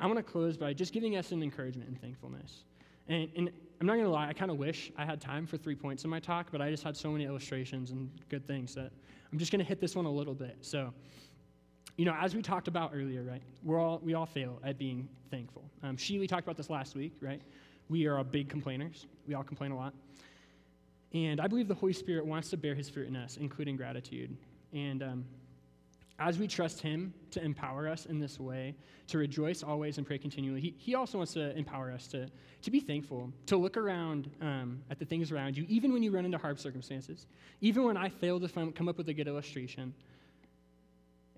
I 0.00 0.06
want 0.06 0.16
to 0.16 0.22
close 0.22 0.56
by 0.56 0.72
just 0.72 0.94
giving 0.94 1.18
us 1.18 1.32
an 1.32 1.42
encouragement 1.42 1.90
and 1.90 2.00
thankfulness. 2.00 2.64
And, 3.08 3.28
and 3.36 3.50
I'm 3.78 3.86
not 3.86 3.94
going 3.94 4.06
to 4.06 4.10
lie, 4.10 4.28
I 4.28 4.32
kind 4.32 4.50
of 4.50 4.56
wish 4.56 4.90
I 4.96 5.04
had 5.04 5.20
time 5.20 5.46
for 5.46 5.58
three 5.58 5.74
points 5.74 6.04
in 6.04 6.08
my 6.08 6.18
talk, 6.18 6.46
but 6.50 6.62
I 6.62 6.70
just 6.70 6.82
had 6.82 6.96
so 6.96 7.10
many 7.10 7.26
illustrations 7.26 7.90
and 7.90 8.10
good 8.30 8.46
things 8.46 8.74
that 8.76 8.90
I'm 9.30 9.38
just 9.38 9.52
going 9.52 9.58
to 9.58 9.68
hit 9.68 9.82
this 9.82 9.94
one 9.94 10.06
a 10.06 10.10
little 10.10 10.34
bit. 10.34 10.56
So 10.62 10.94
you 11.96 12.04
know, 12.04 12.16
as 12.20 12.34
we 12.34 12.42
talked 12.42 12.68
about 12.68 12.92
earlier, 12.94 13.22
right, 13.22 13.42
we're 13.62 13.78
all, 13.78 14.00
we 14.02 14.14
all 14.14 14.26
fail 14.26 14.58
at 14.64 14.78
being 14.78 15.08
thankful. 15.30 15.64
Um, 15.82 15.96
Sheely 15.96 16.28
talked 16.28 16.44
about 16.44 16.56
this 16.56 16.70
last 16.70 16.94
week, 16.94 17.12
right? 17.20 17.42
We 17.88 18.06
are 18.06 18.22
big 18.24 18.48
complainers. 18.48 19.06
We 19.26 19.34
all 19.34 19.42
complain 19.42 19.72
a 19.72 19.76
lot. 19.76 19.94
And 21.12 21.40
I 21.40 21.46
believe 21.46 21.68
the 21.68 21.74
Holy 21.74 21.92
Spirit 21.92 22.24
wants 22.24 22.48
to 22.50 22.56
bear 22.56 22.74
his 22.74 22.88
fruit 22.88 23.08
in 23.08 23.16
us, 23.16 23.36
including 23.36 23.76
gratitude. 23.76 24.34
And 24.72 25.02
um, 25.02 25.24
as 26.18 26.38
we 26.38 26.46
trust 26.46 26.80
him 26.80 27.12
to 27.32 27.44
empower 27.44 27.88
us 27.88 28.06
in 28.06 28.18
this 28.18 28.40
way, 28.40 28.74
to 29.08 29.18
rejoice 29.18 29.62
always 29.62 29.98
and 29.98 30.06
pray 30.06 30.16
continually, 30.16 30.60
he, 30.60 30.74
he 30.78 30.94
also 30.94 31.18
wants 31.18 31.34
to 31.34 31.54
empower 31.56 31.90
us 31.90 32.06
to, 32.08 32.28
to 32.62 32.70
be 32.70 32.80
thankful, 32.80 33.30
to 33.46 33.58
look 33.58 33.76
around 33.76 34.30
um, 34.40 34.80
at 34.90 34.98
the 34.98 35.04
things 35.04 35.32
around 35.32 35.56
you, 35.56 35.66
even 35.68 35.92
when 35.92 36.02
you 36.02 36.10
run 36.10 36.24
into 36.24 36.38
hard 36.38 36.58
circumstances, 36.58 37.26
even 37.60 37.84
when 37.84 37.98
I 37.98 38.08
fail 38.08 38.40
to 38.40 38.48
come 38.48 38.88
up 38.88 38.96
with 38.96 39.08
a 39.10 39.14
good 39.14 39.28
illustration 39.28 39.92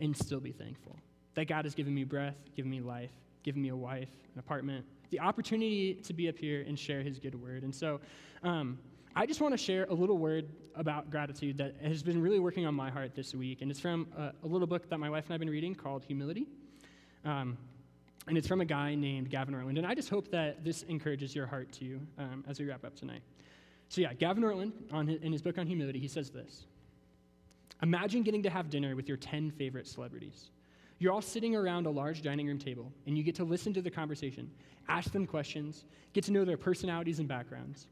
and 0.00 0.16
still 0.16 0.40
be 0.40 0.52
thankful. 0.52 0.96
That 1.34 1.46
God 1.46 1.64
has 1.64 1.74
given 1.74 1.94
me 1.94 2.04
breath, 2.04 2.36
given 2.56 2.70
me 2.70 2.80
life, 2.80 3.10
given 3.42 3.62
me 3.62 3.68
a 3.68 3.76
wife, 3.76 4.08
an 4.32 4.38
apartment, 4.38 4.84
the 5.10 5.20
opportunity 5.20 5.94
to 5.94 6.12
be 6.12 6.28
up 6.28 6.36
here 6.36 6.64
and 6.66 6.78
share 6.78 7.02
his 7.02 7.18
good 7.18 7.34
word. 7.34 7.62
And 7.62 7.74
so 7.74 8.00
um, 8.42 8.78
I 9.16 9.26
just 9.26 9.40
want 9.40 9.52
to 9.52 9.58
share 9.58 9.84
a 9.84 9.94
little 9.94 10.18
word 10.18 10.48
about 10.74 11.10
gratitude 11.10 11.58
that 11.58 11.76
has 11.82 12.02
been 12.02 12.20
really 12.20 12.40
working 12.40 12.66
on 12.66 12.74
my 12.74 12.90
heart 12.90 13.14
this 13.14 13.34
week. 13.34 13.62
And 13.62 13.70
it's 13.70 13.80
from 13.80 14.08
a, 14.16 14.32
a 14.42 14.46
little 14.46 14.66
book 14.66 14.88
that 14.90 14.98
my 14.98 15.08
wife 15.08 15.24
and 15.26 15.32
I 15.32 15.34
have 15.34 15.40
been 15.40 15.50
reading 15.50 15.74
called 15.74 16.04
Humility. 16.04 16.48
Um, 17.24 17.56
and 18.26 18.38
it's 18.38 18.48
from 18.48 18.60
a 18.60 18.64
guy 18.64 18.94
named 18.94 19.30
Gavin 19.30 19.54
Ortlund. 19.54 19.78
And 19.78 19.86
I 19.86 19.94
just 19.94 20.08
hope 20.08 20.30
that 20.30 20.64
this 20.64 20.82
encourages 20.84 21.34
your 21.34 21.46
heart 21.46 21.70
too 21.72 22.00
um, 22.18 22.44
as 22.48 22.58
we 22.58 22.66
wrap 22.66 22.84
up 22.84 22.96
tonight. 22.96 23.22
So, 23.88 24.00
yeah, 24.00 24.14
Gavin 24.14 24.42
Ortlund, 24.42 24.72
on 24.90 25.06
his, 25.06 25.20
in 25.20 25.30
his 25.30 25.42
book 25.42 25.58
on 25.58 25.66
humility, 25.66 26.00
he 26.00 26.08
says 26.08 26.30
this 26.30 26.64
Imagine 27.82 28.22
getting 28.22 28.42
to 28.42 28.50
have 28.50 28.70
dinner 28.70 28.96
with 28.96 29.08
your 29.08 29.16
10 29.16 29.50
favorite 29.50 29.86
celebrities. 29.86 30.50
You're 30.98 31.12
all 31.12 31.22
sitting 31.22 31.56
around 31.56 31.86
a 31.86 31.90
large 31.90 32.22
dining 32.22 32.46
room 32.46 32.58
table, 32.58 32.92
and 33.06 33.16
you 33.18 33.24
get 33.24 33.34
to 33.36 33.44
listen 33.44 33.74
to 33.74 33.82
the 33.82 33.90
conversation, 33.90 34.50
ask 34.88 35.12
them 35.12 35.26
questions, 35.26 35.84
get 36.12 36.24
to 36.24 36.32
know 36.32 36.44
their 36.44 36.56
personalities 36.56 37.18
and 37.18 37.28
backgrounds. 37.28 37.88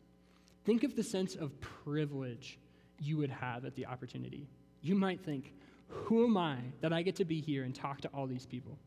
Think 0.64 0.84
of 0.84 0.94
the 0.94 1.02
sense 1.02 1.34
of 1.34 1.60
privilege 1.60 2.58
you 3.00 3.16
would 3.18 3.30
have 3.30 3.64
at 3.64 3.74
the 3.74 3.86
opportunity. 3.86 4.46
You 4.80 4.94
might 4.94 5.20
think, 5.20 5.52
Who 5.88 6.24
am 6.24 6.36
I 6.36 6.58
that 6.80 6.92
I 6.92 7.02
get 7.02 7.16
to 7.16 7.24
be 7.24 7.40
here 7.40 7.64
and 7.64 7.74
talk 7.74 8.00
to 8.02 8.08
all 8.14 8.26
these 8.26 8.46
people? 8.46 8.78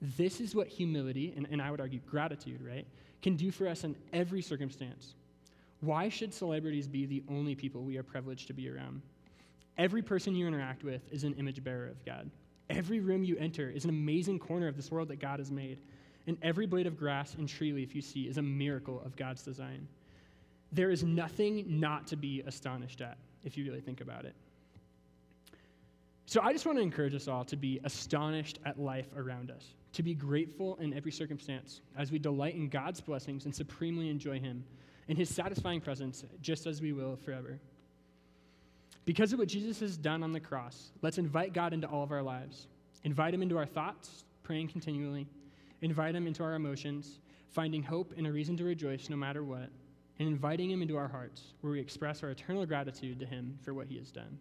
This 0.00 0.40
is 0.40 0.54
what 0.54 0.68
humility, 0.68 1.34
and, 1.36 1.46
and 1.50 1.60
I 1.60 1.72
would 1.72 1.80
argue 1.80 2.00
gratitude, 2.08 2.60
right, 2.64 2.86
can 3.20 3.34
do 3.34 3.50
for 3.50 3.66
us 3.66 3.82
in 3.82 3.96
every 4.12 4.40
circumstance. 4.40 5.14
Why 5.80 6.08
should 6.08 6.32
celebrities 6.32 6.86
be 6.86 7.04
the 7.06 7.22
only 7.28 7.54
people 7.54 7.82
we 7.82 7.96
are 7.98 8.02
privileged 8.02 8.46
to 8.46 8.52
be 8.52 8.70
around? 8.70 9.02
Every 9.78 10.02
person 10.02 10.34
you 10.34 10.46
interact 10.46 10.82
with 10.82 11.00
is 11.12 11.24
an 11.24 11.34
image 11.34 11.62
bearer 11.62 11.86
of 11.86 12.04
God. 12.04 12.28
Every 12.68 13.00
room 13.00 13.22
you 13.22 13.36
enter 13.38 13.70
is 13.70 13.84
an 13.84 13.90
amazing 13.90 14.40
corner 14.40 14.66
of 14.66 14.76
this 14.76 14.90
world 14.90 15.08
that 15.08 15.20
God 15.20 15.38
has 15.38 15.50
made. 15.50 15.78
And 16.26 16.36
every 16.42 16.66
blade 16.66 16.86
of 16.86 16.98
grass 16.98 17.34
and 17.34 17.48
tree 17.48 17.72
leaf 17.72 17.94
you 17.94 18.02
see 18.02 18.24
is 18.24 18.36
a 18.36 18.42
miracle 18.42 19.00
of 19.04 19.16
God's 19.16 19.42
design. 19.42 19.86
There 20.72 20.90
is 20.90 21.02
nothing 21.02 21.64
not 21.66 22.06
to 22.08 22.16
be 22.16 22.42
astonished 22.44 23.00
at, 23.00 23.16
if 23.44 23.56
you 23.56 23.64
really 23.64 23.80
think 23.80 24.02
about 24.02 24.26
it. 24.26 24.34
So 26.26 26.42
I 26.42 26.52
just 26.52 26.66
want 26.66 26.76
to 26.76 26.82
encourage 26.82 27.14
us 27.14 27.26
all 27.26 27.44
to 27.46 27.56
be 27.56 27.80
astonished 27.84 28.58
at 28.66 28.78
life 28.78 29.06
around 29.16 29.50
us, 29.50 29.64
to 29.94 30.02
be 30.02 30.12
grateful 30.12 30.76
in 30.76 30.92
every 30.92 31.12
circumstance 31.12 31.80
as 31.96 32.12
we 32.12 32.18
delight 32.18 32.54
in 32.54 32.68
God's 32.68 33.00
blessings 33.00 33.46
and 33.46 33.54
supremely 33.54 34.10
enjoy 34.10 34.38
Him 34.38 34.62
and 35.08 35.16
His 35.16 35.34
satisfying 35.34 35.80
presence, 35.80 36.24
just 36.42 36.66
as 36.66 36.82
we 36.82 36.92
will 36.92 37.16
forever. 37.16 37.58
Because 39.04 39.32
of 39.32 39.38
what 39.38 39.48
Jesus 39.48 39.80
has 39.80 39.96
done 39.96 40.22
on 40.22 40.32
the 40.32 40.40
cross, 40.40 40.90
let's 41.02 41.18
invite 41.18 41.52
God 41.52 41.72
into 41.72 41.86
all 41.86 42.02
of 42.02 42.12
our 42.12 42.22
lives. 42.22 42.68
Invite 43.04 43.32
Him 43.32 43.42
into 43.42 43.56
our 43.56 43.66
thoughts, 43.66 44.24
praying 44.42 44.68
continually. 44.68 45.26
Invite 45.80 46.14
Him 46.14 46.26
into 46.26 46.42
our 46.42 46.54
emotions, 46.54 47.20
finding 47.48 47.82
hope 47.82 48.12
and 48.16 48.26
a 48.26 48.32
reason 48.32 48.56
to 48.58 48.64
rejoice 48.64 49.08
no 49.08 49.16
matter 49.16 49.44
what. 49.44 49.70
And 50.18 50.28
inviting 50.28 50.70
Him 50.70 50.82
into 50.82 50.96
our 50.96 51.08
hearts, 51.08 51.54
where 51.60 51.72
we 51.72 51.80
express 51.80 52.22
our 52.22 52.30
eternal 52.30 52.66
gratitude 52.66 53.18
to 53.20 53.26
Him 53.26 53.58
for 53.62 53.72
what 53.72 53.86
He 53.86 53.96
has 53.98 54.10
done. 54.10 54.38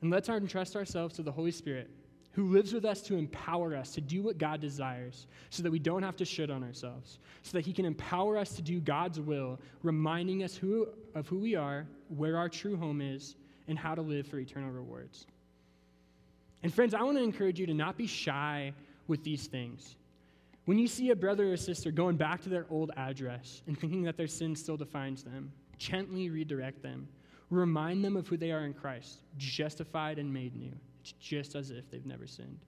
And 0.00 0.10
let's 0.10 0.28
entrust 0.28 0.74
ourselves 0.74 1.14
to 1.16 1.22
the 1.22 1.30
Holy 1.30 1.52
Spirit 1.52 1.90
who 2.32 2.48
lives 2.48 2.72
with 2.72 2.84
us 2.84 3.02
to 3.02 3.16
empower 3.16 3.76
us 3.76 3.92
to 3.94 4.00
do 4.00 4.22
what 4.22 4.38
God 4.38 4.60
desires 4.60 5.26
so 5.50 5.62
that 5.62 5.70
we 5.70 5.78
don't 5.78 6.02
have 6.02 6.16
to 6.16 6.24
shit 6.24 6.50
on 6.50 6.62
ourselves, 6.64 7.18
so 7.42 7.52
that 7.52 7.64
He 7.64 7.72
can 7.72 7.84
empower 7.84 8.38
us 8.38 8.54
to 8.56 8.62
do 8.62 8.80
God's 8.80 9.20
will, 9.20 9.60
reminding 9.82 10.42
us 10.42 10.56
who, 10.56 10.88
of 11.14 11.28
who 11.28 11.38
we 11.38 11.54
are, 11.54 11.86
where 12.08 12.36
our 12.36 12.48
true 12.48 12.76
home 12.76 13.00
is, 13.00 13.36
and 13.68 13.78
how 13.78 13.94
to 13.94 14.02
live 14.02 14.26
for 14.26 14.38
eternal 14.38 14.70
rewards. 14.70 15.26
And 16.62 16.72
friends, 16.72 16.94
I 16.94 17.02
want 17.02 17.18
to 17.18 17.22
encourage 17.22 17.58
you 17.58 17.66
to 17.66 17.74
not 17.74 17.96
be 17.96 18.06
shy 18.06 18.72
with 19.08 19.22
these 19.24 19.46
things. 19.46 19.96
When 20.64 20.78
you 20.78 20.86
see 20.86 21.10
a 21.10 21.16
brother 21.16 21.52
or 21.52 21.56
sister 21.56 21.90
going 21.90 22.16
back 22.16 22.40
to 22.42 22.48
their 22.48 22.66
old 22.70 22.92
address 22.96 23.62
and 23.66 23.78
thinking 23.78 24.02
that 24.04 24.16
their 24.16 24.28
sin 24.28 24.54
still 24.54 24.76
defines 24.76 25.24
them, 25.24 25.52
Gently 25.82 26.30
redirect 26.30 26.80
them. 26.80 27.08
Remind 27.50 28.04
them 28.04 28.16
of 28.16 28.28
who 28.28 28.36
they 28.36 28.52
are 28.52 28.64
in 28.64 28.72
Christ, 28.72 29.18
justified 29.36 30.20
and 30.20 30.32
made 30.32 30.54
new. 30.54 30.72
Just 31.20 31.54
as 31.54 31.70
if 31.70 31.90
they've 31.90 32.06
never 32.06 32.26
sinned. 32.26 32.58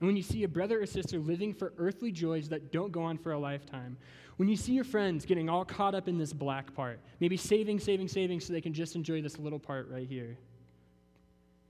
And 0.00 0.06
when 0.06 0.16
you 0.16 0.22
see 0.22 0.44
a 0.44 0.48
brother 0.48 0.80
or 0.80 0.86
sister 0.86 1.18
living 1.18 1.52
for 1.52 1.72
earthly 1.76 2.10
joys 2.10 2.48
that 2.48 2.72
don't 2.72 2.90
go 2.90 3.02
on 3.02 3.18
for 3.18 3.32
a 3.32 3.38
lifetime, 3.38 3.96
when 4.38 4.48
you 4.48 4.56
see 4.56 4.72
your 4.72 4.84
friends 4.84 5.26
getting 5.26 5.50
all 5.50 5.64
caught 5.64 5.94
up 5.94 6.08
in 6.08 6.16
this 6.16 6.32
black 6.32 6.74
part, 6.74 6.98
maybe 7.20 7.36
saving, 7.36 7.78
saving, 7.78 8.08
saving 8.08 8.40
so 8.40 8.54
they 8.54 8.62
can 8.62 8.72
just 8.72 8.96
enjoy 8.96 9.20
this 9.20 9.38
little 9.38 9.58
part 9.58 9.90
right 9.90 10.08
here, 10.08 10.38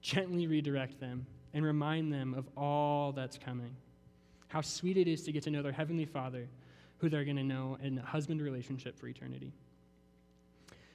gently 0.00 0.46
redirect 0.46 1.00
them 1.00 1.26
and 1.52 1.64
remind 1.64 2.12
them 2.12 2.32
of 2.34 2.48
all 2.56 3.10
that's 3.10 3.36
coming. 3.36 3.74
How 4.46 4.60
sweet 4.60 4.96
it 4.96 5.08
is 5.08 5.24
to 5.24 5.32
get 5.32 5.42
to 5.44 5.50
know 5.50 5.62
their 5.62 5.72
Heavenly 5.72 6.04
Father, 6.04 6.46
who 6.98 7.08
they're 7.08 7.24
going 7.24 7.36
to 7.36 7.44
know 7.44 7.76
in 7.82 7.98
a 7.98 8.02
husband 8.02 8.40
relationship 8.40 8.96
for 8.96 9.08
eternity. 9.08 9.52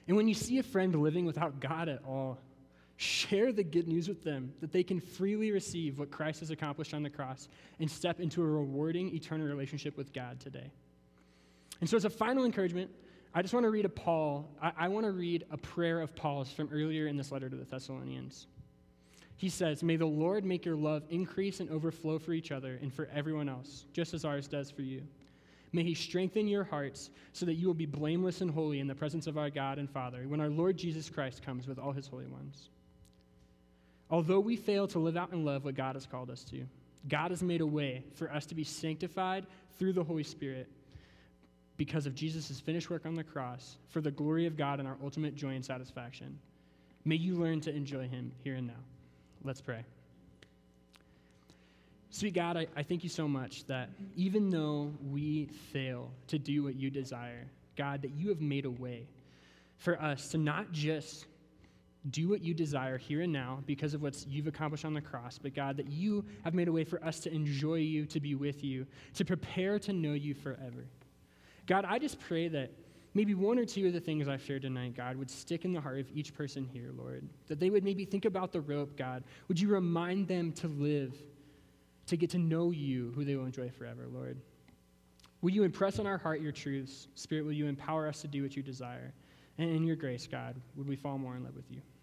And 0.08 0.16
when 0.16 0.28
you 0.28 0.34
see 0.34 0.58
a 0.58 0.62
friend 0.62 0.94
living 0.94 1.26
without 1.26 1.60
God 1.60 1.90
at 1.90 2.02
all, 2.06 2.38
share 2.96 3.52
the 3.52 3.62
good 3.62 3.86
news 3.88 4.08
with 4.08 4.24
them 4.24 4.52
that 4.60 4.72
they 4.72 4.82
can 4.82 5.00
freely 5.00 5.50
receive 5.52 5.98
what 5.98 6.10
Christ 6.10 6.40
has 6.40 6.50
accomplished 6.50 6.94
on 6.94 7.02
the 7.02 7.10
cross 7.10 7.48
and 7.78 7.90
step 7.90 8.20
into 8.20 8.42
a 8.42 8.46
rewarding 8.46 9.14
eternal 9.14 9.46
relationship 9.46 9.96
with 9.96 10.12
God 10.12 10.40
today. 10.40 10.70
And 11.80 11.88
so, 11.88 11.96
as 11.96 12.06
a 12.06 12.10
final 12.10 12.44
encouragement, 12.44 12.90
I 13.34 13.42
just 13.42 13.52
want 13.52 13.64
to 13.64 13.70
read 13.70 13.84
a 13.84 13.90
Paul. 13.90 14.48
I, 14.62 14.72
I 14.78 14.88
want 14.88 15.04
to 15.04 15.12
read 15.12 15.44
a 15.50 15.58
prayer 15.58 16.00
of 16.00 16.16
Paul's 16.16 16.50
from 16.50 16.70
earlier 16.72 17.06
in 17.06 17.16
this 17.16 17.30
letter 17.30 17.50
to 17.50 17.56
the 17.56 17.64
Thessalonians. 17.64 18.46
He 19.36 19.50
says, 19.50 19.82
May 19.82 19.96
the 19.96 20.06
Lord 20.06 20.46
make 20.46 20.64
your 20.64 20.76
love 20.76 21.02
increase 21.10 21.60
and 21.60 21.70
overflow 21.70 22.18
for 22.18 22.32
each 22.32 22.50
other 22.50 22.78
and 22.80 22.90
for 22.90 23.10
everyone 23.14 23.50
else, 23.50 23.84
just 23.92 24.14
as 24.14 24.24
ours 24.24 24.48
does 24.48 24.70
for 24.70 24.80
you. 24.80 25.02
May 25.72 25.82
he 25.82 25.92
strengthen 25.92 26.48
your 26.48 26.64
hearts 26.64 27.10
so 27.34 27.44
that 27.44 27.54
you 27.54 27.66
will 27.66 27.74
be 27.74 27.84
blameless 27.84 28.40
and 28.40 28.50
holy 28.50 28.80
in 28.80 28.86
the 28.86 28.94
presence 28.94 29.26
of 29.26 29.36
our 29.36 29.50
God 29.50 29.78
and 29.78 29.90
Father 29.90 30.26
when 30.26 30.40
our 30.40 30.48
Lord 30.48 30.78
Jesus 30.78 31.10
Christ 31.10 31.44
comes 31.44 31.66
with 31.66 31.78
all 31.78 31.92
his 31.92 32.06
holy 32.06 32.26
ones. 32.26 32.70
Although 34.10 34.40
we 34.40 34.56
fail 34.56 34.86
to 34.88 34.98
live 34.98 35.16
out 35.16 35.32
in 35.32 35.44
love 35.44 35.64
what 35.64 35.74
God 35.74 35.96
has 35.96 36.06
called 36.06 36.30
us 36.30 36.44
to, 36.44 36.64
God 37.08 37.30
has 37.30 37.42
made 37.42 37.60
a 37.60 37.66
way 37.66 38.04
for 38.14 38.30
us 38.32 38.46
to 38.46 38.54
be 38.54 38.64
sanctified 38.64 39.46
through 39.78 39.92
the 39.92 40.04
Holy 40.04 40.22
Spirit 40.22 40.68
because 41.76 42.06
of 42.06 42.14
Jesus' 42.14 42.60
finished 42.60 42.88
work 42.88 43.04
on 43.04 43.14
the 43.14 43.24
cross 43.24 43.76
for 43.88 44.00
the 44.00 44.10
glory 44.10 44.46
of 44.46 44.56
God 44.56 44.78
and 44.78 44.88
our 44.88 44.96
ultimate 45.02 45.34
joy 45.34 45.50
and 45.50 45.64
satisfaction. 45.64 46.38
May 47.04 47.16
you 47.16 47.34
learn 47.36 47.60
to 47.62 47.74
enjoy 47.74 48.08
him 48.08 48.32
here 48.42 48.54
and 48.54 48.66
now. 48.66 48.74
Let's 49.44 49.60
pray. 49.60 49.84
Sweet 52.10 52.34
God, 52.34 52.56
I, 52.56 52.66
I 52.74 52.82
thank 52.82 53.04
you 53.04 53.10
so 53.10 53.28
much 53.28 53.64
that 53.66 53.90
even 54.16 54.48
though 54.48 54.92
we 55.10 55.46
fail 55.72 56.10
to 56.28 56.38
do 56.38 56.62
what 56.64 56.74
you 56.74 56.90
desire, 56.90 57.44
God, 57.76 58.02
that 58.02 58.12
you 58.12 58.30
have 58.30 58.40
made 58.40 58.64
a 58.64 58.70
way 58.70 59.06
for 59.76 60.00
us 60.00 60.28
to 60.28 60.38
not 60.38 60.72
just 60.72 61.26
do 62.10 62.28
what 62.28 62.42
you 62.42 62.54
desire 62.54 62.98
here 62.98 63.22
and 63.22 63.32
now 63.32 63.60
because 63.66 63.94
of 63.94 64.02
what 64.02 64.24
you've 64.28 64.46
accomplished 64.46 64.84
on 64.84 64.94
the 64.94 65.00
cross, 65.00 65.38
but 65.38 65.54
God, 65.54 65.76
that 65.76 65.88
you 65.88 66.24
have 66.44 66.54
made 66.54 66.68
a 66.68 66.72
way 66.72 66.84
for 66.84 67.02
us 67.04 67.20
to 67.20 67.32
enjoy 67.32 67.76
you, 67.76 68.06
to 68.06 68.20
be 68.20 68.34
with 68.34 68.62
you, 68.62 68.86
to 69.14 69.24
prepare 69.24 69.78
to 69.80 69.92
know 69.92 70.12
you 70.12 70.34
forever. 70.34 70.86
God, 71.66 71.84
I 71.84 71.98
just 71.98 72.20
pray 72.20 72.48
that 72.48 72.70
maybe 73.14 73.34
one 73.34 73.58
or 73.58 73.64
two 73.64 73.86
of 73.86 73.92
the 73.92 74.00
things 74.00 74.28
I've 74.28 74.42
shared 74.42 74.62
tonight, 74.62 74.94
God, 74.94 75.16
would 75.16 75.30
stick 75.30 75.64
in 75.64 75.72
the 75.72 75.80
heart 75.80 75.98
of 75.98 76.06
each 76.14 76.34
person 76.34 76.64
here, 76.64 76.90
Lord. 76.96 77.28
That 77.48 77.58
they 77.58 77.70
would 77.70 77.82
maybe 77.82 78.04
think 78.04 78.24
about 78.24 78.52
the 78.52 78.60
rope, 78.60 78.96
God. 78.96 79.24
Would 79.48 79.58
you 79.58 79.68
remind 79.68 80.28
them 80.28 80.52
to 80.52 80.68
live, 80.68 81.16
to 82.06 82.16
get 82.16 82.30
to 82.30 82.38
know 82.38 82.70
you, 82.70 83.12
who 83.16 83.24
they 83.24 83.34
will 83.34 83.46
enjoy 83.46 83.70
forever, 83.70 84.06
Lord? 84.12 84.38
Will 85.42 85.50
you 85.50 85.64
impress 85.64 85.98
on 85.98 86.06
our 86.06 86.18
heart 86.18 86.40
your 86.40 86.52
truths? 86.52 87.08
Spirit, 87.14 87.44
will 87.44 87.52
you 87.52 87.66
empower 87.66 88.06
us 88.06 88.20
to 88.22 88.28
do 88.28 88.42
what 88.42 88.56
you 88.56 88.62
desire? 88.62 89.12
And 89.58 89.70
in 89.70 89.84
your 89.84 89.96
grace, 89.96 90.26
God, 90.26 90.54
would 90.76 90.86
we 90.86 90.96
fall 90.96 91.18
more 91.18 91.36
in 91.36 91.44
love 91.44 91.56
with 91.56 91.70
you? 91.70 91.80